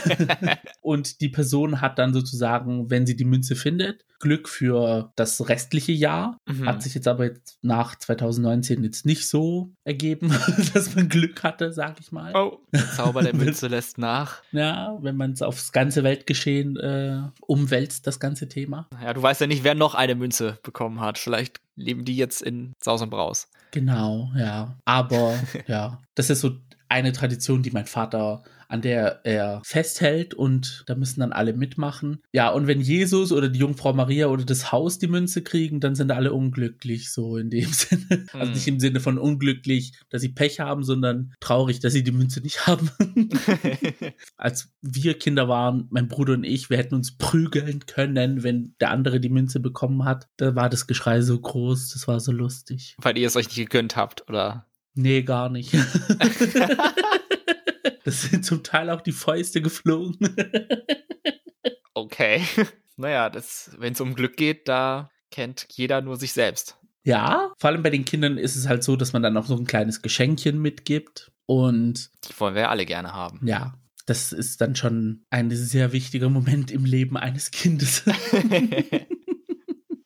und 0.80 1.20
die 1.20 1.28
Person 1.28 1.80
hat 1.80 1.98
dann 1.98 2.12
sozusagen, 2.12 2.90
wenn 2.90 3.06
sie 3.06 3.16
die 3.16 3.24
Münze 3.24 3.56
findet, 3.56 4.04
Glück 4.24 4.48
für 4.48 5.12
das 5.16 5.48
restliche 5.48 5.92
Jahr. 5.92 6.38
Mhm. 6.46 6.66
Hat 6.66 6.82
sich 6.82 6.94
jetzt 6.94 7.06
aber 7.08 7.26
jetzt 7.26 7.58
nach 7.60 7.94
2019 7.94 8.82
jetzt 8.82 9.04
nicht 9.04 9.28
so 9.28 9.74
ergeben, 9.84 10.34
dass 10.74 10.94
man 10.94 11.10
Glück 11.10 11.42
hatte, 11.42 11.72
sag 11.72 12.00
ich 12.00 12.10
mal. 12.10 12.34
oh, 12.34 12.60
der 12.72 12.90
Zauber 12.92 13.22
der 13.22 13.34
Münze 13.36 13.68
lässt 13.68 13.98
nach. 13.98 14.42
Ja, 14.52 14.96
wenn 15.02 15.16
man 15.16 15.32
es 15.32 15.42
aufs 15.42 15.72
ganze 15.72 16.04
Weltgeschehen 16.04 16.76
äh, 16.78 17.22
umwälzt, 17.42 18.06
das 18.06 18.18
ganze 18.18 18.48
Thema. 18.48 18.88
Ja, 19.02 19.12
du 19.12 19.22
weißt 19.22 19.42
ja 19.42 19.46
nicht, 19.46 19.62
wer 19.62 19.74
noch 19.74 19.94
eine 19.94 20.14
Münze 20.14 20.58
bekommen 20.62 21.00
hat. 21.00 21.18
Vielleicht 21.18 21.60
leben 21.76 22.06
die 22.06 22.16
jetzt 22.16 22.40
in 22.40 22.72
Saus 22.80 23.02
und 23.02 23.10
Braus. 23.10 23.48
Genau, 23.72 24.30
ja. 24.36 24.78
Aber 24.84 25.38
ja, 25.66 26.00
das 26.14 26.30
ist 26.30 26.40
so 26.40 26.52
eine 26.88 27.12
Tradition, 27.12 27.62
die 27.62 27.70
mein 27.70 27.86
Vater, 27.86 28.42
an 28.68 28.80
der 28.80 29.20
er 29.24 29.60
festhält 29.64 30.34
und 30.34 30.84
da 30.86 30.94
müssen 30.94 31.20
dann 31.20 31.32
alle 31.32 31.52
mitmachen. 31.52 32.22
Ja, 32.32 32.48
und 32.50 32.66
wenn 32.66 32.80
Jesus 32.80 33.30
oder 33.30 33.48
die 33.48 33.58
Jungfrau 33.58 33.92
Maria 33.92 34.26
oder 34.28 34.44
das 34.44 34.72
Haus 34.72 34.98
die 34.98 35.06
Münze 35.06 35.42
kriegen, 35.42 35.80
dann 35.80 35.94
sind 35.94 36.10
alle 36.10 36.32
unglücklich, 36.32 37.12
so 37.12 37.36
in 37.36 37.50
dem 37.50 37.68
Sinne. 37.72 38.26
Also 38.32 38.46
Hm. 38.46 38.52
nicht 38.52 38.66
im 38.68 38.80
Sinne 38.80 39.00
von 39.00 39.18
unglücklich, 39.18 39.92
dass 40.08 40.22
sie 40.22 40.30
Pech 40.30 40.60
haben, 40.60 40.82
sondern 40.82 41.34
traurig, 41.40 41.80
dass 41.80 41.92
sie 41.92 42.02
die 42.02 42.12
Münze 42.12 42.40
nicht 42.40 42.66
haben. 42.66 42.90
Als 44.36 44.72
wir 44.80 45.18
Kinder 45.18 45.48
waren, 45.48 45.86
mein 45.90 46.08
Bruder 46.08 46.34
und 46.34 46.44
ich, 46.44 46.70
wir 46.70 46.78
hätten 46.78 46.94
uns 46.94 47.16
prügeln 47.16 47.86
können, 47.86 48.42
wenn 48.42 48.74
der 48.80 48.90
andere 48.90 49.20
die 49.20 49.28
Münze 49.28 49.60
bekommen 49.60 50.04
hat. 50.04 50.28
Da 50.36 50.54
war 50.54 50.68
das 50.68 50.86
Geschrei 50.86 51.20
so 51.22 51.38
groß, 51.38 51.90
das 51.90 52.08
war 52.08 52.18
so 52.20 52.32
lustig. 52.32 52.96
Weil 53.00 53.18
ihr 53.18 53.26
es 53.26 53.36
euch 53.36 53.46
nicht 53.46 53.56
gegönnt 53.56 53.96
habt, 53.96 54.28
oder? 54.28 54.66
Nee, 54.94 55.22
gar 55.22 55.48
nicht. 55.48 55.72
Das 58.04 58.20
sind 58.22 58.44
zum 58.44 58.62
Teil 58.62 58.90
auch 58.90 59.00
die 59.00 59.12
Fäuste 59.12 59.62
geflogen. 59.62 60.18
Okay. 61.94 62.42
Naja, 62.96 63.32
wenn 63.78 63.92
es 63.92 64.00
um 64.00 64.14
Glück 64.14 64.36
geht, 64.36 64.68
da 64.68 65.10
kennt 65.32 65.66
jeder 65.72 66.00
nur 66.00 66.16
sich 66.16 66.32
selbst. 66.32 66.76
Ja, 67.02 67.52
vor 67.58 67.70
allem 67.70 67.82
bei 67.82 67.90
den 67.90 68.04
Kindern 68.04 68.38
ist 68.38 68.54
es 68.54 68.68
halt 68.68 68.84
so, 68.84 68.94
dass 68.94 69.12
man 69.12 69.20
dann 69.20 69.36
auch 69.36 69.46
so 69.46 69.56
ein 69.56 69.64
kleines 69.66 70.00
Geschenkchen 70.00 70.62
mitgibt. 70.62 71.32
Und 71.46 72.10
Die 72.28 72.38
wollen 72.38 72.54
wir 72.54 72.62
ja 72.62 72.68
alle 72.68 72.86
gerne 72.86 73.12
haben. 73.12 73.40
ja, 73.44 73.74
das 74.06 74.32
ist 74.32 74.60
dann 74.60 74.76
schon 74.76 75.24
ein 75.30 75.50
sehr 75.50 75.92
wichtiger 75.92 76.28
Moment 76.28 76.70
im 76.70 76.84
Leben 76.84 77.16
eines 77.16 77.50
Kindes. 77.50 78.04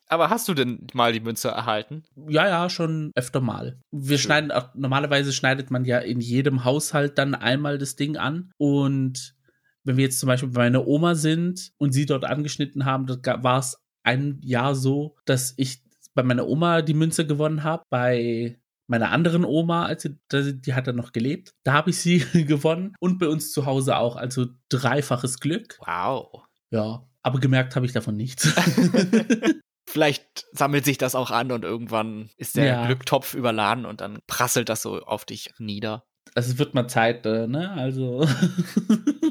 Aber 0.09 0.31
hast 0.31 0.47
du 0.47 0.55
denn 0.55 0.87
mal 0.93 1.13
die 1.13 1.19
Münze 1.19 1.49
erhalten? 1.49 2.03
ja, 2.27 2.47
ja, 2.47 2.69
schon 2.69 3.11
öfter 3.15 3.41
mal. 3.41 3.79
Wir 3.91 4.17
Schön. 4.17 4.25
schneiden 4.25 4.51
auch, 4.51 4.73
normalerweise 4.73 5.31
schneidet 5.31 5.69
man 5.69 5.85
ja 5.85 5.99
in 5.99 6.19
jedem 6.19 6.65
Haushalt 6.65 7.17
dann 7.19 7.35
einmal 7.35 7.77
das 7.77 7.95
Ding 7.95 8.17
an. 8.17 8.51
Und 8.57 9.35
wenn 9.83 9.97
wir 9.97 10.05
jetzt 10.05 10.19
zum 10.19 10.27
Beispiel 10.27 10.49
bei 10.49 10.63
meiner 10.63 10.87
Oma 10.87 11.13
sind 11.13 11.71
und 11.77 11.93
sie 11.93 12.07
dort 12.07 12.25
angeschnitten 12.25 12.85
haben, 12.85 13.05
da 13.05 13.43
war 13.43 13.59
es 13.59 13.77
ein 14.03 14.39
Jahr 14.41 14.73
so, 14.73 15.15
dass 15.25 15.53
ich 15.57 15.83
bei 16.15 16.23
meiner 16.23 16.47
Oma 16.47 16.81
die 16.81 16.95
Münze 16.95 17.27
gewonnen 17.27 17.63
habe, 17.63 17.83
bei 17.91 18.59
meiner 18.87 19.11
anderen 19.11 19.45
Oma, 19.45 19.85
als 19.85 20.01
sie, 20.01 20.17
die 20.31 20.59
die 20.59 20.73
hat 20.73 20.87
dann 20.87 20.95
noch 20.95 21.11
gelebt, 21.11 21.53
da 21.63 21.73
habe 21.73 21.91
ich 21.91 21.99
sie 21.99 22.19
gewonnen 22.45 22.95
und 22.99 23.19
bei 23.19 23.27
uns 23.27 23.51
zu 23.51 23.67
Hause 23.67 23.97
auch, 23.97 24.15
also 24.15 24.47
dreifaches 24.69 25.39
Glück. 25.39 25.77
Wow. 25.85 26.45
Ja, 26.71 27.07
aber 27.21 27.39
gemerkt 27.39 27.75
habe 27.75 27.85
ich 27.85 27.93
davon 27.93 28.17
nichts. 28.17 28.51
Vielleicht 29.91 30.45
sammelt 30.51 30.85
sich 30.85 30.99
das 30.99 31.15
auch 31.15 31.31
an 31.31 31.51
und 31.51 31.63
irgendwann 31.63 32.29
ist 32.37 32.57
der 32.57 32.65
Ja. 32.65 32.85
Glücktopf 32.85 33.33
überladen 33.33 33.85
und 33.85 34.01
dann 34.01 34.19
prasselt 34.27 34.69
das 34.69 34.83
so 34.83 35.01
auf 35.01 35.25
dich 35.25 35.51
nieder. 35.57 36.03
Also 36.35 36.51
es 36.51 36.57
wird 36.59 36.75
mal 36.75 36.87
Zeit, 36.87 37.25
äh, 37.25 37.47
ne? 37.47 37.71
Also 37.71 38.27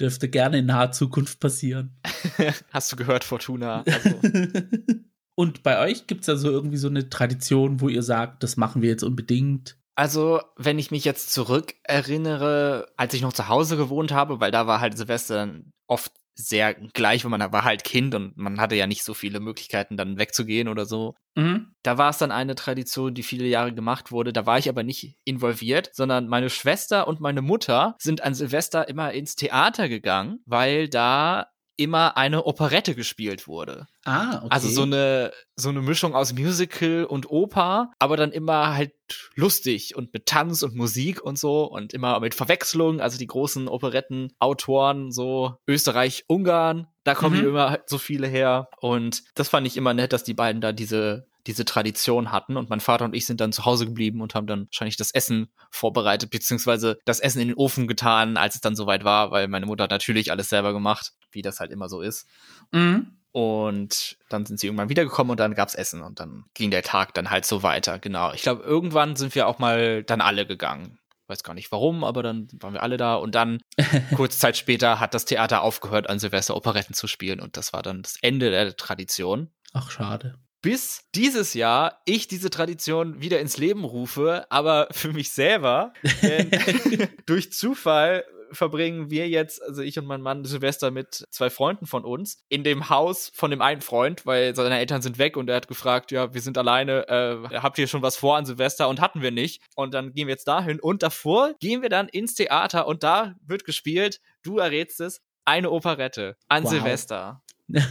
dürfte 0.00 0.28
gerne 0.28 0.58
in 0.58 0.66
naher 0.66 0.92
Zukunft 0.92 1.40
passieren. 1.40 1.96
Hast 2.72 2.92
du 2.92 2.96
gehört, 2.96 3.24
Fortuna? 3.24 3.82
Also, 3.86 4.20
Und 5.38 5.62
bei 5.62 5.78
euch 5.80 6.06
gibt 6.06 6.22
es 6.22 6.28
also 6.30 6.50
irgendwie 6.50 6.78
so 6.78 6.88
eine 6.88 7.10
Tradition, 7.10 7.80
wo 7.80 7.88
ihr 7.90 8.02
sagt, 8.02 8.42
das 8.42 8.56
machen 8.56 8.80
wir 8.82 8.88
jetzt 8.88 9.02
unbedingt. 9.02 9.76
also, 9.94 10.40
wenn 10.56 10.78
ich 10.78 10.90
mich 10.90 11.04
jetzt 11.04 11.32
zurück 11.32 11.74
erinnere, 11.84 12.88
als 12.96 13.12
ich 13.14 13.20
noch 13.22 13.34
zu 13.34 13.48
Hause 13.48 13.76
gewohnt 13.76 14.12
habe, 14.12 14.40
weil 14.40 14.50
da 14.50 14.66
war 14.66 14.80
halt 14.80 14.96
Silvester 14.96 15.48
oft 15.86 16.12
sehr 16.36 16.74
gleich, 16.74 17.24
weil 17.24 17.30
man 17.30 17.52
war 17.52 17.64
halt 17.64 17.82
Kind 17.82 18.14
und 18.14 18.36
man 18.36 18.60
hatte 18.60 18.74
ja 18.74 18.86
nicht 18.86 19.02
so 19.02 19.14
viele 19.14 19.40
Möglichkeiten, 19.40 19.96
dann 19.96 20.18
wegzugehen 20.18 20.68
oder 20.68 20.84
so. 20.84 21.14
Mhm. 21.34 21.72
Da 21.82 21.98
war 21.98 22.10
es 22.10 22.18
dann 22.18 22.30
eine 22.30 22.54
Tradition, 22.54 23.14
die 23.14 23.22
viele 23.22 23.46
Jahre 23.46 23.72
gemacht 23.72 24.12
wurde. 24.12 24.32
Da 24.32 24.46
war 24.46 24.58
ich 24.58 24.68
aber 24.68 24.82
nicht 24.82 25.16
involviert, 25.24 25.90
sondern 25.94 26.28
meine 26.28 26.50
Schwester 26.50 27.08
und 27.08 27.20
meine 27.20 27.42
Mutter 27.42 27.96
sind 27.98 28.22
an 28.22 28.34
Silvester 28.34 28.88
immer 28.88 29.12
ins 29.12 29.34
Theater 29.34 29.88
gegangen, 29.88 30.40
weil 30.44 30.88
da 30.88 31.48
immer 31.76 32.16
eine 32.16 32.44
Operette 32.46 32.94
gespielt 32.94 33.46
wurde. 33.46 33.86
Ah, 34.04 34.38
okay. 34.38 34.46
Also 34.50 34.68
so 34.68 34.82
eine 34.82 35.32
so 35.56 35.68
eine 35.68 35.82
Mischung 35.82 36.14
aus 36.14 36.32
Musical 36.32 37.04
und 37.04 37.30
Oper, 37.30 37.90
aber 37.98 38.16
dann 38.16 38.32
immer 38.32 38.74
halt 38.74 38.92
lustig 39.34 39.94
und 39.96 40.12
mit 40.12 40.26
Tanz 40.26 40.62
und 40.62 40.74
Musik 40.74 41.22
und 41.22 41.38
so 41.38 41.64
und 41.64 41.92
immer 41.92 42.18
mit 42.20 42.34
Verwechslung, 42.34 43.00
also 43.00 43.18
die 43.18 43.26
großen 43.26 43.68
Operettenautoren 43.68 45.12
so 45.12 45.54
Österreich, 45.66 46.24
Ungarn, 46.28 46.86
da 47.04 47.14
kommen 47.14 47.40
Mhm. 47.40 47.48
immer 47.48 47.70
halt 47.70 47.88
so 47.88 47.98
viele 47.98 48.26
her 48.26 48.68
und 48.80 49.22
das 49.34 49.48
fand 49.48 49.66
ich 49.66 49.76
immer 49.76 49.94
nett, 49.94 50.12
dass 50.12 50.24
die 50.24 50.34
beiden 50.34 50.60
da 50.60 50.72
diese 50.72 51.26
diese 51.46 51.64
Tradition 51.64 52.32
hatten 52.32 52.56
und 52.56 52.70
mein 52.70 52.80
Vater 52.80 53.04
und 53.04 53.14
ich 53.14 53.26
sind 53.26 53.40
dann 53.40 53.52
zu 53.52 53.64
Hause 53.64 53.86
geblieben 53.86 54.20
und 54.20 54.34
haben 54.34 54.46
dann 54.46 54.66
wahrscheinlich 54.66 54.96
das 54.96 55.12
Essen 55.12 55.48
vorbereitet, 55.70 56.30
beziehungsweise 56.30 56.98
das 57.04 57.20
Essen 57.20 57.40
in 57.40 57.48
den 57.48 57.56
Ofen 57.56 57.86
getan, 57.86 58.36
als 58.36 58.56
es 58.56 58.60
dann 58.60 58.76
soweit 58.76 59.04
war, 59.04 59.30
weil 59.30 59.48
meine 59.48 59.66
Mutter 59.66 59.84
hat 59.84 59.90
natürlich 59.90 60.30
alles 60.30 60.48
selber 60.48 60.72
gemacht, 60.72 61.12
wie 61.30 61.42
das 61.42 61.60
halt 61.60 61.70
immer 61.70 61.88
so 61.88 62.00
ist. 62.00 62.26
Mhm. 62.72 63.18
Und 63.32 64.16
dann 64.30 64.46
sind 64.46 64.58
sie 64.58 64.66
irgendwann 64.66 64.88
wiedergekommen 64.88 65.30
und 65.30 65.40
dann 65.40 65.54
gab's 65.54 65.74
Essen 65.74 66.00
und 66.00 66.20
dann 66.20 66.46
ging 66.54 66.70
der 66.70 66.82
Tag 66.82 67.12
dann 67.14 67.30
halt 67.30 67.44
so 67.44 67.62
weiter. 67.62 67.98
Genau. 67.98 68.32
Ich 68.32 68.42
glaube, 68.42 68.62
irgendwann 68.62 69.14
sind 69.14 69.34
wir 69.34 69.46
auch 69.46 69.58
mal 69.58 70.02
dann 70.02 70.22
alle 70.22 70.46
gegangen. 70.46 70.98
Weiß 71.28 71.42
gar 71.42 71.54
nicht 71.54 71.70
warum, 71.70 72.02
aber 72.02 72.22
dann 72.22 72.48
waren 72.60 72.72
wir 72.72 72.82
alle 72.82 72.96
da 72.96 73.16
und 73.16 73.34
dann 73.34 73.60
kurz 74.16 74.38
Zeit 74.38 74.56
später 74.56 75.00
hat 75.00 75.12
das 75.12 75.26
Theater 75.26 75.62
aufgehört, 75.62 76.08
an 76.08 76.18
Silvester 76.18 76.56
Operetten 76.56 76.94
zu 76.94 77.08
spielen 77.08 77.40
und 77.40 77.56
das 77.56 77.72
war 77.72 77.82
dann 77.82 78.02
das 78.02 78.16
Ende 78.22 78.50
der 78.50 78.76
Tradition. 78.76 79.50
Ach, 79.74 79.90
schade. 79.90 80.38
Bis 80.62 81.04
dieses 81.14 81.54
Jahr 81.54 82.00
ich 82.06 82.28
diese 82.28 82.50
Tradition 82.50 83.20
wieder 83.20 83.40
ins 83.40 83.56
Leben 83.56 83.84
rufe, 83.84 84.46
aber 84.50 84.88
für 84.90 85.12
mich 85.12 85.30
selber. 85.30 85.92
Denn 86.22 86.50
durch 87.26 87.52
Zufall 87.52 88.24
verbringen 88.52 89.10
wir 89.10 89.28
jetzt, 89.28 89.62
also 89.62 89.82
ich 89.82 89.98
und 89.98 90.06
mein 90.06 90.20
Mann, 90.22 90.44
Silvester 90.44 90.90
mit 90.90 91.26
zwei 91.30 91.50
Freunden 91.50 91.86
von 91.86 92.04
uns 92.04 92.38
in 92.48 92.64
dem 92.64 92.88
Haus 92.88 93.30
von 93.34 93.50
dem 93.50 93.60
einen 93.60 93.80
Freund, 93.80 94.24
weil 94.24 94.54
seine 94.54 94.78
Eltern 94.78 95.02
sind 95.02 95.18
weg 95.18 95.36
und 95.36 95.48
er 95.50 95.56
hat 95.56 95.68
gefragt, 95.68 96.12
ja, 96.12 96.32
wir 96.32 96.40
sind 96.40 96.56
alleine, 96.56 97.08
äh, 97.08 97.58
habt 97.58 97.78
ihr 97.78 97.88
schon 97.88 98.02
was 98.02 98.16
vor 98.16 98.36
an 98.36 98.46
Silvester? 98.46 98.88
Und 98.88 99.00
hatten 99.00 99.20
wir 99.20 99.32
nicht. 99.32 99.62
Und 99.74 99.94
dann 99.94 100.12
gehen 100.12 100.28
wir 100.28 100.34
jetzt 100.34 100.48
dahin 100.48 100.80
und 100.80 101.02
davor 101.02 101.54
gehen 101.60 101.82
wir 101.82 101.88
dann 101.88 102.08
ins 102.08 102.34
Theater 102.34 102.86
und 102.86 103.02
da 103.02 103.34
wird 103.44 103.64
gespielt, 103.64 104.20
du 104.42 104.58
errätst 104.58 105.00
es, 105.00 105.20
eine 105.44 105.70
Operette 105.70 106.36
an 106.48 106.64
Wow. 106.64 106.70
Silvester. 106.70 107.42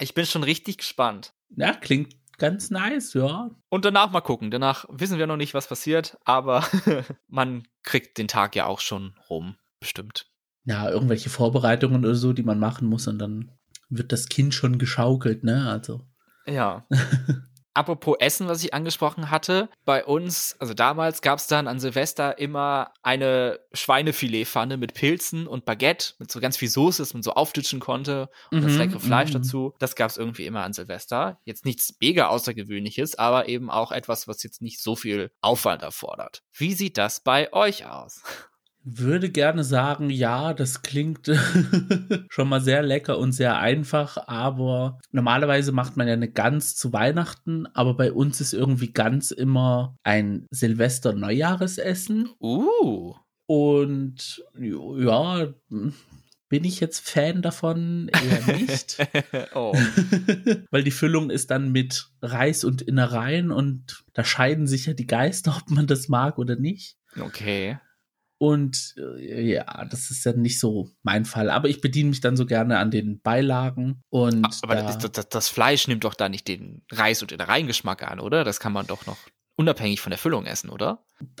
Ich 0.00 0.14
bin 0.14 0.24
schon 0.26 0.44
richtig 0.44 0.78
gespannt. 0.78 1.32
Ja, 1.56 1.72
klingt 1.74 2.14
ganz 2.38 2.70
nice, 2.70 3.14
ja. 3.14 3.50
Und 3.68 3.84
danach 3.84 4.10
mal 4.10 4.20
gucken. 4.20 4.50
Danach 4.50 4.84
wissen 4.90 5.18
wir 5.18 5.26
noch 5.26 5.36
nicht, 5.36 5.54
was 5.54 5.68
passiert, 5.68 6.18
aber 6.24 6.64
man 7.28 7.64
kriegt 7.82 8.18
den 8.18 8.28
Tag 8.28 8.54
ja 8.56 8.66
auch 8.66 8.80
schon 8.80 9.14
rum, 9.28 9.56
bestimmt. 9.80 10.26
ja, 10.64 10.88
irgendwelche 10.90 11.30
Vorbereitungen 11.30 12.04
oder 12.04 12.14
so, 12.14 12.32
die 12.32 12.42
man 12.42 12.58
machen 12.58 12.88
muss 12.88 13.08
und 13.08 13.18
dann 13.18 13.50
wird 13.88 14.12
das 14.12 14.28
Kind 14.28 14.54
schon 14.54 14.78
geschaukelt, 14.78 15.44
ne? 15.44 15.68
Also. 15.70 16.06
Ja. 16.46 16.86
Apropos 17.78 18.16
Essen, 18.18 18.48
was 18.48 18.64
ich 18.64 18.74
angesprochen 18.74 19.30
hatte, 19.30 19.68
bei 19.84 20.04
uns, 20.04 20.56
also 20.58 20.74
damals 20.74 21.22
gab 21.22 21.38
es 21.38 21.46
dann 21.46 21.68
an 21.68 21.78
Silvester 21.78 22.36
immer 22.36 22.92
eine 23.04 23.60
Schweinefiletpfanne 23.72 24.76
mit 24.76 24.94
Pilzen 24.94 25.46
und 25.46 25.64
Baguette, 25.64 26.14
mit 26.18 26.28
so 26.28 26.40
ganz 26.40 26.56
viel 26.56 26.68
Soße, 26.68 27.00
dass 27.00 27.14
man 27.14 27.22
so 27.22 27.34
auftitschen 27.34 27.78
konnte 27.78 28.30
und 28.50 28.64
das 28.64 28.72
Mhm, 28.72 28.78
leckere 28.78 28.98
Fleisch 28.98 29.28
mhm. 29.28 29.34
dazu. 29.34 29.74
Das 29.78 29.94
gab 29.94 30.10
es 30.10 30.16
irgendwie 30.16 30.46
immer 30.46 30.64
an 30.64 30.72
Silvester. 30.72 31.38
Jetzt 31.44 31.64
nichts 31.64 31.94
mega 32.00 32.26
Außergewöhnliches, 32.26 33.16
aber 33.16 33.48
eben 33.48 33.70
auch 33.70 33.92
etwas, 33.92 34.26
was 34.26 34.42
jetzt 34.42 34.60
nicht 34.60 34.82
so 34.82 34.96
viel 34.96 35.30
Aufwand 35.40 35.82
erfordert. 35.82 36.42
Wie 36.52 36.74
sieht 36.74 36.98
das 36.98 37.20
bei 37.20 37.52
euch 37.52 37.86
aus? 37.86 38.24
Würde 38.90 39.28
gerne 39.30 39.64
sagen, 39.64 40.08
ja, 40.08 40.54
das 40.54 40.82
klingt 40.82 41.30
schon 42.30 42.48
mal 42.48 42.60
sehr 42.60 42.82
lecker 42.82 43.18
und 43.18 43.32
sehr 43.32 43.58
einfach, 43.58 44.16
aber 44.28 44.98
normalerweise 45.12 45.72
macht 45.72 45.96
man 45.96 46.08
ja 46.08 46.14
eine 46.14 46.30
Gans 46.30 46.74
zu 46.76 46.92
Weihnachten, 46.92 47.66
aber 47.74 47.94
bei 47.94 48.12
uns 48.12 48.40
ist 48.40 48.54
irgendwie 48.54 48.92
ganz 48.92 49.30
immer 49.30 49.96
ein 50.04 50.46
Silvester-Neujahresessen 50.50 52.30
Uh. 52.40 53.14
und 53.46 54.42
ja, 54.58 55.48
bin 56.48 56.64
ich 56.64 56.80
jetzt 56.80 57.06
Fan 57.06 57.42
davon? 57.42 58.08
Eher 58.08 58.56
nicht. 58.56 58.96
oh. 59.54 59.74
Weil 60.70 60.82
die 60.82 60.90
Füllung 60.90 61.28
ist 61.28 61.50
dann 61.50 61.72
mit 61.72 62.08
Reis 62.22 62.64
und 62.64 62.80
Innereien 62.80 63.50
und 63.50 64.04
da 64.14 64.24
scheiden 64.24 64.66
sich 64.66 64.86
ja 64.86 64.94
die 64.94 65.06
Geister, 65.06 65.60
ob 65.60 65.70
man 65.70 65.86
das 65.86 66.08
mag 66.08 66.38
oder 66.38 66.56
nicht. 66.56 66.96
Okay. 67.20 67.78
Und 68.38 68.94
äh, 68.96 69.42
ja, 69.52 69.84
das 69.84 70.10
ist 70.10 70.24
ja 70.24 70.32
nicht 70.32 70.60
so 70.60 70.88
mein 71.02 71.24
Fall. 71.24 71.50
Aber 71.50 71.68
ich 71.68 71.80
bediene 71.80 72.10
mich 72.10 72.20
dann 72.20 72.36
so 72.36 72.46
gerne 72.46 72.78
an 72.78 72.90
den 72.90 73.20
Beilagen. 73.20 74.00
Und 74.10 74.44
Aber 74.62 74.76
da, 74.76 74.82
das, 74.82 75.10
das, 75.10 75.28
das 75.28 75.48
Fleisch 75.48 75.88
nimmt 75.88 76.04
doch 76.04 76.14
da 76.14 76.28
nicht 76.28 76.46
den 76.48 76.82
Reis 76.92 77.20
und 77.22 77.30
den 77.32 77.40
Reingeschmack 77.40 78.02
an, 78.08 78.20
oder? 78.20 78.44
Das 78.44 78.60
kann 78.60 78.72
man 78.72 78.86
doch 78.86 79.06
noch 79.06 79.18
unabhängig 79.56 80.00
von 80.00 80.10
der 80.10 80.18
Füllung 80.18 80.46
essen, 80.46 80.70
oder? 80.70 81.04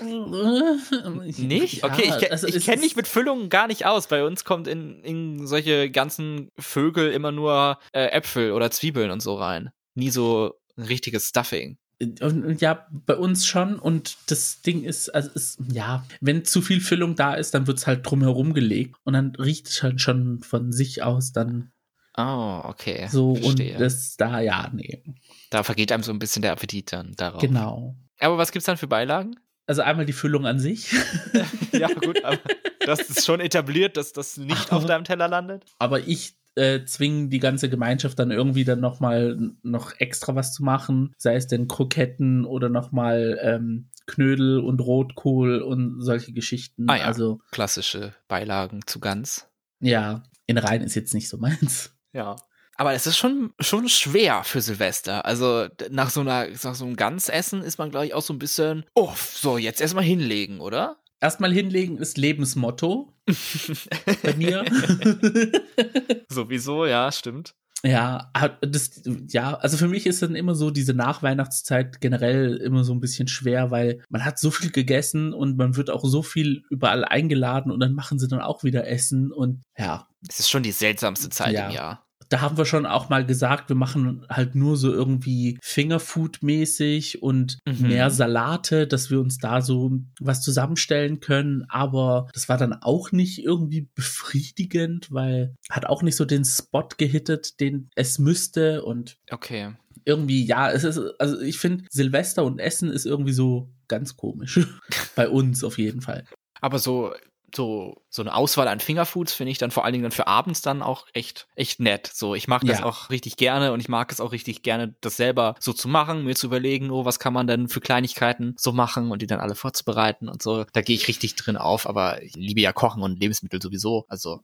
Nicht? 1.38 1.82
Ja, 1.82 1.86
Okay, 1.86 2.04
ich, 2.08 2.18
ke- 2.18 2.30
also 2.32 2.46
ich 2.48 2.64
kenne 2.64 2.80
mich 2.82 2.96
mit 2.96 3.06
Füllungen 3.06 3.48
gar 3.48 3.66
nicht 3.68 3.86
aus. 3.86 4.08
Bei 4.08 4.24
uns 4.24 4.44
kommt 4.44 4.66
in, 4.66 5.02
in 5.04 5.46
solche 5.46 5.90
ganzen 5.90 6.50
Vögel 6.58 7.12
immer 7.12 7.32
nur 7.32 7.78
äh, 7.92 8.06
Äpfel 8.08 8.52
oder 8.52 8.70
Zwiebeln 8.70 9.10
und 9.10 9.20
so 9.20 9.34
rein. 9.36 9.70
Nie 9.94 10.10
so 10.10 10.54
ein 10.76 10.84
richtiges 10.84 11.28
Stuffing. 11.28 11.78
Ja, 12.00 12.86
bei 12.90 13.16
uns 13.16 13.46
schon. 13.46 13.78
Und 13.78 14.16
das 14.28 14.62
Ding 14.62 14.84
ist, 14.84 15.08
also 15.14 15.30
ist, 15.30 15.58
ja, 15.72 16.04
wenn 16.20 16.44
zu 16.44 16.62
viel 16.62 16.80
Füllung 16.80 17.16
da 17.16 17.34
ist, 17.34 17.54
dann 17.54 17.66
wird 17.66 17.78
es 17.78 17.86
halt 17.86 18.08
drumherum 18.08 18.54
gelegt. 18.54 18.96
Und 19.04 19.14
dann 19.14 19.34
riecht 19.34 19.68
es 19.68 19.82
halt 19.82 20.00
schon 20.00 20.40
von 20.40 20.72
sich 20.72 21.02
aus 21.02 21.32
dann 21.32 21.72
Oh, 22.16 22.62
okay. 22.64 23.06
so. 23.10 23.36
Verstehe. 23.36 23.74
Und 23.74 23.80
das 23.80 24.16
da, 24.16 24.40
ja, 24.40 24.68
nee. 24.72 25.04
da 25.50 25.62
vergeht 25.62 25.92
einem 25.92 26.02
so 26.02 26.12
ein 26.12 26.18
bisschen 26.18 26.42
der 26.42 26.50
Appetit 26.50 26.92
dann 26.92 27.14
darauf. 27.16 27.40
Genau. 27.40 27.94
Aber 28.18 28.38
was 28.38 28.50
gibt's 28.50 28.66
dann 28.66 28.76
für 28.76 28.88
Beilagen? 28.88 29.36
Also 29.66 29.82
einmal 29.82 30.04
die 30.04 30.12
Füllung 30.12 30.44
an 30.44 30.58
sich. 30.58 30.90
ja, 31.72 31.86
gut, 31.88 32.24
aber 32.24 32.38
das 32.80 33.00
ist 33.08 33.24
schon 33.24 33.38
etabliert, 33.38 33.96
dass 33.96 34.12
das 34.12 34.36
nicht 34.36 34.72
auf 34.72 34.84
deinem 34.84 35.04
Teller 35.04 35.28
landet. 35.28 35.64
aber 35.78 36.08
ich 36.08 36.34
äh, 36.58 36.84
zwinge 36.84 37.28
die 37.28 37.38
ganze 37.38 37.68
Gemeinschaft 37.68 38.18
dann 38.18 38.30
irgendwie 38.30 38.64
dann 38.64 38.80
nochmal 38.80 39.38
noch 39.62 39.98
extra 39.98 40.34
was 40.34 40.52
zu 40.52 40.62
machen, 40.62 41.14
sei 41.16 41.36
es 41.36 41.46
denn 41.46 41.68
Kroketten 41.68 42.44
oder 42.44 42.68
nochmal 42.68 43.38
ähm, 43.42 43.88
Knödel 44.06 44.58
und 44.58 44.80
Rotkohl 44.80 45.62
und 45.62 46.02
solche 46.02 46.32
Geschichten. 46.32 46.88
Ah 46.88 46.96
ja. 46.96 47.04
Also 47.04 47.40
Klassische 47.50 48.14
Beilagen 48.26 48.80
zu 48.86 49.00
Gans. 49.00 49.46
ja, 49.80 50.24
in 50.46 50.58
Rhein 50.58 50.82
ist 50.82 50.94
jetzt 50.94 51.14
nicht 51.14 51.28
so 51.28 51.38
meins. 51.38 51.94
Ja. 52.12 52.36
Aber 52.76 52.94
es 52.94 53.06
ist 53.06 53.18
schon, 53.18 53.52
schon 53.58 53.88
schwer 53.88 54.44
für 54.44 54.60
Silvester. 54.60 55.24
Also 55.24 55.66
nach 55.90 56.10
so, 56.10 56.20
einer, 56.20 56.46
nach 56.48 56.74
so 56.74 56.84
einem 56.84 56.96
Gansessen 56.96 57.60
ist 57.62 57.78
man, 57.78 57.90
glaube 57.90 58.06
ich, 58.06 58.14
auch 58.14 58.22
so 58.22 58.32
ein 58.32 58.38
bisschen, 58.38 58.86
oh, 58.94 59.12
so, 59.16 59.58
jetzt 59.58 59.80
erstmal 59.80 60.04
hinlegen, 60.04 60.60
oder? 60.60 60.96
Erstmal 61.20 61.52
hinlegen 61.52 61.98
ist 61.98 62.16
Lebensmotto 62.18 63.12
bei 64.22 64.34
mir. 64.36 64.64
Sowieso, 66.28 66.86
ja, 66.86 67.10
stimmt. 67.12 67.54
Ja, 67.84 68.32
das, 68.60 69.02
ja, 69.28 69.54
also 69.54 69.76
für 69.76 69.86
mich 69.86 70.06
ist 70.06 70.20
dann 70.20 70.34
immer 70.34 70.56
so 70.56 70.70
diese 70.72 70.94
Nachweihnachtszeit 70.94 72.00
generell 72.00 72.56
immer 72.56 72.82
so 72.82 72.92
ein 72.92 72.98
bisschen 72.98 73.28
schwer, 73.28 73.70
weil 73.70 74.02
man 74.08 74.24
hat 74.24 74.40
so 74.40 74.50
viel 74.50 74.72
gegessen 74.72 75.32
und 75.32 75.56
man 75.56 75.76
wird 75.76 75.88
auch 75.88 76.04
so 76.04 76.22
viel 76.24 76.64
überall 76.70 77.04
eingeladen 77.04 77.70
und 77.70 77.78
dann 77.78 77.92
machen 77.92 78.18
sie 78.18 78.26
dann 78.26 78.40
auch 78.40 78.64
wieder 78.64 78.88
Essen 78.88 79.30
und 79.32 79.62
ja, 79.76 80.08
Es 80.28 80.40
ist 80.40 80.50
schon 80.50 80.64
die 80.64 80.72
seltsamste 80.72 81.28
Zeit 81.28 81.54
Ja. 81.54 81.68
im 81.68 81.74
Jahr. 81.74 82.04
Da 82.28 82.40
haben 82.42 82.56
wir 82.58 82.64
schon 82.66 82.84
auch 82.86 83.08
mal 83.08 83.24
gesagt, 83.24 83.68
wir 83.68 83.76
machen 83.76 84.26
halt 84.28 84.54
nur 84.54 84.76
so 84.76 84.92
irgendwie 84.92 85.58
Fingerfood-mäßig 85.62 87.22
und 87.22 87.58
Mhm. 87.66 87.88
mehr 87.88 88.10
Salate, 88.10 88.86
dass 88.86 89.10
wir 89.10 89.20
uns 89.20 89.38
da 89.38 89.60
so 89.62 89.92
was 90.20 90.42
zusammenstellen 90.42 91.20
können. 91.20 91.64
Aber 91.68 92.28
das 92.34 92.48
war 92.48 92.58
dann 92.58 92.72
auch 92.74 93.12
nicht 93.12 93.42
irgendwie 93.42 93.88
befriedigend, 93.94 95.08
weil 95.12 95.54
hat 95.70 95.86
auch 95.86 96.02
nicht 96.02 96.16
so 96.16 96.24
den 96.24 96.44
Spot 96.44 96.88
gehittet, 96.96 97.60
den 97.60 97.90
es 97.94 98.18
müsste 98.18 98.84
und 98.84 99.16
Okay. 99.30 99.74
irgendwie, 100.04 100.44
ja, 100.44 100.70
es 100.70 100.84
ist, 100.84 101.00
also 101.18 101.40
ich 101.40 101.58
finde, 101.58 101.84
Silvester 101.90 102.44
und 102.44 102.58
Essen 102.58 102.90
ist 102.90 103.06
irgendwie 103.06 103.32
so 103.32 103.70
ganz 103.88 104.16
komisch. 104.16 104.60
Bei 105.16 105.28
uns 105.28 105.64
auf 105.64 105.78
jeden 105.78 106.00
Fall. 106.02 106.24
Aber 106.60 106.78
so, 106.78 107.12
so, 107.54 108.02
so 108.10 108.22
eine 108.22 108.34
Auswahl 108.34 108.68
an 108.68 108.80
Fingerfoods 108.80 109.32
finde 109.34 109.50
ich 109.50 109.58
dann 109.58 109.70
vor 109.70 109.84
allen 109.84 109.92
Dingen 109.92 110.02
dann 110.04 110.12
für 110.12 110.26
abends 110.26 110.62
dann 110.62 110.82
auch 110.82 111.06
echt, 111.12 111.46
echt 111.56 111.78
nett. 111.80 112.10
So, 112.12 112.34
ich 112.34 112.48
mag 112.48 112.62
das 112.64 112.78
Ja. 112.78 112.84
auch 112.86 113.10
richtig 113.10 113.36
gerne 113.36 113.72
und 113.72 113.80
ich 113.80 113.88
mag 113.88 114.10
es 114.10 114.20
auch 114.20 114.32
richtig 114.32 114.62
gerne, 114.62 114.94
das 115.02 115.16
selber 115.16 115.54
so 115.60 115.72
zu 115.74 115.88
machen, 115.88 116.24
mir 116.24 116.34
zu 116.34 116.46
überlegen, 116.46 116.90
oh, 116.90 117.04
was 117.04 117.18
kann 117.18 117.32
man 117.34 117.46
denn 117.46 117.68
für 117.68 117.80
Kleinigkeiten 117.80 118.54
so 118.58 118.72
machen 118.72 119.10
und 119.10 119.20
die 119.20 119.26
dann 119.26 119.40
alle 119.40 119.54
vorzubereiten 119.54 120.28
und 120.28 120.42
so. 120.42 120.64
Da 120.72 120.80
gehe 120.80 120.96
ich 120.96 121.06
richtig 121.08 121.34
drin 121.36 121.56
auf, 121.58 121.86
aber 121.88 122.22
ich 122.22 122.34
liebe 122.34 122.60
ja 122.62 122.72
Kochen 122.72 123.02
und 123.02 123.20
Lebensmittel 123.20 123.60
sowieso. 123.60 124.06
Also, 124.08 124.40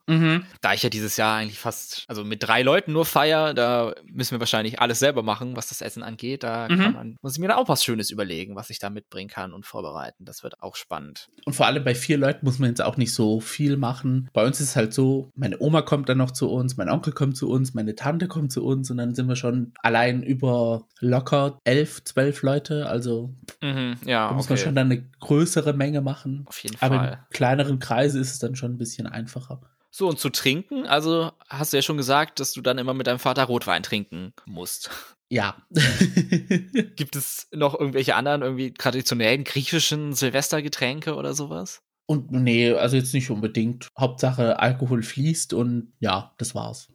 da 0.61 0.75
ich 0.75 0.83
ja 0.83 0.91
dieses 0.91 1.17
Jahr 1.17 1.37
eigentlich 1.37 1.59
fast, 1.59 2.05
also 2.09 2.23
mit 2.23 2.43
drei 2.43 2.63
Leuten 2.63 2.93
nur 2.93 3.07
feier, 3.07 3.55
da 3.55 3.95
müssen 4.05 4.33
wir 4.33 4.41
wahrscheinlich 4.41 4.81
alles 4.81 4.99
selber 4.99 5.23
machen, 5.23 5.57
was 5.57 5.69
das 5.69 5.81
Essen 5.81 6.03
angeht. 6.03 6.43
Da 6.43 6.69
Mhm. 6.69 6.79
kann 6.83 6.93
man, 6.93 7.17
muss 7.23 7.33
ich 7.35 7.39
mir 7.39 7.49
da 7.49 7.57
auch 7.57 7.69
was 7.69 7.83
Schönes 7.83 8.11
überlegen, 8.11 8.57
was 8.57 8.69
ich 8.71 8.79
da 8.79 8.91
mitbringen 8.91 9.31
kann 9.31 9.53
und 9.55 9.65
vorbereiten. 9.65 10.25
Das 10.27 10.43
wird 10.43 10.61
auch 10.63 10.77
spannend. 10.77 11.29
Und 11.47 11.55
vor 11.55 11.67
allem 11.67 11.83
bei 11.83 11.95
vier 11.95 12.19
Leuten 12.19 12.45
muss 12.45 12.59
man 12.59 12.69
jetzt 12.69 12.83
auch 12.83 12.97
nicht 12.99 13.15
so 13.15 13.41
viel 13.41 13.54
machen. 13.77 14.29
Bei 14.33 14.45
uns 14.47 14.61
ist 14.61 14.71
es 14.71 14.77
halt 14.77 14.93
so, 14.95 15.31
meine 15.35 15.61
Oma 15.61 15.83
kommt 15.83 16.09
dann 16.09 16.19
noch 16.19 16.31
zu 16.31 16.51
uns, 16.51 16.77
mein 16.77 16.89
Onkel 16.89 17.13
kommt 17.13 17.37
zu 17.37 17.49
uns, 17.49 17.75
meine 17.75 17.95
Tante 17.95 18.29
kommt 18.29 18.53
zu 18.53 18.65
uns 18.65 18.91
und 18.91 18.97
dann 18.99 19.15
sind 19.15 19.29
wir 19.29 19.37
schon 19.37 19.73
allein 19.83 20.23
über 20.23 20.87
locker 21.01 21.59
elf, 21.65 22.03
zwölf 22.05 22.43
Leute. 22.43 22.87
Also 22.89 23.35
Mhm, 23.61 23.97
ja, 24.05 24.29
da 24.29 24.35
muss 24.35 24.49
man 24.49 24.57
okay. 24.59 24.65
schon 24.65 24.75
dann 24.75 24.91
eine 24.91 25.03
größere 25.21 25.73
Menge 25.73 26.01
machen. 26.01 26.45
Auf 26.47 26.63
jeden 26.63 26.77
Aber 26.81 26.97
Fall. 26.97 27.13
in 27.13 27.35
kleineren 27.35 27.79
Kreisen 27.79 28.21
ist 28.21 28.33
es 28.33 28.39
dann 28.39 28.57
schon 28.57 28.73
ein 28.73 28.79
bisschen 28.79 29.07
einfacher. 29.07 29.61
So, 29.91 30.09
und 30.09 30.19
zu 30.19 30.29
trinken, 30.29 30.87
also 30.87 31.31
hast 31.49 31.73
du 31.73 31.77
ja 31.77 31.83
schon 31.83 31.97
gesagt, 31.97 32.41
dass 32.41 32.53
du 32.53 32.61
dann 32.61 32.79
immer 32.79 32.95
mit 32.95 33.07
deinem 33.07 33.21
Vater 33.21 33.45
Rotwein 33.45 33.85
trinken 33.85 34.33
musst. 34.45 34.91
Ja. 35.29 35.57
Gibt 36.97 37.17
es 37.17 37.49
noch 37.53 37.79
irgendwelche 37.79 38.17
anderen, 38.17 38.43
irgendwie 38.43 38.75
traditionellen 38.75 39.45
griechischen 39.45 40.13
Silvestergetränke 40.13 41.15
oder 41.15 41.35
sowas? 41.35 41.83
Und 42.07 42.33
nee, 42.33 42.73
also 42.73 42.97
jetzt 42.97 43.15
nicht 43.15 43.31
unbedingt. 43.31 43.89
Hauptsache 43.99 44.59
Alkohol 44.59 45.03
fließt 45.03 45.53
und 45.55 45.93
ja, 46.01 46.35
das 46.39 46.55
war's. 46.55 46.89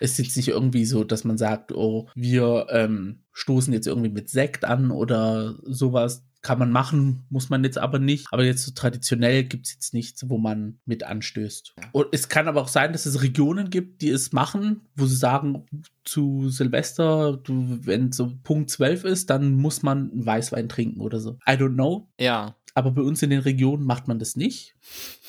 Es 0.00 0.12
ist 0.18 0.18
jetzt 0.18 0.36
nicht 0.36 0.48
irgendwie 0.48 0.84
so, 0.84 1.04
dass 1.04 1.24
man 1.24 1.38
sagt, 1.38 1.72
oh, 1.72 2.08
wir 2.14 2.66
ähm, 2.70 3.20
stoßen 3.32 3.72
jetzt 3.72 3.86
irgendwie 3.86 4.10
mit 4.10 4.28
Sekt 4.28 4.64
an 4.64 4.90
oder 4.90 5.56
sowas. 5.64 6.24
Kann 6.42 6.58
man 6.58 6.72
machen, 6.72 7.24
muss 7.30 7.50
man 7.50 7.62
jetzt 7.62 7.78
aber 7.78 8.00
nicht. 8.00 8.26
Aber 8.32 8.44
jetzt 8.44 8.64
so 8.64 8.72
traditionell 8.72 9.44
gibt's 9.44 9.72
jetzt 9.72 9.94
nichts, 9.94 10.28
wo 10.28 10.38
man 10.38 10.80
mit 10.84 11.04
anstößt. 11.04 11.74
Und 11.92 12.08
es 12.10 12.28
kann 12.28 12.48
aber 12.48 12.60
auch 12.60 12.68
sein, 12.68 12.92
dass 12.92 13.06
es 13.06 13.22
Regionen 13.22 13.70
gibt, 13.70 14.02
die 14.02 14.10
es 14.10 14.32
machen, 14.32 14.80
wo 14.96 15.06
sie 15.06 15.16
sagen, 15.16 15.66
zu 16.04 16.50
Silvester, 16.50 17.36
du, 17.36 17.78
wenn 17.82 18.10
so 18.10 18.32
Punkt 18.42 18.70
12 18.70 19.04
ist, 19.04 19.30
dann 19.30 19.54
muss 19.54 19.84
man 19.84 20.10
Weißwein 20.12 20.68
trinken 20.68 21.00
oder 21.00 21.20
so. 21.20 21.38
I 21.48 21.52
don't 21.52 21.74
know. 21.74 22.10
Ja. 22.18 22.56
Aber 22.74 22.90
bei 22.92 23.02
uns 23.02 23.22
in 23.22 23.30
den 23.30 23.40
Regionen 23.40 23.84
macht 23.84 24.08
man 24.08 24.18
das 24.18 24.36
nicht. 24.36 24.74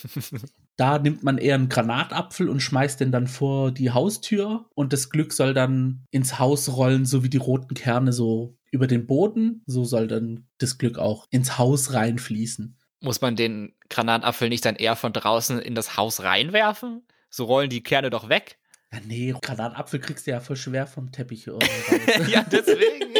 Da 0.75 0.97
nimmt 0.97 1.23
man 1.23 1.37
eher 1.37 1.53
einen 1.53 1.69
Granatapfel 1.69 2.49
und 2.49 2.59
schmeißt 2.59 2.99
den 2.99 3.11
dann 3.11 3.27
vor 3.27 3.71
die 3.71 3.91
Haustür 3.91 4.65
und 4.73 4.91
das 4.91 5.11
Glück 5.11 5.31
soll 5.31 5.53
dann 5.53 6.07
ins 6.09 6.39
Haus 6.39 6.75
rollen, 6.75 7.05
so 7.05 7.23
wie 7.23 7.29
die 7.29 7.37
roten 7.37 7.75
Kerne 7.75 8.11
so 8.11 8.57
über 8.71 8.87
den 8.87 9.05
Boden. 9.05 9.61
So 9.67 9.85
soll 9.85 10.07
dann 10.07 10.47
das 10.57 10.79
Glück 10.79 10.97
auch 10.97 11.27
ins 11.29 11.59
Haus 11.59 11.93
reinfließen. 11.93 12.75
Muss 13.01 13.21
man 13.21 13.35
den 13.35 13.75
Granatapfel 13.89 14.49
nicht 14.49 14.65
dann 14.65 14.75
eher 14.75 14.95
von 14.95 15.13
draußen 15.13 15.59
in 15.59 15.75
das 15.75 15.95
Haus 15.95 16.23
reinwerfen? 16.23 17.05
So 17.29 17.45
rollen 17.45 17.69
die 17.69 17.83
Kerne 17.83 18.09
doch 18.09 18.29
weg. 18.29 18.57
Ja, 18.91 18.99
nee, 19.05 19.35
Granatapfel 19.41 19.99
kriegst 19.99 20.25
du 20.25 20.31
ja 20.31 20.39
voll 20.39 20.55
schwer 20.55 20.87
vom 20.87 21.11
Teppich 21.11 21.45
ja, 22.29 22.43
deswegen. 22.51 23.12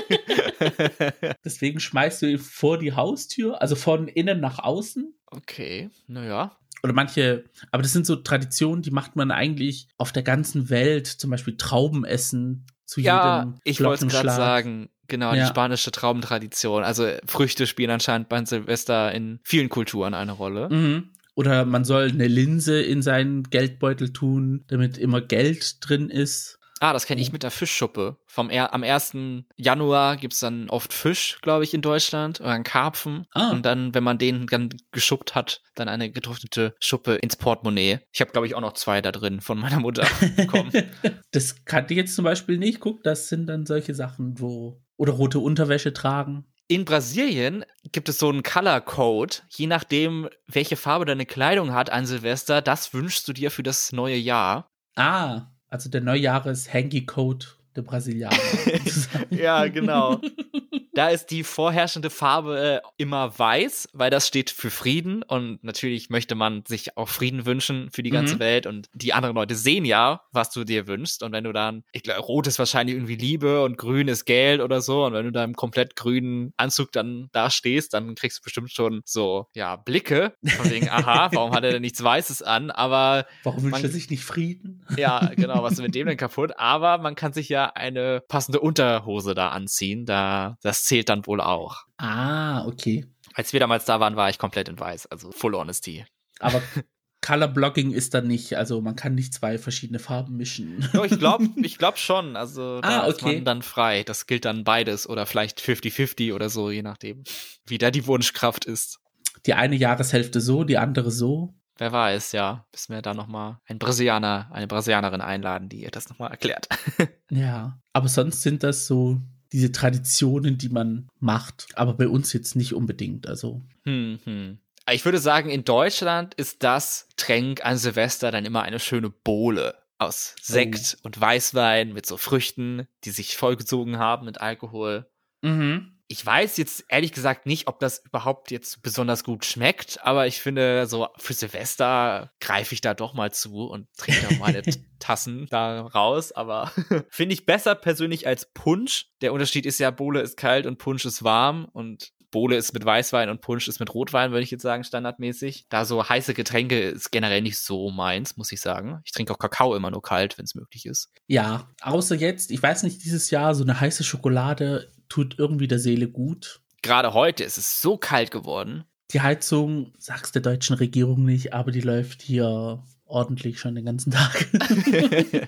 Deswegen 1.46 1.80
schmeißt 1.80 2.22
du 2.22 2.32
ihn 2.32 2.40
vor 2.40 2.78
die 2.78 2.94
Haustür, 2.94 3.62
also 3.62 3.76
von 3.76 4.08
innen 4.08 4.40
nach 4.40 4.60
außen. 4.60 5.14
okay, 5.32 5.90
naja. 6.08 6.56
oder 6.84 6.94
manche, 6.94 7.46
aber 7.72 7.84
das 7.84 7.94
sind 7.94 8.06
so 8.06 8.16
Traditionen, 8.18 8.82
die 8.84 8.92
macht 8.92 9.16
man 9.16 9.32
eigentlich 9.32 9.88
auf 9.98 10.12
der 10.12 10.24
ganzen 10.24 10.70
Welt, 10.70 11.08
zum 11.08 11.30
Beispiel 11.30 11.58
Trauben 11.58 12.04
essen 12.06 12.66
zu 12.86 13.02
ja, 13.02 13.40
jedem 13.40 13.60
ich 13.64 13.82
wollte 13.84 14.08
gerade 14.08 14.30
sagen. 14.30 14.90
Genau, 15.08 15.34
Ja. 15.34 15.44
die 15.44 15.50
spanische 15.50 15.92
Traubentradition. 15.92 16.84
Also 16.84 17.08
Früchte 17.26 17.68
spielen 17.68 17.90
anscheinend 17.92 18.30
beim 18.30 18.46
Silvester 18.46 19.12
in 19.12 19.40
vielen 19.44 19.70
Kulturen 19.70 20.14
eine 20.14 20.32
Rolle. 20.32 20.70
Mhm. 20.70 21.10
Oder 21.36 21.66
man 21.66 21.84
soll 21.84 22.10
eine 22.10 22.28
Linse 22.28 22.82
in 22.82 23.02
seinen 23.02 23.44
Geldbeutel 23.44 24.14
tun, 24.14 24.64
damit 24.68 24.98
immer 24.98 25.20
Geld 25.22 25.78
drin 25.82 26.10
ist. 26.10 26.60
Ah, 26.84 26.92
das 26.92 27.06
kenne 27.06 27.22
ich 27.22 27.32
mit 27.32 27.44
der 27.44 27.52
Fischschuppe. 27.52 28.18
Vom 28.26 28.50
er 28.50 28.74
am 28.74 28.84
1. 28.84 29.16
Januar 29.56 30.18
gibt's 30.18 30.42
dann 30.42 30.70
oft 30.70 30.92
Fisch, 30.92 31.38
glaube 31.42 31.64
ich, 31.64 31.74
in 31.74 31.82
Deutschland. 31.82 32.42
Oder 32.42 32.50
einen 32.50 32.66
Karpfen. 32.66 33.26
Ah. 33.32 33.52
Und 33.52 33.66
dann, 33.66 33.96
wenn 33.96 34.04
man 34.04 34.18
den 34.18 34.48
dann 34.48 34.68
geschuppt 34.92 35.34
hat, 35.34 35.62
dann 35.76 35.88
eine 35.88 36.12
getrocknete 36.12 36.76
Schuppe 36.82 37.14
ins 37.14 37.38
Portemonnaie. 37.38 38.00
Ich 38.12 38.20
habe, 38.20 38.34
glaube 38.34 38.48
ich, 38.48 38.56
auch 38.56 38.60
noch 38.60 38.74
zwei 38.74 39.02
da 39.02 39.14
drin 39.14 39.40
von 39.40 39.60
meiner 39.60 39.80
Mutter 39.80 40.06
bekommen. 40.36 40.74
das 41.32 41.64
kannte 41.64 41.94
ich 41.94 41.98
jetzt 42.00 42.16
zum 42.16 42.26
Beispiel 42.26 42.58
nicht. 42.58 42.82
Guck, 42.82 43.02
das 43.04 43.30
sind 43.30 43.48
dann 43.48 43.66
solche 43.66 43.96
Sachen, 43.96 44.42
wo. 44.42 44.84
Oder 44.98 45.14
rote 45.14 45.40
Unterwäsche 45.40 45.94
tragen. 45.94 46.44
In 46.68 46.84
Brasilien 46.84 47.64
gibt 47.94 48.10
es 48.10 48.20
so 48.20 48.28
einen 48.28 48.44
Color 48.44 48.82
Code. 48.82 49.38
Je 49.48 49.68
nachdem, 49.68 50.28
welche 50.48 50.76
Farbe 50.76 51.06
deine 51.06 51.26
Kleidung 51.26 51.72
hat 51.72 51.92
an 51.92 52.06
Silvester, 52.06 52.62
das 52.62 52.94
wünschst 52.94 53.26
du 53.26 53.32
dir 53.32 53.52
für 53.52 53.64
das 53.64 53.94
neue 53.94 54.18
Jahr. 54.18 54.70
Ah, 54.98 55.53
also 55.74 55.90
der 55.90 56.02
Neujahres-Hanky-Code 56.02 57.48
der 57.76 57.82
Brasilianer. 57.82 58.38
Ja, 59.32 59.68
genau. 59.68 60.22
Da 60.94 61.10
ist 61.10 61.28
die 61.28 61.44
vorherrschende 61.44 62.10
Farbe 62.10 62.82
äh, 62.84 62.88
immer 62.98 63.38
weiß, 63.38 63.90
weil 63.94 64.10
das 64.12 64.28
steht 64.28 64.50
für 64.52 64.70
Frieden 64.70 65.24
und 65.24 65.64
natürlich 65.64 66.10
möchte 66.10 66.36
man 66.36 66.64
sich 66.68 66.98
auch 66.98 67.10
Frieden 67.10 67.46
wünschen 67.46 67.90
für 67.92 68.04
die 68.04 68.12
ganze 68.12 68.36
Mhm. 68.36 68.40
Welt 68.40 68.68
und 68.68 68.90
die 68.94 69.14
anderen 69.14 69.36
Leute 69.36 69.56
sehen 69.56 69.86
ja, 69.86 70.22
was 70.32 70.52
du 70.52 70.64
dir 70.64 70.88
wünschst 70.88 71.24
und 71.24 71.32
wenn 71.32 71.44
du 71.44 71.52
dann, 71.52 71.84
ich 71.92 72.04
glaube, 72.04 72.22
rot 72.22 72.46
ist 72.48 72.60
wahrscheinlich 72.60 72.96
irgendwie 72.96 73.16
Liebe 73.16 73.64
und 73.64 73.78
grün 73.78 74.08
ist 74.08 74.26
Geld 74.26 74.62
oder 74.62 74.82
so 74.82 75.06
und 75.06 75.14
wenn 75.14 75.26
du 75.26 75.32
da 75.32 75.44
im 75.44 75.56
komplett 75.56 75.96
grünen 75.96 76.54
Anzug 76.58 76.92
dann 76.92 77.30
da 77.32 77.50
stehst, 77.50 77.94
dann 77.94 78.14
kriegst 78.16 78.38
du 78.40 78.44
bestimmt 78.44 78.72
schon 78.72 79.02
so, 79.06 79.48
ja, 79.56 79.76
Blicke 79.78 80.34
von 80.58 80.70
wegen, 80.70 80.90
aha, 80.90 81.30
warum 81.34 81.54
hat 81.54 81.64
er 81.64 81.72
denn 81.72 81.82
nichts 81.82 82.04
Weißes 82.04 82.44
an, 82.44 82.70
aber 82.70 83.26
Warum 83.44 83.64
wünscht 83.64 83.84
er 83.84 83.90
sich 83.90 84.10
nicht 84.12 84.24
Frieden? 84.24 84.86
ja, 84.98 85.32
genau, 85.36 85.64
was 85.64 85.74
ist 85.74 85.82
mit 85.82 85.96
dem 85.96 86.08
denn 86.08 86.18
kaputt? 86.18 86.52
Aber 86.58 87.00
man 87.00 87.16
kann 87.16 87.34
sich 87.34 87.50
ja 87.50 87.66
eine 87.74 88.22
passende 88.28 88.60
Unterhose 88.60 89.34
da 89.34 89.50
anziehen. 89.50 90.06
Da, 90.06 90.58
das 90.62 90.83
zählt 90.84 91.10
dann 91.10 91.26
wohl 91.26 91.42
auch. 91.42 91.86
Ah, 91.98 92.66
okay. 92.66 93.06
Als 93.34 93.54
wir 93.54 93.60
damals 93.60 93.86
da 93.86 94.00
waren, 94.00 94.16
war 94.16 94.30
ich 94.30 94.38
komplett 94.38 94.70
in 94.70 94.80
weiß. 94.80 95.08
Also 95.08 95.32
full 95.32 95.56
honesty. 95.56 96.06
Aber 96.40 96.62
Color 97.22 97.48
Blocking 97.48 97.92
ist 97.92 98.14
dann 98.14 98.28
nicht, 98.28 98.58
also 98.58 98.82
man 98.82 98.96
kann 98.98 99.16
nicht 99.16 99.34
zwei 99.34 99.58
verschiedene 99.58 100.00
Farben 100.00 100.36
mischen. 100.36 100.88
Ja, 100.94 101.06
ich 101.06 101.18
glaube 101.18 101.48
ich 101.64 101.78
glaub 101.78 101.98
schon. 101.98 102.36
Also 102.36 102.82
da 102.82 103.04
Ah, 103.04 103.08
ist 103.08 103.24
okay. 103.24 103.36
man 103.36 103.46
dann 103.46 103.62
frei. 103.62 104.04
Das 104.04 104.28
gilt 104.28 104.44
dann 104.46 104.64
beides 104.66 105.08
oder 105.08 105.26
vielleicht 105.26 105.62
50-50 105.62 106.34
oder 106.34 106.50
so, 106.50 106.70
je 106.70 106.82
nachdem, 106.84 107.24
wie 107.66 107.78
da 107.78 107.92
die 107.92 108.06
Wunschkraft 108.08 108.66
ist. 108.66 109.00
Die 109.46 109.54
eine 109.54 109.76
Jahreshälfte 109.78 110.42
so, 110.42 110.64
die 110.66 110.78
andere 110.78 111.12
so. 111.12 111.54
Wer 111.78 111.92
weiß, 111.92 112.34
ja. 112.34 112.66
Müssen 112.72 112.94
wir 112.94 113.02
da 113.02 113.14
nochmal 113.14 113.58
einen 113.68 113.80
Brasilianer, 113.80 114.50
eine 114.52 114.68
Brasilianerin 114.68 115.22
einladen, 115.22 115.70
die 115.70 115.82
ihr 115.84 115.92
das 115.92 116.10
nochmal 116.10 116.32
erklärt. 116.32 116.68
Ja. 117.32 117.80
Aber 117.94 118.10
sonst 118.10 118.44
sind 118.44 118.62
das 118.62 118.86
so 118.86 119.20
diese 119.54 119.72
Traditionen, 119.72 120.58
die 120.58 120.70
man 120.70 121.08
macht. 121.20 121.68
Aber 121.76 121.94
bei 121.94 122.08
uns 122.08 122.34
jetzt 122.34 122.56
nicht 122.56 122.74
unbedingt. 122.74 123.28
Also. 123.28 123.62
Hm, 123.86 124.20
hm. 124.24 124.58
Ich 124.92 125.06
würde 125.06 125.20
sagen, 125.20 125.50
in 125.50 125.64
Deutschland 125.64 126.34
ist 126.34 126.64
das 126.64 127.08
Tränk 127.16 127.64
an 127.64 127.78
Silvester 127.78 128.32
dann 128.32 128.44
immer 128.44 128.64
eine 128.64 128.80
schöne 128.80 129.10
Bohle 129.10 129.76
aus 129.98 130.36
Sekt 130.42 130.98
und 131.04 131.22
Weißwein 131.22 131.94
mit 131.94 132.06
so 132.06 132.18
Früchten, 132.18 132.88
die 133.06 133.12
sich 133.12 133.38
vollgezogen 133.38 133.98
haben 133.98 134.26
mit 134.26 134.42
Alkohol. 134.42 135.10
Mhm. 135.42 135.93
Ich 136.08 136.26
weiß 136.26 136.58
jetzt 136.58 136.86
ehrlich 136.90 137.12
gesagt 137.12 137.46
nicht, 137.46 137.68
ob 137.68 137.80
das 137.80 138.04
überhaupt 138.06 138.52
jetzt 138.52 138.82
besonders 138.84 139.24
gut 139.24 139.46
schmeckt, 139.46 140.00
aber 140.04 140.28
ich 140.28 140.42
finde, 140.42 140.86
so 140.86 141.08
für 141.18 141.34
Silvester 141.34 142.32
greife 142.40 142.74
ich 142.74 142.82
da 142.82 142.94
doch 142.94 143.14
mal 143.14 143.32
zu 143.32 143.66
und 143.66 143.88
trinke 143.98 144.28
da 144.28 144.36
meine 144.36 144.62
Tassen 145.00 145.48
da 145.50 145.82
raus. 145.82 146.32
Aber 146.32 146.72
finde 147.10 147.34
ich 147.34 147.46
besser 147.46 147.76
persönlich 147.76 148.28
als 148.28 148.52
Punsch. 148.54 149.08
Der 149.22 149.34
Unterschied 149.34 149.66
ist 149.66 149.80
ja, 149.80 149.92
Bohle 149.92 150.22
ist 150.22 150.38
kalt 150.38 150.66
und 150.66 150.78
Punsch 150.78 151.06
ist 151.06 151.24
warm 151.24 151.66
und 151.72 152.12
Bohle 152.34 152.58
ist 152.58 152.74
mit 152.74 152.84
Weißwein 152.84 153.30
und 153.30 153.42
Punsch 153.42 153.68
ist 153.70 153.80
mit 153.80 153.94
Rotwein, 153.94 154.32
würde 154.32 154.44
ich 154.44 154.52
jetzt 154.52 154.64
sagen, 154.64 154.84
standardmäßig. 154.84 155.68
Da 155.70 155.86
so 155.86 156.10
heiße 156.10 156.34
Getränke 156.34 156.80
ist 156.82 157.12
generell 157.12 157.42
nicht 157.42 157.60
so 157.60 157.92
meins, 157.92 158.36
muss 158.36 158.52
ich 158.52 158.60
sagen. 158.60 159.02
Ich 159.06 159.12
trinke 159.12 159.32
auch 159.32 159.38
Kakao 159.38 159.76
immer 159.76 159.92
nur 159.92 160.02
kalt, 160.02 160.38
wenn 160.38 160.46
es 160.46 160.56
möglich 160.56 160.88
ist. 160.88 161.12
Ja, 161.28 161.70
außer 161.82 162.16
jetzt, 162.16 162.52
ich 162.52 162.62
weiß 162.62 162.84
nicht, 162.84 163.04
dieses 163.04 163.30
Jahr 163.30 163.54
so 163.54 163.64
eine 163.64 163.80
heiße 163.80 164.04
Schokolade 164.04 164.92
tut 165.14 165.38
irgendwie 165.38 165.68
der 165.68 165.78
Seele 165.78 166.08
gut. 166.08 166.62
Gerade 166.82 167.14
heute 167.14 167.44
ist 167.44 167.60
es 167.60 167.82
so 167.84 167.98
kalt 167.98 168.32
geworden. 168.32 168.84
Die 169.12 169.22
Heizung, 169.22 169.94
sag's 170.00 170.32
der 170.32 170.42
deutschen 170.42 170.76
Regierung 170.76 171.24
nicht, 171.24 171.54
aber 171.54 171.70
die 171.70 171.82
läuft 171.82 172.24
hier 172.24 172.84
ordentlich 173.06 173.60
schon 173.60 173.76
den 173.76 173.86
ganzen 173.86 174.12
Tag. 174.12 174.48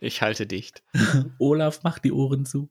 ich 0.00 0.22
halte 0.22 0.46
dicht. 0.46 0.84
Olaf 1.40 1.82
macht 1.82 2.04
die 2.04 2.12
Ohren 2.12 2.46
zu. 2.46 2.70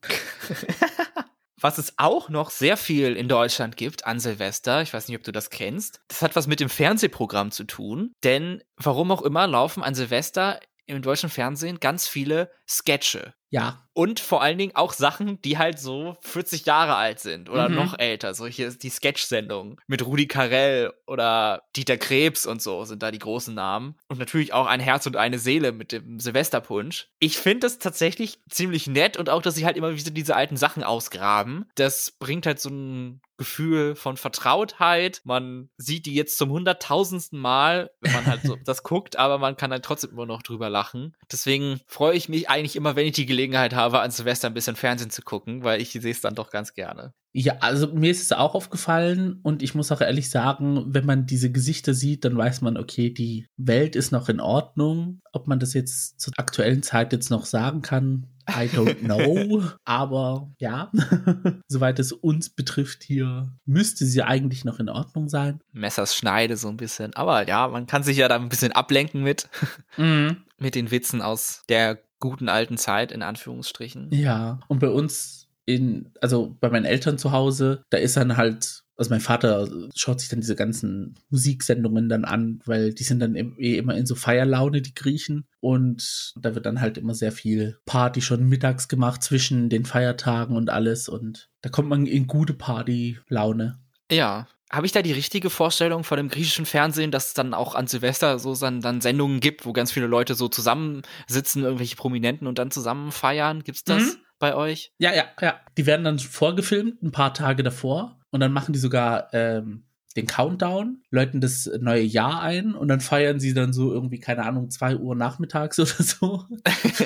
Was 1.59 1.77
es 1.77 1.95
auch 1.97 2.29
noch 2.29 2.49
sehr 2.49 2.77
viel 2.77 3.17
in 3.17 3.27
Deutschland 3.27 3.75
gibt 3.75 4.05
an 4.05 4.21
Silvester, 4.21 4.81
ich 4.81 4.93
weiß 4.93 5.09
nicht, 5.09 5.17
ob 5.17 5.25
du 5.25 5.33
das 5.33 5.49
kennst, 5.49 5.99
das 6.07 6.21
hat 6.21 6.37
was 6.37 6.47
mit 6.47 6.61
dem 6.61 6.69
Fernsehprogramm 6.69 7.51
zu 7.51 7.65
tun, 7.65 8.13
denn 8.23 8.63
warum 8.77 9.11
auch 9.11 9.21
immer 9.23 9.45
laufen 9.45 9.83
an 9.83 9.93
Silvester 9.93 10.61
im 10.85 11.01
deutschen 11.01 11.29
Fernsehen 11.29 11.81
ganz 11.81 12.07
viele 12.07 12.49
Sketche. 12.65 13.33
Ja, 13.49 13.88
Und 13.99 14.21
vor 14.21 14.41
allen 14.41 14.57
Dingen 14.57 14.75
auch 14.77 14.93
Sachen, 14.93 15.41
die 15.41 15.57
halt 15.57 15.77
so 15.77 16.15
40 16.21 16.65
Jahre 16.65 16.95
alt 16.95 17.19
sind 17.19 17.49
oder 17.49 17.67
Mhm. 17.67 17.75
noch 17.75 17.99
älter. 17.99 18.33
Solche, 18.33 18.69
die 18.73 18.89
Sketch-Sendungen 18.89 19.75
mit 19.87 20.05
Rudi 20.05 20.25
Carell 20.25 20.93
oder 21.05 21.63
Dieter 21.75 21.97
Krebs 21.97 22.45
und 22.45 22.61
so 22.61 22.85
sind 22.85 23.03
da 23.03 23.11
die 23.11 23.19
großen 23.19 23.53
Namen. 23.53 23.95
Und 24.07 24.17
natürlich 24.17 24.53
auch 24.53 24.67
ein 24.67 24.79
Herz 24.79 25.05
und 25.05 25.17
eine 25.17 25.37
Seele 25.37 25.73
mit 25.73 25.91
dem 25.91 26.17
Silvesterpunsch. 26.21 27.09
Ich 27.19 27.37
finde 27.37 27.59
das 27.67 27.77
tatsächlich 27.79 28.39
ziemlich 28.49 28.87
nett 28.87 29.17
und 29.17 29.29
auch, 29.29 29.41
dass 29.41 29.55
sie 29.55 29.65
halt 29.65 29.75
immer 29.75 29.93
wieder 29.93 30.11
diese 30.11 30.33
alten 30.35 30.55
Sachen 30.55 30.83
ausgraben. 30.83 31.65
Das 31.75 32.11
bringt 32.11 32.45
halt 32.45 32.61
so 32.61 32.69
ein 32.69 33.19
Gefühl 33.37 33.95
von 33.95 34.17
Vertrautheit. 34.17 35.21
Man 35.23 35.69
sieht 35.77 36.05
die 36.05 36.13
jetzt 36.13 36.37
zum 36.37 36.49
hunderttausendsten 36.51 37.39
Mal, 37.39 37.89
wenn 38.01 38.11
man 38.11 38.25
halt 38.25 38.41
so 38.43 38.55
das 38.65 38.83
guckt, 38.83 39.17
aber 39.17 39.37
man 39.37 39.55
kann 39.55 39.71
halt 39.71 39.85
trotzdem 39.85 40.11
immer 40.11 40.25
noch 40.25 40.41
drüber 40.41 40.69
lachen. 40.69 41.15
Deswegen 41.31 41.79
freue 41.87 42.15
ich 42.17 42.27
mich 42.27 42.49
eigentlich 42.49 42.75
immer, 42.75 42.95
wenn 42.97 43.05
ich 43.07 43.13
die 43.13 43.25
Gelegenheit 43.25 43.73
habe, 43.73 43.88
an 43.97 44.11
Silvester 44.11 44.47
ein 44.47 44.53
bisschen 44.53 44.75
Fernsehen 44.75 45.09
zu 45.09 45.21
gucken, 45.21 45.63
weil 45.63 45.81
ich 45.81 45.91
sehe 45.91 46.11
es 46.11 46.21
dann 46.21 46.35
doch 46.35 46.51
ganz 46.51 46.73
gerne. 46.73 47.13
Ja, 47.31 47.57
also 47.59 47.87
mir 47.93 48.09
ist 48.09 48.23
es 48.23 48.31
auch 48.31 48.55
aufgefallen 48.55 49.39
und 49.43 49.61
ich 49.61 49.75
muss 49.75 49.91
auch 49.91 50.01
ehrlich 50.01 50.31
sagen, 50.31 50.85
wenn 50.87 51.05
man 51.05 51.27
diese 51.27 51.51
Gesichter 51.51 51.93
sieht, 51.93 52.25
dann 52.25 52.35
weiß 52.35 52.61
man, 52.61 52.75
okay, 52.75 53.11
die 53.11 53.45
Welt 53.55 53.95
ist 53.95 54.11
noch 54.11 54.29
in 54.29 54.39
Ordnung. 54.39 55.19
Ob 55.31 55.47
man 55.47 55.59
das 55.59 55.75
jetzt 55.75 56.19
zur 56.19 56.33
aktuellen 56.37 56.81
Zeit 56.81 57.13
jetzt 57.13 57.29
noch 57.29 57.45
sagen 57.45 57.83
kann, 57.83 58.27
I 58.49 58.67
don't 58.67 58.95
know. 59.05 59.63
Aber 59.85 60.51
ja, 60.57 60.91
soweit 61.67 61.99
es 61.99 62.11
uns 62.11 62.49
betrifft 62.49 63.03
hier, 63.03 63.53
müsste 63.65 64.05
sie 64.05 64.23
eigentlich 64.23 64.65
noch 64.65 64.79
in 64.79 64.89
Ordnung 64.89 65.29
sein. 65.29 65.59
Messers 65.71 66.15
Schneide 66.15 66.57
so 66.57 66.67
ein 66.67 66.77
bisschen. 66.77 67.13
Aber 67.15 67.47
ja, 67.47 67.67
man 67.67 67.85
kann 67.85 68.01
sich 68.01 68.17
ja 68.17 68.27
da 68.27 68.37
ein 68.37 68.49
bisschen 68.49 68.71
ablenken 68.71 69.21
mit, 69.21 69.49
mit 69.97 70.75
den 70.75 70.89
Witzen 70.89 71.21
aus 71.21 71.61
der 71.69 71.99
guten 72.19 72.49
alten 72.49 72.77
Zeit, 72.77 73.11
in 73.11 73.21
Anführungsstrichen. 73.21 74.09
Ja, 74.11 74.59
und 74.67 74.79
bei 74.79 74.89
uns 74.89 75.49
in, 75.65 76.11
also 76.21 76.57
bei 76.59 76.69
meinen 76.69 76.85
Eltern 76.85 77.17
zu 77.17 77.31
Hause, 77.31 77.83
da 77.89 77.97
ist 77.97 78.17
dann 78.17 78.37
halt, 78.37 78.83
also 78.97 79.11
mein 79.11 79.21
Vater 79.21 79.69
schaut 79.95 80.19
sich 80.19 80.27
dann 80.27 80.41
diese 80.41 80.55
ganzen 80.55 81.15
Musiksendungen 81.29 82.09
dann 82.09 82.25
an, 82.25 82.59
weil 82.65 82.93
die 82.93 83.03
sind 83.03 83.19
dann 83.19 83.35
eh 83.35 83.77
immer 83.77 83.95
in 83.95 84.07
so 84.07 84.15
Feierlaune, 84.15 84.81
die 84.81 84.95
Griechen. 84.95 85.45
Und 85.59 86.33
da 86.41 86.55
wird 86.55 86.65
dann 86.65 86.81
halt 86.81 86.97
immer 86.97 87.13
sehr 87.13 87.31
viel 87.31 87.77
Party 87.85 88.21
schon 88.21 88.49
mittags 88.49 88.87
gemacht 88.87 89.23
zwischen 89.23 89.69
den 89.69 89.85
Feiertagen 89.85 90.57
und 90.57 90.69
alles. 90.69 91.07
Und 91.07 91.49
da 91.61 91.69
kommt 91.69 91.87
man 91.87 92.07
in 92.07 92.27
gute 92.27 92.53
Party-Laune. 92.53 93.79
Ja. 94.11 94.47
Habe 94.71 94.85
ich 94.85 94.91
da 94.91 95.01
die 95.01 95.11
richtige 95.13 95.49
Vorstellung 95.49 96.03
von 96.03 96.17
dem 96.17 96.29
griechischen 96.29 96.65
Fernsehen, 96.65 97.09
dass 97.11 97.27
es 97.27 97.33
dann 97.33 97.53
auch 97.53 97.73
an 97.75 97.87
Silvester 97.87 98.37
so 98.37 98.55
dann, 98.55 98.81
dann 98.81 99.01
Sendungen 99.01 99.39
gibt, 99.39 99.65
wo 99.65 99.73
ganz 99.73 99.91
viele 99.91 100.05
Leute 100.07 100.35
so 100.35 100.47
zusammensitzen, 100.47 101.63
irgendwelche 101.63 101.95
Prominenten 101.95 102.45
und 102.47 102.59
dann 102.59 102.69
zusammen 102.71 103.11
feiern? 103.11 103.63
Gibt's 103.63 103.83
das 103.83 104.03
Mhm. 104.03 104.17
bei 104.37 104.55
euch? 104.55 104.93
Ja, 104.99 105.13
ja, 105.13 105.25
ja. 105.41 105.59
Die 105.77 105.85
werden 105.85 106.03
dann 106.03 106.19
vorgefilmt, 106.19 107.01
ein 107.01 107.11
paar 107.11 107.33
Tage 107.33 107.63
davor. 107.63 108.19
Und 108.31 108.41
dann 108.41 108.53
machen 108.53 108.73
die 108.73 108.79
sogar 108.79 109.33
ähm, 109.33 109.85
den 110.15 110.27
Countdown, 110.27 111.01
läuten 111.09 111.41
das 111.41 111.69
neue 111.79 112.03
Jahr 112.03 112.41
ein 112.41 112.75
und 112.75 112.87
dann 112.89 112.99
feiern 112.99 113.39
sie 113.39 113.53
dann 113.53 113.73
so 113.73 113.91
irgendwie, 113.91 114.19
keine 114.19 114.43
Ahnung, 114.45 114.69
zwei 114.69 114.95
Uhr 114.95 115.15
nachmittags 115.15 115.79
oder 115.79 116.03
so. 116.03 116.45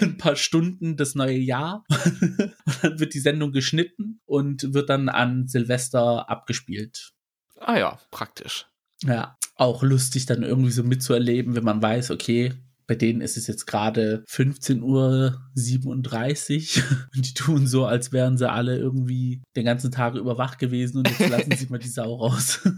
Ein 0.02 0.18
paar 0.18 0.36
Stunden 0.36 0.98
das 0.98 1.16
neue 1.16 1.38
Jahr. 1.38 1.86
und 1.90 2.54
dann 2.82 3.00
wird 3.00 3.14
die 3.14 3.20
Sendung 3.20 3.54
geschnitten 3.54 4.20
und 4.26 4.74
wird 4.74 4.90
dann 4.90 5.08
an 5.08 5.48
Silvester 5.48 6.30
abgespielt. 6.30 7.14
Ah 7.64 7.78
ja, 7.78 8.00
praktisch. 8.12 8.68
Ja, 9.04 9.38
auch 9.56 9.84
lustig 9.84 10.26
dann 10.26 10.44
irgendwie 10.44 10.72
so 10.72 10.84
mitzuerleben, 10.84 11.56
wenn 11.56 11.64
man 11.64 11.82
weiß, 11.82 12.12
okay, 12.12 12.54
bei 12.88 12.96
denen 12.96 13.22
ist 13.22 13.38
es 13.38 13.48
jetzt 13.48 13.66
gerade 13.66 14.24
15.37 14.30 14.82
Uhr 14.82 15.40
und 17.16 17.28
die 17.28 17.34
tun 17.34 17.66
so, 17.68 17.86
als 17.86 18.12
wären 18.12 18.38
sie 18.38 18.50
alle 18.50 18.78
irgendwie 18.78 19.42
den 19.56 19.66
ganzen 19.66 19.92
Tag 19.92 20.16
über 20.16 20.38
wach 20.38 20.58
gewesen 20.58 20.98
und 20.98 21.10
jetzt 21.10 21.30
lassen 21.30 21.56
sie 21.56 21.68
mal 21.68 21.80
die 21.80 21.88
Sau 21.88 22.14
raus. 22.16 22.60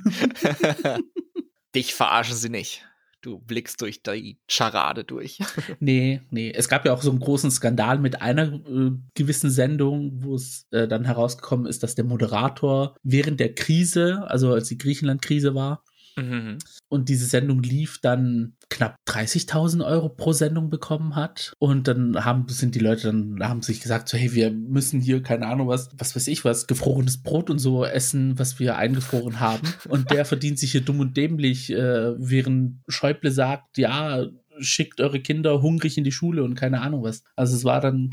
Dich 1.76 1.94
verarschen 1.94 2.36
sie 2.36 2.50
nicht. 2.50 2.86
Du 3.26 3.40
blickst 3.40 3.82
durch 3.82 4.04
die 4.04 4.38
Charade 4.48 5.04
durch. 5.04 5.40
nee, 5.80 6.22
nee. 6.30 6.52
Es 6.52 6.70
gab 6.70 6.86
ja 6.86 6.94
auch 6.94 7.02
so 7.02 7.10
einen 7.10 7.20
großen 7.20 7.50
Skandal 7.50 7.98
mit 7.98 8.22
einer 8.22 8.54
äh, 8.54 8.92
gewissen 9.16 9.50
Sendung, 9.50 10.24
wo 10.24 10.36
es 10.36 10.68
äh, 10.70 10.88
dann 10.88 11.06
herausgekommen 11.06 11.66
ist, 11.66 11.82
dass 11.82 11.96
der 11.96 12.06
Moderator 12.06 12.96
während 13.02 13.40
der 13.40 13.56
Krise, 13.56 14.26
also 14.28 14.54
als 14.54 14.68
die 14.68 14.78
Griechenland-Krise 14.78 15.56
war, 15.56 15.84
Mhm. 16.16 16.58
Und 16.88 17.10
diese 17.10 17.26
Sendung 17.26 17.62
lief 17.62 18.00
dann 18.02 18.54
knapp 18.70 18.96
30.000 19.08 19.86
Euro 19.86 20.10
pro 20.10 20.32
Sendung 20.32 20.70
bekommen 20.70 21.16
hat. 21.16 21.54
Und 21.60 21.88
dann 21.88 22.24
haben, 22.24 22.48
sind 22.48 22.76
die 22.76 22.80
Leute 22.80 23.08
dann, 23.08 23.40
haben 23.42 23.62
sich 23.62 23.82
gesagt, 23.82 24.10
so, 24.10 24.18
hey, 24.18 24.34
wir 24.34 24.52
müssen 24.52 25.02
hier, 25.02 25.22
keine 25.22 25.48
Ahnung 25.48 25.68
was, 25.68 25.90
was 25.98 26.16
weiß 26.16 26.28
ich 26.28 26.46
was, 26.46 26.68
gefrorenes 26.68 27.22
Brot 27.22 27.50
und 27.50 27.60
so 27.60 27.86
essen, 27.86 28.40
was 28.40 28.60
wir 28.60 28.78
eingefroren 28.78 29.40
haben. 29.40 29.68
Und 29.90 30.12
der 30.12 30.26
verdient 30.26 30.60
sich 30.60 30.72
hier 30.72 30.82
dumm 30.82 31.00
und 31.00 31.18
dämlich, 31.18 31.72
äh, 31.72 32.14
während 32.18 32.82
Schäuble 32.88 33.32
sagt, 33.32 33.78
ja, 33.78 34.26
schickt 34.60 35.02
eure 35.02 35.20
Kinder 35.20 35.62
hungrig 35.62 35.98
in 35.98 36.04
die 36.04 36.12
Schule 36.12 36.44
und 36.44 36.56
keine 36.56 36.82
Ahnung 36.82 37.04
was. 37.04 37.24
Also 37.36 37.56
es 37.56 37.64
war 37.64 37.82
dann 37.82 38.10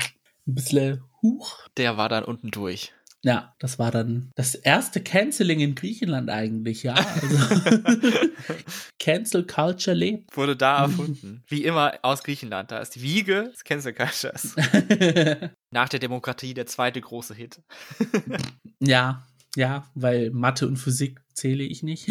ein 0.47 0.55
bisschen 0.55 1.01
huch. 1.21 1.67
Der 1.77 1.97
war 1.97 2.09
dann 2.09 2.23
unten 2.23 2.51
durch. 2.51 2.93
Ja, 3.25 3.55
das 3.59 3.79
war 3.79 3.89
dann 3.89 4.31
das 4.35 4.53
erste 4.53 5.01
Canceling 5.01 5.61
in 5.61 5.75
Griechenland 5.75 6.29
eigentlich, 6.29 6.83
ja. 6.83 6.93
Also 6.93 7.37
Cancel 8.99 9.47
Culture 9.47 9.95
lebt. 9.95 10.35
Wurde 10.35 10.57
da 10.57 10.79
erfunden. 10.83 11.41
Wie 11.47 11.63
immer 11.63 11.93
aus 12.01 12.23
Griechenland. 12.23 12.71
Da 12.71 12.79
ist 12.79 12.95
die 12.95 13.01
Wiege 13.01 13.49
des 13.53 13.63
Cancel 13.63 13.93
Cultures. 13.93 14.55
Nach 15.71 15.87
der 15.87 15.99
Demokratie 15.99 16.53
der 16.53 16.65
zweite 16.65 16.99
große 16.99 17.33
Hit. 17.33 17.61
ja, 18.81 19.25
ja, 19.55 19.87
weil 19.95 20.31
Mathe 20.31 20.67
und 20.67 20.75
Physik 20.75 21.21
zähle 21.33 21.63
ich 21.63 21.81
nicht. 21.81 22.09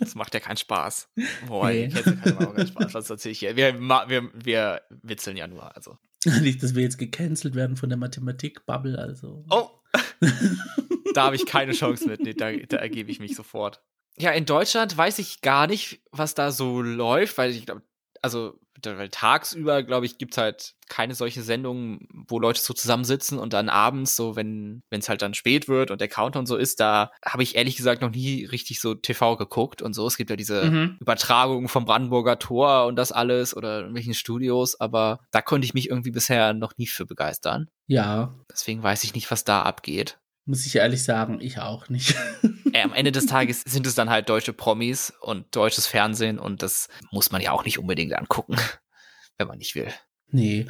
das 0.00 0.14
macht 0.14 0.32
ja 0.32 0.40
keinen 0.40 0.56
Spaß. 0.56 1.10
Boah, 1.48 1.68
nee. 1.68 1.88
Cancel 1.88 2.16
Culture 2.16 2.44
macht 2.46 2.56
keinen 2.56 2.68
Spaß. 2.68 2.94
Was 2.94 3.10
erzähle 3.10 3.32
ich 3.32 3.40
hier? 3.40 3.56
Wir, 3.56 3.78
wir, 3.78 4.30
wir 4.32 4.80
witzeln 5.02 5.36
ja 5.36 5.46
nur, 5.46 5.76
also. 5.76 5.98
Nicht, 6.42 6.62
dass 6.62 6.74
wir 6.74 6.82
jetzt 6.82 6.98
gecancelt 6.98 7.54
werden 7.54 7.76
von 7.76 7.88
der 7.88 7.98
Mathematik-Bubble, 7.98 8.98
also. 8.98 9.44
Oh! 9.50 9.70
da 11.14 11.24
habe 11.24 11.36
ich 11.36 11.46
keine 11.46 11.72
Chance 11.72 12.08
mit. 12.08 12.20
Nee, 12.20 12.34
da, 12.34 12.52
da 12.52 12.76
ergebe 12.76 13.10
ich 13.10 13.20
mich 13.20 13.34
sofort. 13.34 13.82
Ja, 14.18 14.30
in 14.32 14.44
Deutschland 14.44 14.96
weiß 14.96 15.18
ich 15.18 15.40
gar 15.40 15.66
nicht, 15.66 16.00
was 16.10 16.34
da 16.34 16.50
so 16.50 16.82
läuft, 16.82 17.38
weil 17.38 17.50
ich 17.50 17.66
glaube, 17.66 17.82
also 18.22 18.58
weil 18.84 19.08
tagsüber, 19.08 19.82
glaube 19.82 20.06
ich, 20.06 20.18
gibt 20.18 20.32
es 20.34 20.38
halt 20.38 20.74
keine 20.88 21.14
solche 21.14 21.42
Sendungen, 21.42 22.06
wo 22.28 22.38
Leute 22.38 22.60
so 22.60 22.72
zusammensitzen 22.72 23.38
und 23.38 23.52
dann 23.52 23.68
abends, 23.68 24.14
so 24.14 24.36
wenn 24.36 24.82
es 24.90 25.08
halt 25.08 25.22
dann 25.22 25.34
spät 25.34 25.68
wird 25.68 25.90
und 25.90 26.00
der 26.00 26.08
Countdown 26.08 26.46
so 26.46 26.56
ist, 26.56 26.80
da 26.80 27.10
habe 27.24 27.42
ich 27.42 27.56
ehrlich 27.56 27.76
gesagt 27.76 28.02
noch 28.02 28.10
nie 28.10 28.44
richtig 28.44 28.80
so 28.80 28.94
TV 28.94 29.36
geguckt 29.36 29.82
und 29.82 29.94
so. 29.94 30.06
Es 30.06 30.16
gibt 30.16 30.30
ja 30.30 30.36
diese 30.36 30.64
mhm. 30.64 30.96
Übertragungen 31.00 31.68
vom 31.68 31.84
Brandenburger 31.84 32.38
Tor 32.38 32.86
und 32.86 32.96
das 32.96 33.12
alles 33.12 33.56
oder 33.56 33.78
irgendwelchen 33.78 34.14
Studios, 34.14 34.80
aber 34.80 35.20
da 35.32 35.42
konnte 35.42 35.64
ich 35.64 35.74
mich 35.74 35.90
irgendwie 35.90 36.12
bisher 36.12 36.54
noch 36.54 36.76
nie 36.76 36.86
für 36.86 37.06
begeistern. 37.06 37.68
Ja. 37.86 38.34
Deswegen 38.50 38.82
weiß 38.82 39.04
ich 39.04 39.14
nicht, 39.14 39.30
was 39.30 39.44
da 39.44 39.62
abgeht. 39.62 40.18
Muss 40.46 40.64
ich 40.64 40.76
ehrlich 40.76 41.02
sagen, 41.02 41.40
ich 41.40 41.58
auch 41.58 41.88
nicht. 41.88 42.14
äh, 42.72 42.82
am 42.82 42.92
Ende 42.92 43.10
des 43.10 43.26
Tages 43.26 43.62
sind 43.66 43.86
es 43.86 43.96
dann 43.96 44.10
halt 44.10 44.28
deutsche 44.28 44.52
Promis 44.52 45.12
und 45.20 45.54
deutsches 45.54 45.88
Fernsehen 45.88 46.38
und 46.38 46.62
das 46.62 46.88
muss 47.10 47.32
man 47.32 47.42
ja 47.42 47.50
auch 47.50 47.64
nicht 47.64 47.78
unbedingt 47.78 48.14
angucken, 48.14 48.56
wenn 49.38 49.48
man 49.48 49.58
nicht 49.58 49.74
will. 49.74 49.92
Nee, 50.28 50.66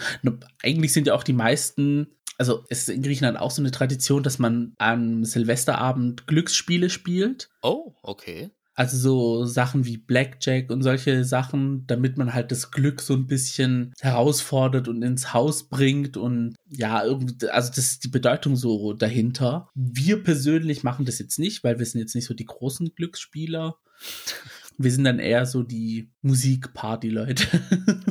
eigentlich 0.62 0.92
sind 0.92 1.06
ja 1.06 1.14
auch 1.14 1.22
die 1.22 1.34
meisten, 1.34 2.16
also 2.38 2.64
es 2.70 2.80
ist 2.80 2.88
in 2.88 3.02
Griechenland 3.02 3.38
auch 3.38 3.50
so 3.50 3.60
eine 3.60 3.70
Tradition, 3.70 4.22
dass 4.22 4.38
man 4.38 4.74
am 4.78 5.24
Silvesterabend 5.24 6.26
Glücksspiele 6.26 6.88
spielt. 6.88 7.50
Oh, 7.62 7.94
okay. 8.02 8.50
Also 8.76 8.98
so 8.98 9.46
Sachen 9.46 9.86
wie 9.86 9.96
Blackjack 9.96 10.70
und 10.70 10.82
solche 10.82 11.24
Sachen, 11.24 11.86
damit 11.86 12.18
man 12.18 12.34
halt 12.34 12.52
das 12.52 12.70
Glück 12.70 13.00
so 13.00 13.14
ein 13.14 13.26
bisschen 13.26 13.94
herausfordert 14.00 14.86
und 14.86 15.02
ins 15.02 15.32
Haus 15.32 15.70
bringt 15.70 16.18
und 16.18 16.56
ja, 16.68 17.02
irgendwie, 17.02 17.48
also 17.48 17.70
das 17.70 17.78
ist 17.78 18.04
die 18.04 18.08
Bedeutung 18.08 18.54
so 18.54 18.92
dahinter. 18.92 19.70
Wir 19.74 20.22
persönlich 20.22 20.84
machen 20.84 21.06
das 21.06 21.18
jetzt 21.18 21.38
nicht, 21.38 21.64
weil 21.64 21.78
wir 21.78 21.86
sind 21.86 22.02
jetzt 22.02 22.14
nicht 22.14 22.26
so 22.26 22.34
die 22.34 22.44
großen 22.44 22.94
Glücksspieler. 22.94 23.78
Wir 24.76 24.92
sind 24.92 25.04
dann 25.04 25.20
eher 25.20 25.46
so 25.46 25.62
die 25.62 26.10
Musikparty-Leute. 26.20 27.46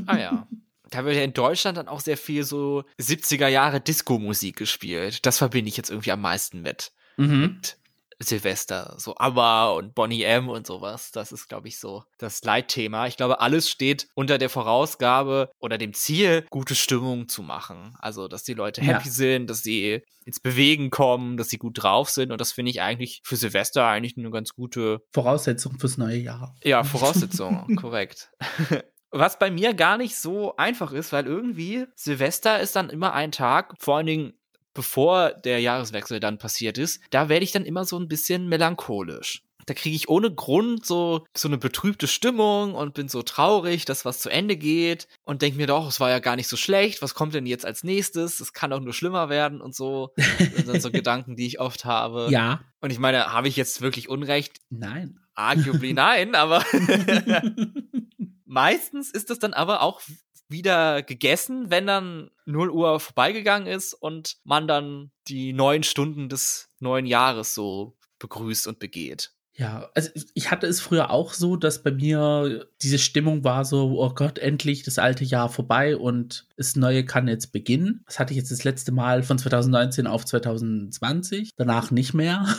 Ah 0.07 0.17
ja. 0.17 0.47
Da 0.89 1.05
wird 1.05 1.15
ja 1.15 1.23
in 1.23 1.33
Deutschland 1.33 1.77
dann 1.77 1.87
auch 1.87 1.99
sehr 1.99 2.17
viel 2.17 2.43
so 2.43 2.83
70er 2.99 3.47
Jahre 3.47 3.81
Disco-Musik 3.81 4.55
gespielt. 4.55 5.25
Das 5.25 5.37
verbinde 5.37 5.69
ich 5.69 5.77
jetzt 5.77 5.89
irgendwie 5.89 6.11
am 6.11 6.21
meisten 6.21 6.61
mit. 6.61 6.91
Mhm. 7.17 7.41
Mit 7.41 7.77
Silvester, 8.19 8.95
so 8.97 9.15
ABBA 9.17 9.71
und 9.71 9.95
Bonnie 9.95 10.23
M 10.23 10.49
und 10.49 10.65
sowas. 10.65 11.11
Das 11.11 11.31
ist, 11.31 11.47
glaube 11.47 11.67
ich, 11.67 11.79
so 11.79 12.03
das 12.17 12.43
Leitthema. 12.43 13.07
Ich 13.07 13.17
glaube, 13.17 13.41
alles 13.41 13.69
steht 13.69 14.07
unter 14.15 14.37
der 14.37 14.49
Vorausgabe 14.49 15.49
oder 15.59 15.77
dem 15.77 15.93
Ziel, 15.93 16.45
gute 16.49 16.75
Stimmung 16.75 17.27
zu 17.27 17.43
machen. 17.43 17.95
Also, 17.99 18.27
dass 18.27 18.43
die 18.43 18.53
Leute 18.53 18.81
happy 18.81 19.07
ja. 19.07 19.11
sind, 19.11 19.49
dass 19.49 19.63
sie 19.63 20.01
ins 20.25 20.39
Bewegen 20.39 20.89
kommen, 20.89 21.37
dass 21.37 21.49
sie 21.49 21.57
gut 21.57 21.83
drauf 21.83 22.09
sind. 22.09 22.31
Und 22.31 22.41
das 22.41 22.51
finde 22.51 22.71
ich 22.71 22.81
eigentlich 22.81 23.21
für 23.23 23.35
Silvester 23.35 23.85
eigentlich 23.85 24.17
eine 24.17 24.31
ganz 24.31 24.53
gute 24.53 25.01
Voraussetzung 25.13 25.79
fürs 25.79 25.97
neue 25.97 26.17
Jahr. 26.17 26.55
Ja, 26.63 26.83
Voraussetzung, 26.83 27.75
korrekt. 27.79 28.31
Was 29.11 29.39
bei 29.39 29.49
mir 29.49 29.73
gar 29.73 29.97
nicht 29.97 30.17
so 30.17 30.57
einfach 30.57 30.91
ist, 30.91 31.13
weil 31.13 31.25
irgendwie 31.25 31.85
Silvester 31.95 32.59
ist 32.59 32.75
dann 32.75 32.89
immer 32.89 33.13
ein 33.13 33.31
Tag, 33.31 33.73
vor 33.79 33.97
allen 33.97 34.07
Dingen 34.07 34.33
bevor 34.75 35.31
der 35.31 35.59
Jahreswechsel 35.59 36.19
dann 36.19 36.37
passiert 36.37 36.77
ist, 36.77 37.01
da 37.09 37.29
werde 37.29 37.43
ich 37.43 37.51
dann 37.51 37.65
immer 37.65 37.85
so 37.85 37.97
ein 37.97 38.07
bisschen 38.07 38.47
melancholisch. 38.47 39.41
Da 39.65 39.73
kriege 39.73 39.95
ich 39.95 40.09
ohne 40.09 40.31
Grund 40.31 40.85
so, 40.85 41.25
so 41.35 41.47
eine 41.47 41.57
betrübte 41.57 42.07
Stimmung 42.07 42.75
und 42.75 42.93
bin 42.93 43.09
so 43.09 43.23
traurig, 43.23 43.85
dass 43.85 44.05
was 44.05 44.19
zu 44.19 44.29
Ende 44.29 44.57
geht 44.57 45.07
und 45.23 45.41
denke 45.41 45.57
mir 45.57 45.65
doch, 45.65 45.87
es 45.87 45.99
war 45.99 46.11
ja 46.11 46.19
gar 46.19 46.35
nicht 46.35 46.47
so 46.47 46.55
schlecht, 46.55 47.01
was 47.01 47.15
kommt 47.15 47.33
denn 47.33 47.47
jetzt 47.47 47.65
als 47.65 47.83
nächstes? 47.83 48.39
Es 48.39 48.53
kann 48.53 48.69
doch 48.69 48.79
nur 48.79 48.93
schlimmer 48.93 49.29
werden 49.29 49.61
und 49.61 49.73
so. 49.73 50.13
Das 50.55 50.65
sind 50.65 50.81
so 50.83 50.91
Gedanken, 50.91 51.35
die 51.35 51.47
ich 51.47 51.59
oft 51.59 51.83
habe. 51.83 52.27
Ja. 52.29 52.61
Und 52.79 52.91
ich 52.91 52.99
meine, 52.99 53.33
habe 53.33 53.47
ich 53.47 53.55
jetzt 53.55 53.81
wirklich 53.81 54.07
Unrecht? 54.07 54.59
Nein. 54.69 55.19
Arguably 55.33 55.93
nein, 55.93 56.35
aber 56.35 56.63
meistens 58.45 59.09
ist 59.09 59.31
das 59.31 59.39
dann 59.39 59.53
aber 59.53 59.81
auch 59.81 60.01
wieder 60.47 61.03
gegessen, 61.03 61.69
wenn 61.69 61.87
dann 61.87 62.29
0 62.45 62.69
Uhr 62.69 62.99
vorbeigegangen 62.99 63.67
ist 63.67 63.93
und 63.93 64.37
man 64.43 64.67
dann 64.67 65.11
die 65.27 65.53
neun 65.53 65.83
Stunden 65.83 66.29
des 66.29 66.69
neuen 66.79 67.05
Jahres 67.05 67.53
so 67.53 67.97
begrüßt 68.19 68.67
und 68.67 68.79
begeht. 68.79 69.31
Ja, 69.57 69.89
also 69.95 70.09
ich 70.33 70.51
hatte 70.51 70.67
es 70.67 70.81
früher 70.81 71.11
auch 71.11 71.33
so, 71.33 71.55
dass 71.55 71.81
bei 71.81 71.91
mir 71.91 72.67
diese 72.81 72.99
Stimmung 72.99 73.45
war 73.45 73.63
so, 73.63 74.01
oh 74.01 74.09
Gott, 74.13 74.37
endlich 74.37 74.83
das 74.83 74.99
alte 74.99 75.23
Jahr 75.23 75.47
vorbei 75.47 75.95
und 75.95 76.45
das 76.57 76.75
neue 76.75 77.05
kann 77.05 77.29
jetzt 77.29 77.53
beginnen. 77.53 78.03
Das 78.05 78.19
hatte 78.19 78.33
ich 78.33 78.37
jetzt 78.37 78.51
das 78.51 78.65
letzte 78.65 78.91
Mal 78.91 79.23
von 79.23 79.37
2019 79.37 80.07
auf 80.07 80.25
2020, 80.25 81.51
danach 81.55 81.89
nicht 81.89 82.13
mehr. 82.13 82.45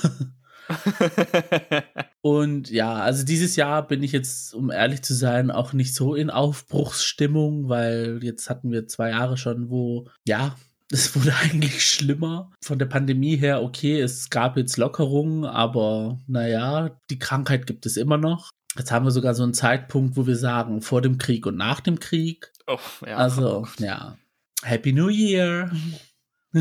und 2.27 2.71
ja, 2.71 2.93
also 2.93 3.25
dieses 3.25 3.55
Jahr 3.55 3.87
bin 3.87 4.03
ich 4.03 4.11
jetzt, 4.11 4.53
um 4.53 4.73
ehrlich 4.73 5.03
zu 5.03 5.15
sein, 5.15 5.53
auch 5.53 5.73
nicht 5.73 5.95
so 5.95 6.17
in 6.17 6.29
Aufbruchsstimmung, 6.29 7.69
weil 7.69 8.19
jetzt 8.21 8.51
hatten 8.51 8.73
wir 8.73 8.89
zwei 8.89 9.11
Jahre 9.11 9.37
schon, 9.37 9.71
wo, 9.71 10.09
ja, 10.27 10.57
es 10.91 11.15
wurde 11.15 11.33
eigentlich 11.37 11.85
schlimmer. 11.89 12.51
Von 12.61 12.81
der 12.81 12.87
Pandemie 12.87 13.37
her, 13.37 13.63
okay, 13.63 14.01
es 14.01 14.29
gab 14.29 14.57
jetzt 14.57 14.77
Lockerungen, 14.77 15.45
aber 15.45 16.19
naja, 16.27 16.99
die 17.11 17.21
Krankheit 17.21 17.69
gibt 17.69 17.87
es 17.87 17.97
immer 17.97 18.17
noch. 18.17 18.51
Jetzt 18.77 18.91
haben 18.91 19.07
wir 19.07 19.13
sogar 19.13 19.37
so 19.37 19.45
einen 19.45 19.55
Zeitpunkt, 19.55 20.17
wo 20.17 20.27
wir 20.27 20.37
sagen, 20.37 20.83
vor 20.83 21.03
dem 21.03 21.19
Krieg 21.19 21.47
und 21.47 21.57
nach 21.57 21.79
dem 21.79 22.01
Krieg. 22.01 22.51
Oh, 22.67 22.77
ja. 23.07 23.19
Also, 23.19 23.69
ja. 23.79 24.19
Happy 24.65 24.93
New 24.93 25.11
Year. 25.11 25.71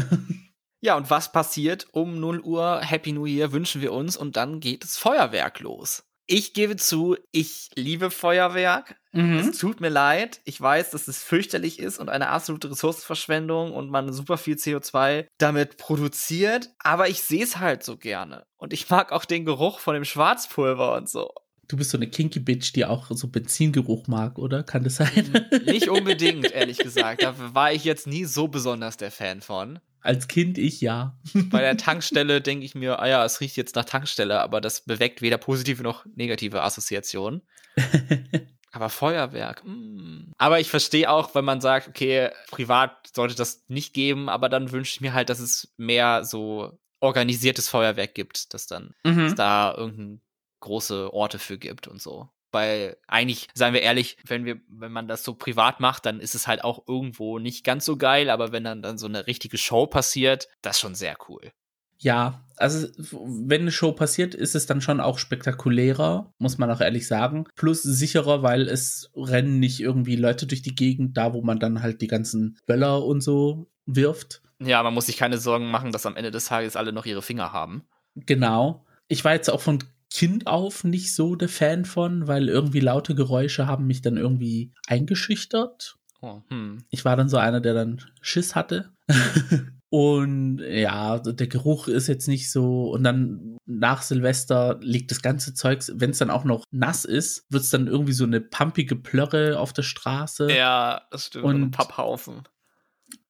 Ja, 0.82 0.96
und 0.98 1.10
was 1.10 1.32
passiert? 1.32 1.88
Um 1.92 2.20
0 2.20 2.42
Uhr 2.42 2.82
Happy 2.82 3.12
New 3.12 3.26
Year 3.26 3.52
wünschen 3.52 3.82
wir 3.82 3.94
uns 3.94 4.18
und 4.18 4.36
dann 4.36 4.60
geht 4.60 4.84
das 4.84 4.98
Feuerwerk 4.98 5.60
los. 5.60 6.04
Ich 6.28 6.54
gebe 6.54 6.76
zu, 6.76 7.16
ich 7.32 7.70
liebe 7.76 8.10
Feuerwerk. 8.10 8.96
Mhm. 9.12 9.38
Es 9.38 9.58
tut 9.60 9.80
mir 9.80 9.90
leid. 9.90 10.42
Ich 10.44 10.60
weiß, 10.60 10.90
dass 10.90 11.08
es 11.08 11.22
fürchterlich 11.22 11.78
ist 11.78 12.00
und 12.00 12.10
eine 12.10 12.30
absolute 12.30 12.72
Ressourcenverschwendung 12.72 13.74
und 13.74 13.92
man 13.92 14.12
super 14.12 14.38
viel 14.38 14.56
CO2 14.56 15.28
damit 15.38 15.78
produziert. 15.78 16.72
Aber 16.80 17.10
ich 17.10 17.22
sehe 17.22 17.44
es 17.44 17.58
halt 17.58 17.84
so 17.84 17.98
gerne. 17.98 18.46
Und 18.58 18.74
ich 18.74 18.90
mag 18.90 19.12
auch 19.12 19.26
den 19.26 19.46
Geruch 19.46 19.80
von 19.80 19.94
dem 19.94 20.06
Schwarzpulver 20.06 20.96
und 20.96 21.08
so. 21.10 21.32
Du 21.68 21.78
bist 21.78 21.92
so 21.92 21.98
eine 21.98 22.10
kinky 22.10 22.40
Bitch, 22.40 22.74
die 22.76 22.86
auch 22.86 23.08
so 23.10 23.28
Benzingeruch 23.28 24.08
mag, 24.08 24.38
oder? 24.38 24.64
Kann 24.64 24.84
das 24.84 24.98
sein? 24.98 25.48
Nicht 25.66 25.90
unbedingt, 25.90 26.52
ehrlich 26.52 26.78
gesagt. 26.78 27.24
Da 27.24 27.36
war 27.54 27.72
ich 27.72 27.84
jetzt 27.84 28.08
nie 28.08 28.26
so 28.26 28.48
besonders 28.48 28.98
der 28.98 29.12
Fan 29.12 29.42
von. 29.42 29.80
Als 30.06 30.28
Kind 30.28 30.58
ich 30.58 30.82
ja. 30.82 31.18
Bei 31.50 31.62
der 31.62 31.78
Tankstelle 31.78 32.42
denke 32.42 32.66
ich 32.66 32.76
mir, 32.76 33.00
ah 33.00 33.08
ja, 33.08 33.26
es 33.26 33.42
riecht 33.42 33.58
jetzt 33.58 33.76
nach 33.76 33.86
Tankstelle, 33.86 34.40
aber 34.40 34.62
das 34.62 34.82
beweckt 34.82 35.22
weder 35.22 35.38
positive 35.38 35.82
noch 35.84 36.06
negative 36.16 36.62
Assoziationen. 36.62 37.42
aber 38.72 38.90
Feuerwerk. 38.90 39.64
Mm. 39.66 40.32
Aber 40.38 40.60
ich 40.60 40.70
verstehe 40.70 41.10
auch, 41.10 41.34
wenn 41.34 41.46
man 41.46 41.62
sagt, 41.62 41.88
okay, 41.88 42.30
privat 42.52 43.10
sollte 43.16 43.36
das 43.36 43.64
nicht 43.68 43.94
geben, 43.94 44.30
aber 44.30 44.50
dann 44.50 44.72
wünsche 44.72 44.92
ich 44.92 45.02
mir 45.02 45.14
halt, 45.14 45.30
dass 45.30 45.40
es 45.40 45.74
mehr 45.78 46.24
so 46.24 46.78
organisiertes 47.00 47.70
Feuerwerk 47.70 48.14
gibt, 48.14 48.54
dass 48.54 48.68
dann 48.68 48.94
Mhm. 49.04 49.26
es 49.26 49.36
da 49.36 49.74
irgendein 49.76 50.22
große 50.60 51.14
Orte 51.14 51.40
für 51.40 51.58
gibt 51.58 51.88
und 51.88 52.02
so. 52.02 52.30
Weil 52.56 52.96
eigentlich, 53.06 53.50
seien 53.54 53.74
wir 53.74 53.82
ehrlich, 53.82 54.16
wenn 54.26 54.46
wir, 54.46 54.62
wenn 54.70 54.94
man 54.94 55.10
das 55.10 55.26
so 55.26 55.34
privat 55.34 55.82
macht, 55.82 56.06
dann 56.06 56.22
ist 56.22 56.36
es 56.36 56.48
halt 56.48 56.64
auch 56.64 56.88
irgendwo 56.88 57.38
nicht 57.38 57.66
ganz 57.66 57.84
so 57.84 57.98
geil, 57.98 58.30
aber 58.30 58.54
wenn 58.54 58.64
dann, 58.64 58.82
dann 58.82 58.98
so 58.98 59.08
eine 59.08 59.28
richtige 59.28 59.58
Show 59.58 59.88
passiert, 59.88 60.48
das 60.62 60.78
ist 60.78 60.80
schon 60.80 60.96
sehr 60.96 61.18
cool. 61.28 61.52
Ja, 61.98 62.46
also 62.56 62.88
wenn 63.12 63.64
eine 63.64 63.74
Show 63.74 63.92
passiert, 63.92 64.34
ist 64.36 64.56
es 64.56 64.68
dann 64.68 64.80
schon 64.80 65.02
auch 65.02 65.20
spektakulärer, 65.20 66.32
muss 66.38 66.58
man 66.58 66.72
auch 66.72 66.80
ehrlich 66.80 67.08
sagen. 67.08 67.46
Plus 67.56 67.84
sicherer, 67.84 68.42
weil 68.42 68.70
es 68.70 69.12
rennen 69.18 69.60
nicht 69.60 69.82
irgendwie 69.82 70.16
Leute 70.16 70.48
durch 70.48 70.62
die 70.62 70.76
Gegend, 70.76 71.18
da 71.18 71.34
wo 71.34 71.42
man 71.42 71.60
dann 71.60 71.82
halt 71.82 72.02
die 72.02 72.08
ganzen 72.08 72.58
Böller 72.66 73.04
und 73.04 73.20
so 73.20 73.68
wirft. 73.86 74.42
Ja, 74.62 74.82
man 74.82 74.94
muss 74.94 75.08
sich 75.08 75.18
keine 75.18 75.40
Sorgen 75.40 75.70
machen, 75.70 75.92
dass 75.92 76.06
am 76.06 76.16
Ende 76.16 76.32
des 76.32 76.46
Tages 76.46 76.78
alle 76.78 76.94
noch 76.94 77.06
ihre 77.06 77.22
Finger 77.22 77.52
haben. 77.52 77.84
Genau. 78.16 78.86
Ich 79.10 79.26
war 79.26 79.34
jetzt 79.34 79.50
auch 79.50 79.60
von 79.60 79.80
Kind 80.12 80.48
auf 80.48 80.84
nicht 80.84 81.14
so 81.14 81.36
der 81.36 81.50
Fan 81.50 81.86
von, 81.86 82.28
weil 82.28 82.48
irgendwie 82.50 82.80
laute 82.80 83.16
Geräusche 83.16 83.68
haben 83.68 83.86
mich 83.88 84.02
dann 84.02 84.18
irgendwie 84.18 84.74
eingeschüchtert. 84.88 85.98
Oh, 86.22 86.42
hm. 86.50 86.84
Ich 86.90 87.06
war 87.06 87.16
dann 87.18 87.30
so 87.30 87.38
einer, 87.38 87.60
der 87.62 87.74
dann 87.74 88.02
Schiss 88.22 88.56
hatte. 88.56 88.92
und 89.90 90.60
ja, 90.60 91.20
der 91.20 91.48
Geruch 91.48 91.88
ist 91.88 92.08
jetzt 92.08 92.28
nicht 92.28 92.52
so. 92.52 92.90
Und 92.92 93.04
dann 93.04 93.58
nach 93.66 94.02
Silvester 94.02 94.78
liegt 94.82 95.12
das 95.12 95.22
ganze 95.22 95.54
Zeugs, 95.54 95.92
wenn 95.96 96.12
es 96.12 96.18
dann 96.20 96.30
auch 96.32 96.44
noch 96.46 96.64
nass 96.72 97.06
ist, 97.06 97.46
wird 97.50 97.64
es 97.64 97.70
dann 97.70 97.88
irgendwie 97.88 98.14
so 98.14 98.24
eine 98.24 98.42
pumpige 98.42 98.96
Plörre 98.96 99.60
auf 99.60 99.74
der 99.74 99.84
Straße. 99.84 100.52
Ja, 100.52 101.02
das 101.12 101.28
stimmt. 101.28 101.46
Und- 101.46 101.64
Und 101.64 101.72
Papphaufen. 101.72 102.44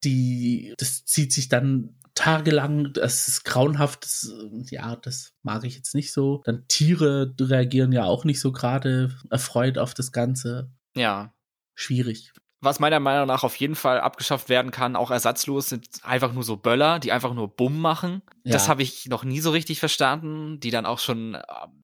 Die, 0.03 0.73
das 0.77 1.03
zieht 1.05 1.33
sich 1.33 1.49
dann 1.49 1.95
tagelang, 2.25 2.91
das 2.93 3.27
ist 3.27 3.45
grauenhaft, 3.45 4.03
das, 4.03 4.33
ja, 4.71 4.95
das 4.95 5.33
mag 5.43 5.63
ich 5.63 5.75
jetzt 5.75 5.93
nicht 5.93 6.11
so. 6.11 6.41
Dann 6.45 6.65
Tiere 6.67 7.33
reagieren 7.39 7.91
ja 7.91 8.05
auch 8.05 8.25
nicht 8.25 8.39
so 8.41 8.51
gerade 8.51 9.15
erfreut 9.29 9.77
auf 9.77 9.93
das 9.93 10.11
Ganze. 10.11 10.71
Ja. 10.95 11.33
Schwierig. 11.75 12.33
Was 12.61 12.79
meiner 12.79 12.99
Meinung 12.99 13.27
nach 13.27 13.43
auf 13.43 13.55
jeden 13.57 13.75
Fall 13.75 13.99
abgeschafft 13.99 14.49
werden 14.49 14.71
kann, 14.71 14.95
auch 14.95 15.11
ersatzlos, 15.11 15.69
sind 15.69 15.87
einfach 16.03 16.33
nur 16.33 16.41
so 16.43 16.57
Böller, 16.57 16.97
die 16.97 17.11
einfach 17.11 17.33
nur 17.35 17.55
Bumm 17.55 17.79
machen. 17.79 18.23
Das 18.43 18.63
Ja. 18.63 18.69
habe 18.69 18.81
ich 18.81 19.05
noch 19.05 19.23
nie 19.23 19.39
so 19.39 19.51
richtig 19.51 19.79
verstanden, 19.79 20.59
die 20.59 20.71
dann 20.71 20.87
auch 20.87 20.97
schon 20.97 21.35
äh, 21.35 21.41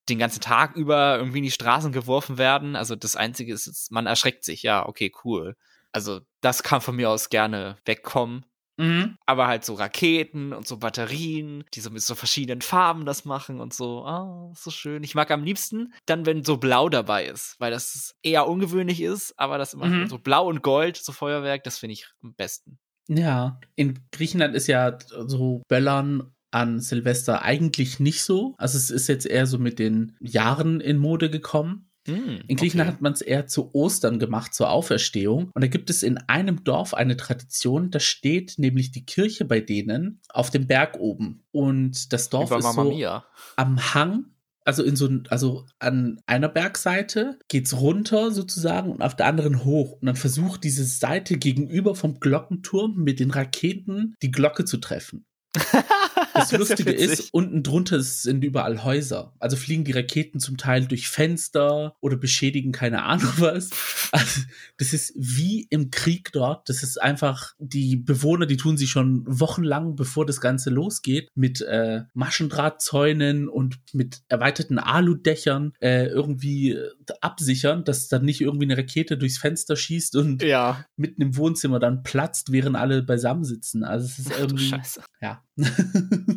den 0.09 0.17
ganzen 0.17 0.41
Tag 0.41 0.75
über 0.75 1.17
irgendwie 1.19 1.37
in 1.39 1.43
die 1.43 1.51
Straßen 1.51 1.91
geworfen 1.91 2.39
werden. 2.39 2.75
Also 2.75 2.95
das 2.95 3.15
Einzige 3.15 3.53
ist, 3.53 3.91
man 3.91 4.07
erschreckt 4.07 4.43
sich. 4.43 4.63
Ja, 4.63 4.87
okay, 4.87 5.11
cool. 5.23 5.55
Also 5.91 6.21
das 6.39 6.63
kann 6.63 6.81
von 6.81 6.95
mir 6.95 7.11
aus 7.11 7.29
gerne 7.29 7.77
wegkommen. 7.85 8.45
Mhm. 8.81 9.15
Aber 9.25 9.47
halt 9.47 9.63
so 9.63 9.75
Raketen 9.75 10.53
und 10.53 10.67
so 10.67 10.77
Batterien, 10.77 11.63
die 11.73 11.81
so 11.81 11.89
mit 11.91 12.01
so 12.01 12.15
verschiedenen 12.15 12.61
Farben 12.61 13.05
das 13.05 13.25
machen 13.25 13.59
und 13.59 13.73
so. 13.73 14.03
Ah, 14.05 14.51
so 14.55 14.71
schön. 14.71 15.03
Ich 15.03 15.15
mag 15.15 15.29
am 15.31 15.43
liebsten 15.43 15.93
dann, 16.05 16.25
wenn 16.25 16.43
so 16.43 16.57
blau 16.57 16.89
dabei 16.89 17.25
ist, 17.25 17.55
weil 17.59 17.71
das 17.71 18.13
eher 18.23 18.47
ungewöhnlich 18.47 19.01
ist, 19.01 19.37
aber 19.37 19.57
das 19.57 19.73
immer 19.73 19.85
Mhm. 19.85 20.07
so 20.07 20.17
blau 20.17 20.47
und 20.47 20.63
gold, 20.63 20.97
so 20.97 21.11
Feuerwerk, 21.11 21.63
das 21.63 21.77
finde 21.77 21.93
ich 21.93 22.07
am 22.23 22.33
besten. 22.33 22.79
Ja, 23.07 23.59
in 23.75 23.99
Griechenland 24.11 24.55
ist 24.55 24.67
ja 24.67 24.97
so 25.27 25.61
Böllern 25.67 26.33
an 26.51 26.79
Silvester 26.79 27.43
eigentlich 27.43 27.99
nicht 27.99 28.23
so. 28.23 28.55
Also 28.57 28.77
es 28.77 28.89
ist 28.89 29.07
jetzt 29.07 29.25
eher 29.25 29.47
so 29.47 29.57
mit 29.57 29.79
den 29.79 30.17
Jahren 30.19 30.81
in 30.81 30.97
Mode 30.97 31.29
gekommen. 31.29 31.90
Hm, 32.07 32.41
In 32.47 32.57
Griechenland 32.57 32.89
okay. 32.89 32.95
hat 32.95 33.01
man 33.01 33.13
es 33.13 33.21
eher 33.21 33.47
zu 33.47 33.73
Ostern 33.73 34.19
gemacht, 34.19 34.53
zur 34.53 34.71
Auferstehung. 34.71 35.51
Und 35.53 35.61
da 35.61 35.67
gibt 35.67 35.89
es 35.89 36.03
in 36.03 36.17
einem 36.17 36.63
Dorf 36.63 36.93
eine 36.93 37.17
Tradition, 37.17 37.91
da 37.91 37.99
steht 37.99 38.55
nämlich 38.57 38.91
die 38.91 39.05
Kirche 39.05 39.45
bei 39.45 39.59
denen 39.59 40.19
auf 40.29 40.49
dem 40.49 40.67
Berg 40.67 40.97
oben. 40.99 41.43
Und 41.51 42.11
das 42.13 42.29
Dorf 42.29 42.51
ist 42.51 42.73
so 42.73 42.83
Mia. 42.83 43.25
am 43.55 43.93
Hang. 43.93 44.25
Also 44.63 44.83
in 44.83 44.95
so 44.95 45.09
also 45.29 45.65
an 45.79 46.21
einer 46.27 46.47
Bergseite 46.47 47.39
geht's 47.47 47.75
runter 47.79 48.29
sozusagen 48.31 48.91
und 48.91 49.01
auf 49.01 49.15
der 49.15 49.25
anderen 49.25 49.63
hoch. 49.63 49.93
Und 49.93 50.05
dann 50.05 50.15
versucht 50.15 50.63
diese 50.63 50.85
Seite 50.85 51.37
gegenüber 51.37 51.95
vom 51.95 52.19
Glockenturm 52.19 52.95
mit 52.95 53.19
den 53.19 53.31
Raketen 53.31 54.15
die 54.21 54.31
Glocke 54.31 54.65
zu 54.65 54.77
treffen. 54.77 55.25
Das, 56.49 56.59
Lustige 56.59 56.91
ist, 56.91 57.29
unten 57.33 57.63
drunter 57.63 58.01
sind 58.01 58.43
überall 58.43 58.83
Häuser. 58.83 59.33
Also 59.39 59.55
fliegen 59.57 59.83
die 59.83 59.91
Raketen 59.91 60.39
zum 60.39 60.57
Teil 60.57 60.85
durch 60.87 61.07
Fenster 61.07 61.95
oder 62.01 62.17
beschädigen 62.17 62.71
keine 62.71 63.03
Ahnung 63.03 63.31
was. 63.37 63.69
Also, 64.11 64.41
das 64.77 64.93
ist 64.93 65.13
wie 65.15 65.67
im 65.69 65.91
Krieg 65.91 66.31
dort. 66.33 66.67
Das 66.69 66.83
ist 66.83 67.01
einfach, 67.01 67.53
die 67.59 67.95
Bewohner, 67.97 68.45
die 68.45 68.57
tun 68.57 68.77
sich 68.77 68.89
schon 68.89 69.23
wochenlang, 69.27 69.95
bevor 69.95 70.25
das 70.25 70.41
Ganze 70.41 70.69
losgeht, 70.69 71.29
mit 71.35 71.61
äh, 71.61 72.01
Maschendrahtzäunen 72.13 73.47
und 73.47 73.77
mit 73.93 74.21
erweiterten 74.27 74.79
Aludächern 74.79 75.73
äh, 75.81 76.05
irgendwie 76.07 76.71
äh, 76.71 76.89
absichern, 77.21 77.83
dass 77.83 78.07
dann 78.07 78.25
nicht 78.25 78.41
irgendwie 78.41 78.65
eine 78.65 78.77
Rakete 78.77 79.17
durchs 79.17 79.37
Fenster 79.37 79.75
schießt 79.75 80.15
und 80.15 80.41
Ja. 80.43 80.85
mitten 80.97 81.21
im 81.21 81.37
Wohnzimmer 81.37 81.79
dann 81.79 82.03
platzt, 82.03 82.51
während 82.51 82.75
alle 82.75 83.03
beisammensitzen. 83.03 83.83
Also 83.83 84.05
es 84.07 84.19
ist 84.19 84.31
Ach 84.33 84.39
irgendwie, 84.39 84.67
Scheiße. 84.69 85.01
ja. 85.21 85.43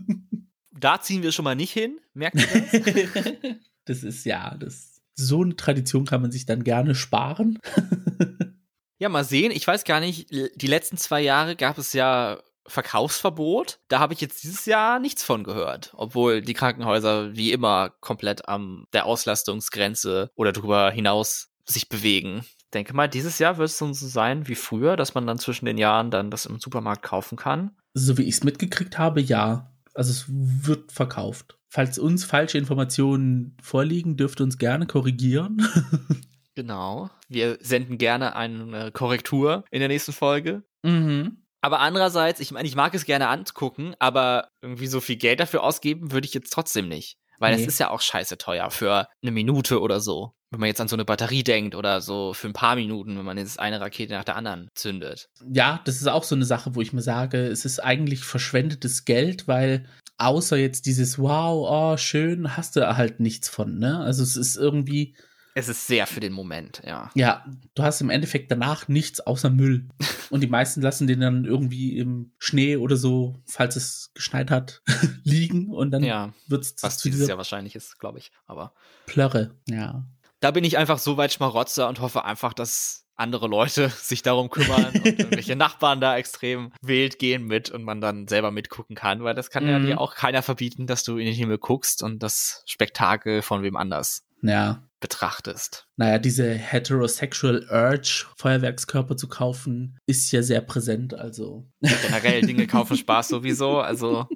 Da 0.72 1.00
ziehen 1.00 1.22
wir 1.22 1.32
schon 1.32 1.44
mal 1.44 1.54
nicht 1.54 1.72
hin, 1.72 1.98
merkt 2.12 2.36
ihr 2.36 2.46
das? 2.46 3.32
das 3.84 4.02
ist 4.02 4.24
ja, 4.24 4.54
das 4.56 5.02
so 5.14 5.42
eine 5.42 5.56
Tradition 5.56 6.04
kann 6.04 6.20
man 6.20 6.32
sich 6.32 6.46
dann 6.46 6.64
gerne 6.64 6.94
sparen. 6.94 7.58
Ja, 8.98 9.08
mal 9.08 9.24
sehen. 9.24 9.50
Ich 9.50 9.66
weiß 9.66 9.84
gar 9.84 10.00
nicht, 10.00 10.30
die 10.30 10.66
letzten 10.66 10.96
zwei 10.96 11.20
Jahre 11.20 11.56
gab 11.56 11.78
es 11.78 11.92
ja 11.92 12.38
Verkaufsverbot. 12.66 13.80
Da 13.88 13.98
habe 13.98 14.14
ich 14.14 14.20
jetzt 14.20 14.42
dieses 14.44 14.66
Jahr 14.66 14.98
nichts 14.98 15.24
von 15.24 15.44
gehört, 15.44 15.92
obwohl 15.96 16.40
die 16.40 16.54
Krankenhäuser 16.54 17.34
wie 17.34 17.52
immer 17.52 17.90
komplett 18.00 18.48
am 18.48 18.86
der 18.92 19.06
Auslastungsgrenze 19.06 20.30
oder 20.36 20.52
darüber 20.52 20.90
hinaus 20.90 21.48
sich 21.66 21.88
bewegen. 21.88 22.44
Ich 22.58 22.70
denke 22.72 22.94
mal, 22.94 23.08
dieses 23.08 23.38
Jahr 23.38 23.58
wird 23.58 23.68
es 23.68 23.78
so 23.78 23.92
sein 23.92 24.48
wie 24.48 24.54
früher, 24.54 24.96
dass 24.96 25.14
man 25.14 25.26
dann 25.26 25.38
zwischen 25.38 25.66
den 25.66 25.76
Jahren 25.76 26.10
dann 26.10 26.30
das 26.30 26.46
im 26.46 26.60
Supermarkt 26.60 27.02
kaufen 27.02 27.36
kann. 27.36 27.76
So 27.94 28.16
wie 28.16 28.22
ich 28.22 28.36
es 28.36 28.44
mitgekriegt 28.44 28.96
habe, 28.96 29.20
ja. 29.20 29.73
Also 29.94 30.10
es 30.10 30.24
wird 30.28 30.92
verkauft. 30.92 31.56
Falls 31.68 31.98
uns 31.98 32.24
falsche 32.24 32.58
Informationen 32.58 33.56
vorliegen, 33.62 34.16
dürft 34.16 34.40
ihr 34.40 34.44
uns 34.44 34.58
gerne 34.58 34.86
korrigieren. 34.86 35.66
Genau. 36.56 37.10
Wir 37.28 37.58
senden 37.60 37.98
gerne 37.98 38.36
eine 38.36 38.92
Korrektur 38.92 39.64
in 39.72 39.80
der 39.80 39.88
nächsten 39.88 40.12
Folge. 40.12 40.62
mhm. 40.82 41.38
Aber 41.60 41.80
andererseits, 41.80 42.40
ich 42.40 42.52
meine, 42.52 42.68
ich 42.68 42.76
mag 42.76 42.94
es 42.94 43.06
gerne 43.06 43.26
angucken, 43.28 43.94
aber 43.98 44.50
irgendwie 44.60 44.86
so 44.86 45.00
viel 45.00 45.16
Geld 45.16 45.40
dafür 45.40 45.62
ausgeben 45.64 46.12
würde 46.12 46.26
ich 46.26 46.34
jetzt 46.34 46.52
trotzdem 46.52 46.88
nicht. 46.88 47.16
Weil 47.38 47.56
Nee. 47.56 47.64
das 47.64 47.66
ist 47.74 47.80
ja 47.80 47.88
auch 47.90 48.02
scheiße 48.02 48.36
teuer 48.36 48.70
für 48.70 49.08
eine 49.22 49.30
Minute 49.32 49.80
oder 49.80 49.98
so. 49.98 50.34
Wenn 50.54 50.60
man 50.60 50.68
jetzt 50.68 50.80
an 50.80 50.86
so 50.88 50.94
eine 50.94 51.04
Batterie 51.04 51.42
denkt 51.42 51.74
oder 51.74 52.00
so 52.00 52.32
für 52.32 52.46
ein 52.46 52.52
paar 52.52 52.76
Minuten, 52.76 53.18
wenn 53.18 53.24
man 53.24 53.38
jetzt 53.38 53.58
eine 53.58 53.80
Rakete 53.80 54.12
nach 54.12 54.22
der 54.24 54.36
anderen 54.36 54.68
zündet. 54.74 55.28
Ja, 55.52 55.80
das 55.84 55.96
ist 55.96 56.06
auch 56.06 56.22
so 56.22 56.36
eine 56.36 56.44
Sache, 56.44 56.76
wo 56.76 56.80
ich 56.80 56.92
mir 56.92 57.02
sage, 57.02 57.38
es 57.46 57.64
ist 57.64 57.80
eigentlich 57.80 58.22
verschwendetes 58.24 59.04
Geld, 59.04 59.48
weil 59.48 59.86
außer 60.16 60.56
jetzt 60.56 60.86
dieses 60.86 61.18
Wow, 61.18 61.66
oh, 61.68 61.96
schön, 61.96 62.56
hast 62.56 62.76
du 62.76 62.96
halt 62.96 63.18
nichts 63.18 63.48
von, 63.48 63.78
ne? 63.78 63.98
Also 63.98 64.22
es 64.22 64.36
ist 64.36 64.56
irgendwie, 64.56 65.16
Es 65.54 65.68
ist 65.68 65.88
sehr 65.88 66.06
für 66.06 66.20
den 66.20 66.32
Moment, 66.32 66.82
ja. 66.86 67.10
ja, 67.14 67.44
du 67.74 67.82
hast 67.82 68.00
im 68.00 68.10
Endeffekt 68.10 68.50
danach 68.52 68.86
nichts 68.86 69.18
außer 69.20 69.50
Müll. 69.50 69.88
Und 70.30 70.40
die 70.40 70.46
meisten 70.48 70.82
lassen 70.82 71.08
den 71.08 71.18
dann 71.20 71.44
irgendwie 71.44 71.98
im 71.98 72.32
Schnee 72.38 72.76
oder 72.76 72.96
so, 72.96 73.34
falls 73.44 73.74
es 73.74 74.12
geschneit 74.14 74.52
hat, 74.52 74.82
liegen 75.24 75.70
und 75.70 75.90
dann 75.90 76.02
Ja, 76.04 76.32
wird's 76.46 76.80
was 76.82 76.98
zu 76.98 77.10
dieses 77.10 77.28
Jahr 77.28 77.38
wahrscheinlich 77.38 77.74
ist, 77.74 77.98
glaube 77.98 78.18
ich. 78.18 78.30
Aber 78.46 78.72
Plörre. 79.06 79.50
Ja. 79.68 80.06
Da 80.44 80.50
bin 80.50 80.64
ich 80.64 80.76
einfach 80.78 80.98
so 80.98 81.16
weit 81.16 81.32
Schmarotzer 81.32 81.88
und 81.88 82.00
hoffe 82.00 82.24
einfach, 82.24 82.52
dass 82.52 83.06
andere 83.16 83.46
Leute 83.48 83.88
sich 84.00 84.22
darum 84.22 84.50
kümmern 84.50 84.94
und 84.94 85.04
irgendwelche 85.18 85.56
Nachbarn 85.56 86.00
da 86.00 86.16
extrem 86.18 86.72
wild 86.82 87.18
gehen 87.18 87.44
mit 87.46 87.70
und 87.70 87.82
man 87.84 88.00
dann 88.00 88.28
selber 88.28 88.50
mitgucken 88.50 88.94
kann, 88.96 89.22
weil 89.24 89.34
das 89.34 89.50
kann 89.50 89.66
ja 89.66 89.78
Mhm. 89.78 89.86
dir 89.86 90.00
auch 90.00 90.14
keiner 90.14 90.42
verbieten, 90.42 90.86
dass 90.86 91.02
du 91.04 91.16
in 91.16 91.26
den 91.26 91.34
Himmel 91.34 91.58
guckst 91.58 92.02
und 92.02 92.22
das 92.22 92.62
Spektakel 92.66 93.40
von 93.42 93.62
wem 93.62 93.76
anders 93.76 94.26
Ja. 94.42 94.82
betrachtest. 95.00 95.86
Naja, 95.96 96.18
diese 96.18 96.50
heterosexual 96.52 97.66
Urge, 97.70 98.26
Feuerwerkskörper 98.36 99.16
zu 99.16 99.28
kaufen, 99.28 99.96
ist 100.06 100.30
ja 100.32 100.42
sehr 100.42 100.60
präsent. 100.60 101.14
Also 101.14 101.66
Generell 101.80 102.42
Dinge 102.42 102.66
kaufen 102.66 102.96
Spaß 102.96 103.28
sowieso, 103.28 103.78
also 103.80 104.26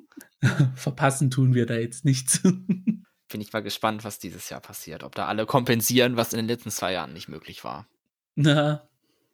verpassen 0.74 1.30
tun 1.30 1.54
wir 1.54 1.66
da 1.66 1.74
jetzt 1.74 2.04
nichts. 2.04 2.40
Bin 3.28 3.40
ich 3.40 3.52
mal 3.52 3.62
gespannt, 3.62 4.04
was 4.04 4.18
dieses 4.18 4.48
Jahr 4.50 4.60
passiert, 4.60 5.02
ob 5.02 5.14
da 5.14 5.26
alle 5.26 5.46
kompensieren, 5.46 6.16
was 6.16 6.32
in 6.32 6.38
den 6.38 6.48
letzten 6.48 6.70
zwei 6.70 6.92
Jahren 6.92 7.12
nicht 7.12 7.28
möglich 7.28 7.64
war. 7.64 7.86
Na, 8.34 8.88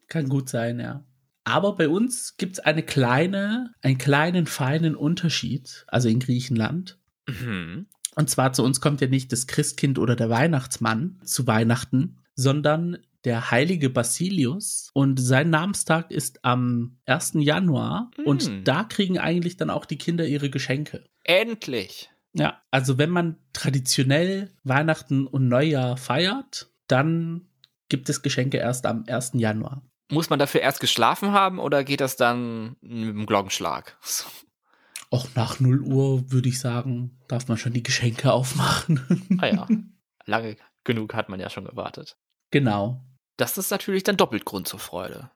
kann 0.09 0.29
gut 0.29 0.49
sein, 0.49 0.81
ja. 0.81 1.05
Aber 1.45 1.77
bei 1.77 1.89
uns 1.89 2.37
gibt 2.37 2.55
es 2.55 2.61
eine 2.61 2.83
kleine, 2.83 3.75
einen 3.83 3.99
kleinen, 3.99 4.47
feinen 4.47 4.97
Unterschied, 4.97 5.85
also 5.89 6.09
in 6.09 6.21
Griechenland. 6.21 6.99
Mhm. 7.27 7.87
Und 8.17 8.31
zwar 8.31 8.53
zu 8.53 8.63
uns 8.63 8.81
kommt 8.81 9.01
ja 9.01 9.09
nicht 9.09 9.33
das 9.33 9.47
Christkind 9.47 9.99
oder 9.99 10.17
der 10.17 10.31
Weihnachtsmann 10.31 11.21
zu 11.25 11.47
Weihnachten, 11.47 12.19
sondern 12.35 12.99
der 13.25 13.51
heilige 13.51 13.91
Basilius. 13.91 14.91
Und 14.93 15.19
sein 15.19 15.51
Namenstag 15.51 16.11
ist 16.11 16.45
am 16.45 16.99
1. 17.07 17.33
Januar. 17.37 18.11
Mm. 18.17 18.29
Und 18.29 18.69
da 18.69 18.85
kriegen 18.85 19.19
eigentlich 19.19 19.57
dann 19.57 19.71
auch 19.71 19.87
die 19.87 19.99
Kinder 19.99 20.27
ihre 20.27 20.51
Geschenke. 20.51 21.05
Endlich. 21.25 22.11
Ja, 22.37 22.61
also 22.71 22.99
wenn 22.99 23.11
man 23.11 23.37
traditionell 23.53 24.51
Weihnachten 24.65 25.27
und 25.27 25.49
Neujahr 25.49 25.97
feiert, 25.97 26.69
dann 26.89 27.49
gibt 27.89 28.09
es 28.09 28.23
Geschenke 28.23 28.57
erst 28.59 28.87
am 28.87 29.05
1. 29.07 29.33
Januar. 29.35 29.83
Muss 30.11 30.31
man 30.31 30.39
dafür 30.39 30.61
erst 30.61 30.81
geschlafen 30.81 31.33
haben 31.33 31.59
oder 31.59 31.85
geht 31.85 32.01
das 32.01 32.17
dann 32.17 32.77
mit 32.81 33.09
dem 33.09 33.27
Glockenschlag? 33.27 33.97
Auch 35.11 35.29
nach 35.37 35.61
0 35.61 35.81
Uhr 35.83 36.33
würde 36.33 36.49
ich 36.49 36.59
sagen, 36.59 37.21
darf 37.29 37.47
man 37.47 37.57
schon 37.57 37.73
die 37.73 37.83
Geschenke 37.85 38.33
aufmachen. 38.33 39.01
Ah 39.41 39.47
ja, 39.47 39.69
lange 40.27 40.57
genug 40.83 41.15
hat 41.15 41.29
man 41.29 41.41
ja 41.41 41.51
schon 41.51 41.65
gewartet. 41.65 42.17
genau. 42.51 43.01
Das 43.37 43.59
ist 43.59 43.71
natürlich 43.73 44.05
dann 44.05 44.17
doppelt 44.17 44.45
Grund 44.45 44.69
zur 44.69 44.79
Freude. 44.79 45.29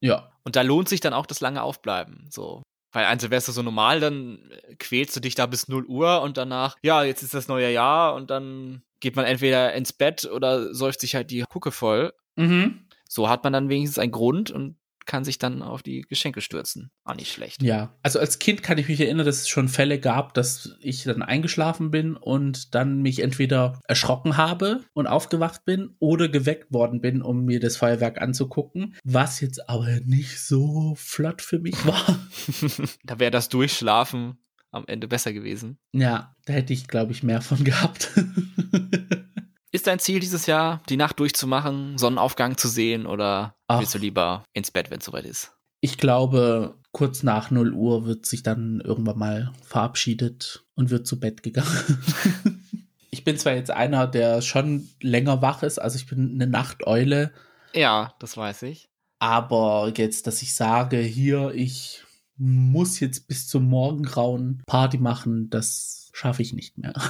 Ja. 0.00 0.32
Und 0.44 0.56
da 0.56 0.62
lohnt 0.62 0.88
sich 0.88 1.00
dann 1.00 1.12
auch 1.12 1.26
das 1.26 1.40
lange 1.40 1.62
Aufbleiben. 1.62 2.26
So. 2.30 2.62
Weil 2.94 3.06
ein 3.06 3.18
Silvester 3.18 3.50
so 3.50 3.62
normal, 3.62 3.98
dann 3.98 4.38
quälst 4.78 5.16
du 5.16 5.20
dich 5.20 5.34
da 5.34 5.46
bis 5.46 5.66
0 5.66 5.84
Uhr 5.84 6.22
und 6.22 6.36
danach, 6.36 6.76
ja, 6.80 7.02
jetzt 7.02 7.22
ist 7.22 7.34
das 7.34 7.48
neue 7.48 7.70
Jahr 7.72 8.14
und 8.14 8.30
dann 8.30 8.82
geht 9.00 9.16
man 9.16 9.24
entweder 9.24 9.74
ins 9.74 9.92
Bett 9.92 10.24
oder 10.24 10.72
säuft 10.72 11.00
sich 11.00 11.16
halt 11.16 11.32
die 11.32 11.44
Hucke 11.52 11.72
voll. 11.72 12.14
Mhm. 12.36 12.86
So 13.08 13.28
hat 13.28 13.42
man 13.42 13.52
dann 13.52 13.68
wenigstens 13.68 13.98
einen 13.98 14.12
Grund 14.12 14.52
und 14.52 14.76
kann 15.06 15.24
sich 15.24 15.38
dann 15.38 15.62
auf 15.62 15.82
die 15.82 16.02
Geschenke 16.02 16.40
stürzen. 16.40 16.90
Auch 17.04 17.14
nicht 17.14 17.32
schlecht. 17.32 17.62
Ja, 17.62 17.96
also 18.02 18.18
als 18.18 18.38
Kind 18.38 18.62
kann 18.62 18.78
ich 18.78 18.88
mich 18.88 19.00
erinnern, 19.00 19.26
dass 19.26 19.42
es 19.42 19.48
schon 19.48 19.68
Fälle 19.68 19.98
gab, 19.98 20.34
dass 20.34 20.76
ich 20.80 21.04
dann 21.04 21.22
eingeschlafen 21.22 21.90
bin 21.90 22.16
und 22.16 22.74
dann 22.74 23.02
mich 23.02 23.20
entweder 23.20 23.80
erschrocken 23.86 24.36
habe 24.36 24.80
und 24.92 25.06
aufgewacht 25.06 25.64
bin 25.64 25.96
oder 25.98 26.28
geweckt 26.28 26.72
worden 26.72 27.00
bin, 27.00 27.22
um 27.22 27.44
mir 27.44 27.60
das 27.60 27.76
Feuerwerk 27.76 28.20
anzugucken, 28.20 28.96
was 29.04 29.40
jetzt 29.40 29.68
aber 29.68 30.00
nicht 30.04 30.40
so 30.40 30.94
flott 30.96 31.42
für 31.42 31.58
mich 31.58 31.84
war. 31.86 32.18
da 33.04 33.18
wäre 33.18 33.30
das 33.30 33.48
Durchschlafen 33.48 34.38
am 34.70 34.84
Ende 34.86 35.08
besser 35.08 35.32
gewesen. 35.32 35.78
Ja, 35.92 36.34
da 36.46 36.52
hätte 36.52 36.72
ich, 36.72 36.88
glaube 36.88 37.12
ich, 37.12 37.22
mehr 37.22 37.40
von 37.40 37.62
gehabt. 37.64 38.10
Ist 39.74 39.88
dein 39.88 39.98
Ziel 39.98 40.20
dieses 40.20 40.46
Jahr, 40.46 40.80
die 40.88 40.96
Nacht 40.96 41.18
durchzumachen, 41.18 41.98
Sonnenaufgang 41.98 42.56
zu 42.56 42.68
sehen 42.68 43.06
oder 43.06 43.56
Ach. 43.66 43.80
willst 43.80 43.92
du 43.92 43.98
lieber 43.98 44.44
ins 44.52 44.70
Bett, 44.70 44.88
wenn 44.88 45.00
es 45.00 45.04
soweit 45.04 45.24
ist? 45.24 45.52
Ich 45.80 45.98
glaube, 45.98 46.76
kurz 46.92 47.24
nach 47.24 47.50
0 47.50 47.72
Uhr 47.72 48.06
wird 48.06 48.24
sich 48.24 48.44
dann 48.44 48.80
irgendwann 48.84 49.18
mal 49.18 49.52
verabschiedet 49.64 50.64
und 50.76 50.90
wird 50.90 51.08
zu 51.08 51.18
Bett 51.18 51.42
gegangen. 51.42 52.04
ich 53.10 53.24
bin 53.24 53.36
zwar 53.36 53.54
jetzt 53.54 53.72
einer, 53.72 54.06
der 54.06 54.42
schon 54.42 54.88
länger 55.02 55.42
wach 55.42 55.64
ist, 55.64 55.80
also 55.80 55.96
ich 55.96 56.06
bin 56.06 56.34
eine 56.34 56.46
Nachteule, 56.46 57.32
Ja, 57.74 58.14
das 58.20 58.36
weiß 58.36 58.62
ich. 58.62 58.88
aber 59.18 59.92
jetzt, 59.96 60.28
dass 60.28 60.40
ich 60.42 60.54
sage, 60.54 60.98
hier, 60.98 61.50
ich 61.52 62.04
muss 62.36 63.00
jetzt 63.00 63.26
bis 63.26 63.48
zum 63.48 63.64
Morgengrauen 63.68 64.62
Party 64.66 64.98
machen, 64.98 65.50
das 65.50 66.03
schaffe 66.14 66.42
ich 66.42 66.52
nicht 66.52 66.78
mehr. 66.78 66.94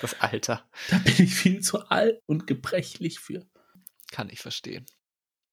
Das 0.00 0.20
Alter 0.20 0.62
da 0.90 0.98
bin 0.98 1.14
ich 1.18 1.34
viel 1.34 1.60
zu 1.60 1.88
alt 1.88 2.22
und 2.26 2.46
gebrechlich 2.46 3.18
für. 3.18 3.46
kann 4.12 4.28
ich 4.30 4.40
verstehen. 4.40 4.86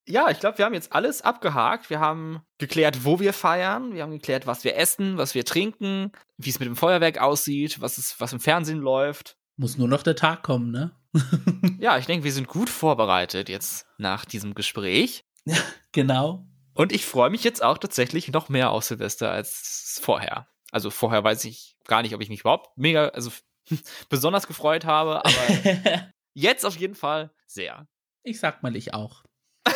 Ja, 0.08 0.30
ich 0.30 0.40
glaube, 0.40 0.60
wir 0.60 0.66
haben 0.66 0.76
jetzt 0.76 0.94
alles 0.94 1.24
abgehakt. 1.24 1.90
Wir 1.90 2.00
haben 2.00 2.42
geklärt, 2.60 3.06
wo 3.06 3.20
wir 3.20 3.34
feiern. 3.34 3.94
Wir 3.96 4.04
haben 4.04 4.12
geklärt, 4.12 4.46
was 4.46 4.64
wir 4.64 4.76
essen, 4.76 5.18
was 5.18 5.34
wir 5.34 5.46
trinken, 5.46 6.12
wie 6.38 6.52
es 6.52 6.60
mit 6.60 6.68
dem 6.68 6.76
Feuerwerk 6.76 7.18
aussieht, 7.18 7.82
was, 7.82 7.98
es, 7.98 8.20
was 8.20 8.34
im 8.34 8.40
Fernsehen 8.40 8.80
läuft. 8.80 9.38
Muss 9.58 9.78
nur 9.78 9.88
noch 9.88 10.04
der 10.04 10.16
Tag 10.16 10.44
kommen, 10.44 10.70
ne? 10.70 10.92
Ja, 11.80 11.98
ich 11.98 12.06
denke, 12.06 12.26
wir 12.26 12.34
sind 12.34 12.48
gut 12.48 12.70
vorbereitet 12.70 13.50
jetzt 13.50 13.88
nach 13.98 14.26
diesem 14.26 14.54
Gespräch. 14.54 15.26
genau. 15.92 16.46
Und 16.76 16.92
ich 16.92 17.06
freue 17.06 17.30
mich 17.32 17.44
jetzt 17.44 17.64
auch 17.64 17.78
tatsächlich 17.78 18.32
noch 18.32 18.50
mehr 18.50 18.70
auf 18.70 18.84
Silvester 18.84 19.32
als 19.32 20.00
vorher. 20.04 20.48
Also 20.76 20.90
vorher 20.90 21.24
weiß 21.24 21.46
ich 21.46 21.78
gar 21.88 22.02
nicht, 22.02 22.14
ob 22.16 22.20
ich 22.20 22.28
mich 22.28 22.42
überhaupt 22.42 22.78
mega, 22.78 23.08
also 23.08 23.32
besonders 24.10 24.46
gefreut 24.46 24.84
habe, 24.84 25.24
aber 25.24 26.12
jetzt 26.34 26.66
auf 26.66 26.76
jeden 26.76 26.96
Fall 26.96 27.32
sehr. 27.48 27.88
ich 28.24 28.42
sag 28.42 28.62
mal, 28.62 28.76
ich 28.76 28.94
auch. 28.94 29.24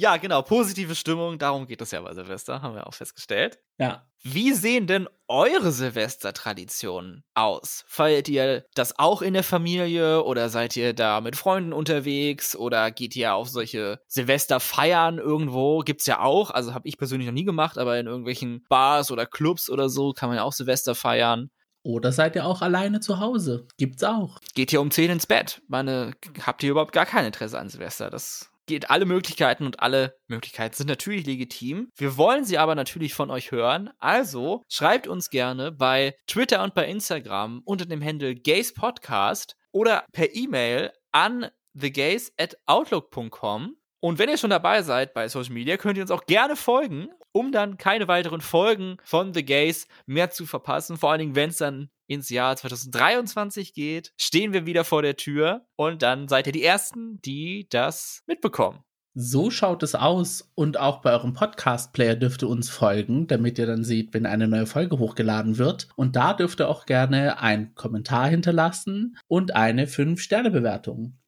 ja, 0.00 0.16
genau, 0.16 0.40
positive 0.40 0.94
Stimmung, 0.94 1.38
darum 1.38 1.66
geht 1.66 1.82
es 1.82 1.90
ja 1.90 2.00
bei 2.00 2.14
Silvester, 2.14 2.62
haben 2.62 2.74
wir 2.74 2.86
auch 2.86 2.94
festgestellt. 2.94 3.58
Ja. 3.78 4.06
Wie 4.22 4.54
sehen 4.54 4.86
denn 4.86 5.08
eure 5.28 5.72
Silvestertraditionen 5.72 7.22
aus? 7.34 7.84
Feiert 7.86 8.26
ihr 8.30 8.64
das 8.74 8.98
auch 8.98 9.20
in 9.20 9.34
der 9.34 9.42
Familie 9.42 10.24
oder 10.24 10.48
seid 10.48 10.74
ihr 10.74 10.94
da 10.94 11.20
mit 11.20 11.36
Freunden 11.36 11.74
unterwegs 11.74 12.56
oder 12.56 12.90
geht 12.90 13.14
ihr 13.14 13.34
auf 13.34 13.50
solche 13.50 14.00
Silvesterfeiern 14.06 15.18
irgendwo? 15.18 15.80
Gibt's 15.80 16.06
ja 16.06 16.20
auch, 16.20 16.50
also 16.50 16.72
habe 16.72 16.88
ich 16.88 16.96
persönlich 16.96 17.26
noch 17.26 17.34
nie 17.34 17.44
gemacht, 17.44 17.76
aber 17.76 17.98
in 17.98 18.06
irgendwelchen 18.06 18.64
Bars 18.70 19.10
oder 19.10 19.26
Clubs 19.26 19.68
oder 19.68 19.90
so 19.90 20.14
kann 20.14 20.30
man 20.30 20.38
ja 20.38 20.44
auch 20.44 20.54
Silvester 20.54 20.94
feiern. 20.94 21.50
Oder 21.82 22.12
seid 22.12 22.36
ihr 22.36 22.46
auch 22.46 22.62
alleine 22.62 23.00
zu 23.00 23.20
Hause? 23.20 23.66
Gibt's 23.76 24.02
auch. 24.02 24.38
Geht 24.54 24.72
ihr 24.72 24.80
um 24.80 24.90
10 24.90 25.10
ins 25.10 25.26
Bett? 25.26 25.60
Meine, 25.68 26.12
habt 26.46 26.62
ihr 26.62 26.70
überhaupt 26.70 26.92
gar 26.92 27.06
kein 27.06 27.26
Interesse 27.26 27.58
an 27.58 27.68
Silvester? 27.68 28.10
Das 28.10 28.49
geht 28.70 28.88
alle 28.88 29.04
Möglichkeiten 29.04 29.66
und 29.66 29.80
alle 29.80 30.14
Möglichkeiten 30.28 30.76
sind 30.76 30.86
natürlich 30.86 31.26
legitim. 31.26 31.90
Wir 31.96 32.16
wollen 32.16 32.44
sie 32.44 32.56
aber 32.56 32.76
natürlich 32.76 33.14
von 33.14 33.28
euch 33.28 33.50
hören. 33.50 33.90
Also 33.98 34.62
schreibt 34.68 35.08
uns 35.08 35.28
gerne 35.28 35.72
bei 35.72 36.14
Twitter 36.28 36.62
und 36.62 36.74
bei 36.74 36.86
Instagram 36.86 37.62
unter 37.64 37.84
dem 37.84 38.02
Handle 38.02 38.36
Gays 38.36 38.72
Podcast 38.72 39.56
oder 39.72 40.04
per 40.12 40.36
E-Mail 40.36 40.92
an 41.10 41.50
thegays 41.76 42.32
at 42.38 42.56
outlook.com. 42.66 43.74
Und 43.98 44.18
wenn 44.20 44.28
ihr 44.28 44.38
schon 44.38 44.50
dabei 44.50 44.82
seid 44.82 45.14
bei 45.14 45.26
Social 45.28 45.52
Media, 45.52 45.76
könnt 45.76 45.98
ihr 45.98 46.04
uns 46.04 46.12
auch 46.12 46.26
gerne 46.26 46.54
folgen, 46.54 47.10
um 47.32 47.52
dann 47.52 47.76
keine 47.78 48.08
weiteren 48.08 48.40
Folgen 48.40 48.96
von 49.04 49.34
The 49.34 49.44
Gays 49.44 49.86
mehr 50.06 50.30
zu 50.30 50.46
verpassen. 50.46 50.96
Vor 50.96 51.10
allen 51.10 51.20
Dingen, 51.20 51.36
wenn 51.36 51.50
es 51.50 51.58
dann 51.58 51.90
ins 52.06 52.28
Jahr 52.28 52.56
2023 52.56 53.72
geht, 53.72 54.12
stehen 54.20 54.52
wir 54.52 54.66
wieder 54.66 54.84
vor 54.84 55.02
der 55.02 55.16
Tür 55.16 55.66
und 55.76 56.02
dann 56.02 56.28
seid 56.28 56.46
ihr 56.46 56.52
die 56.52 56.64
Ersten, 56.64 57.20
die 57.22 57.68
das 57.70 58.22
mitbekommen. 58.26 58.82
So 59.14 59.50
schaut 59.50 59.82
es 59.82 59.96
aus 59.96 60.52
und 60.54 60.78
auch 60.78 61.02
bei 61.02 61.10
eurem 61.10 61.34
Podcast-Player 61.34 62.14
dürft 62.14 62.42
ihr 62.42 62.48
uns 62.48 62.70
folgen, 62.70 63.26
damit 63.26 63.58
ihr 63.58 63.66
dann 63.66 63.82
seht, 63.82 64.14
wenn 64.14 64.24
eine 64.24 64.46
neue 64.46 64.66
Folge 64.66 64.98
hochgeladen 64.98 65.58
wird. 65.58 65.88
Und 65.96 66.14
da 66.14 66.32
dürft 66.32 66.60
ihr 66.60 66.68
auch 66.68 66.86
gerne 66.86 67.40
einen 67.40 67.74
Kommentar 67.74 68.28
hinterlassen 68.28 69.16
und 69.26 69.56
eine 69.56 69.86
5-Sterne-Bewertung. 69.86 71.19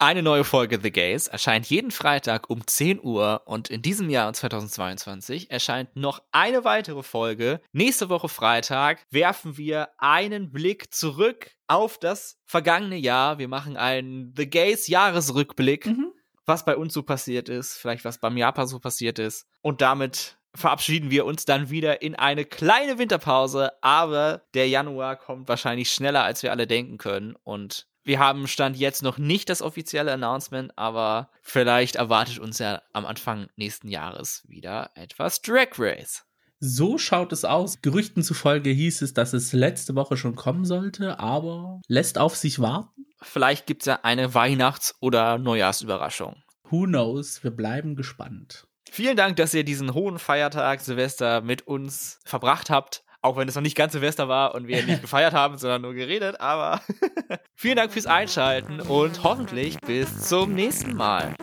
Eine 0.00 0.22
neue 0.22 0.44
Folge 0.44 0.78
The 0.80 0.92
Gays 0.92 1.26
erscheint 1.26 1.66
jeden 1.66 1.90
Freitag 1.90 2.50
um 2.50 2.64
10 2.64 3.00
Uhr 3.02 3.42
und 3.46 3.68
in 3.68 3.82
diesem 3.82 4.08
Jahr 4.10 4.32
2022 4.32 5.50
erscheint 5.50 5.96
noch 5.96 6.22
eine 6.30 6.64
weitere 6.64 7.02
Folge. 7.02 7.60
Nächste 7.72 8.08
Woche 8.08 8.28
Freitag 8.28 9.04
werfen 9.10 9.56
wir 9.56 9.88
einen 9.98 10.52
Blick 10.52 10.94
zurück 10.94 11.50
auf 11.66 11.98
das 11.98 12.38
vergangene 12.46 12.96
Jahr. 12.96 13.38
Wir 13.40 13.48
machen 13.48 13.76
einen 13.76 14.32
The 14.36 14.48
Gays 14.48 14.86
Jahresrückblick, 14.86 15.86
Mhm. 15.86 16.12
was 16.46 16.64
bei 16.64 16.76
uns 16.76 16.94
so 16.94 17.02
passiert 17.02 17.48
ist, 17.48 17.72
vielleicht 17.76 18.04
was 18.04 18.18
beim 18.18 18.36
Japan 18.36 18.68
so 18.68 18.78
passiert 18.78 19.18
ist. 19.18 19.48
Und 19.62 19.80
damit 19.80 20.38
verabschieden 20.54 21.10
wir 21.10 21.24
uns 21.26 21.44
dann 21.44 21.70
wieder 21.70 22.02
in 22.02 22.14
eine 22.14 22.44
kleine 22.44 22.98
Winterpause, 22.98 23.72
aber 23.82 24.42
der 24.54 24.68
Januar 24.68 25.16
kommt 25.16 25.48
wahrscheinlich 25.48 25.90
schneller, 25.90 26.22
als 26.22 26.44
wir 26.44 26.52
alle 26.52 26.68
denken 26.68 26.98
können 26.98 27.34
und 27.42 27.87
wir 28.08 28.18
haben 28.18 28.48
Stand 28.48 28.78
jetzt 28.78 29.02
noch 29.02 29.18
nicht 29.18 29.50
das 29.50 29.60
offizielle 29.60 30.12
Announcement, 30.14 30.72
aber 30.76 31.30
vielleicht 31.42 31.96
erwartet 31.96 32.38
uns 32.38 32.58
ja 32.58 32.80
am 32.94 33.04
Anfang 33.04 33.48
nächsten 33.56 33.88
Jahres 33.88 34.44
wieder 34.48 34.90
etwas 34.94 35.42
Drag 35.42 35.78
Race. 35.78 36.24
So 36.58 36.96
schaut 36.96 37.34
es 37.34 37.44
aus. 37.44 37.82
Gerüchten 37.82 38.22
zufolge 38.22 38.70
hieß 38.70 39.02
es, 39.02 39.12
dass 39.12 39.34
es 39.34 39.52
letzte 39.52 39.94
Woche 39.94 40.16
schon 40.16 40.36
kommen 40.36 40.64
sollte, 40.64 41.20
aber 41.20 41.82
lässt 41.86 42.16
auf 42.16 42.34
sich 42.34 42.60
warten. 42.60 43.04
Vielleicht 43.20 43.66
gibt 43.66 43.82
es 43.82 43.86
ja 43.86 44.00
eine 44.02 44.32
Weihnachts- 44.32 44.94
oder 45.00 45.36
Neujahrsüberraschung. 45.36 46.42
Who 46.70 46.84
knows? 46.84 47.44
Wir 47.44 47.50
bleiben 47.50 47.94
gespannt. 47.94 48.66
Vielen 48.90 49.18
Dank, 49.18 49.36
dass 49.36 49.52
ihr 49.52 49.64
diesen 49.64 49.92
hohen 49.92 50.18
Feiertag 50.18 50.80
Silvester 50.80 51.42
mit 51.42 51.66
uns 51.66 52.20
verbracht 52.24 52.70
habt. 52.70 53.04
Auch 53.20 53.36
wenn 53.36 53.48
es 53.48 53.56
noch 53.56 53.62
nicht 53.62 53.76
ganz 53.76 53.92
Silvester 53.92 54.28
war 54.28 54.54
und 54.54 54.68
wir 54.68 54.84
nicht 54.84 55.00
gefeiert 55.02 55.34
haben, 55.34 55.58
sondern 55.58 55.82
nur 55.82 55.94
geredet. 55.94 56.40
Aber 56.40 56.80
vielen 57.56 57.76
Dank 57.76 57.92
fürs 57.92 58.06
Einschalten 58.06 58.80
und 58.80 59.24
hoffentlich 59.24 59.78
bis 59.80 60.28
zum 60.28 60.54
nächsten 60.54 60.94
Mal. 60.94 61.34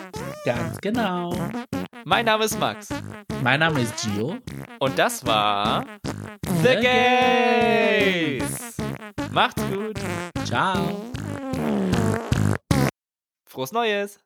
Ganz 0.46 0.80
genau. 0.80 1.34
Mein 2.06 2.26
Name 2.26 2.46
ist 2.46 2.60
Max 2.60 2.90
Mein 3.42 3.60
Name 3.60 3.82
ist 3.82 4.04
Gio. 4.04 4.38
und 4.80 5.00
das 5.00 5.26
war 5.26 5.86
The 6.64 6.76
Gays. 6.80 8.78
Macht's 9.32 9.64
gut. 9.70 10.00
Ciao. 10.46 11.12
Frohes 13.50 13.72
Neues. 13.72 14.20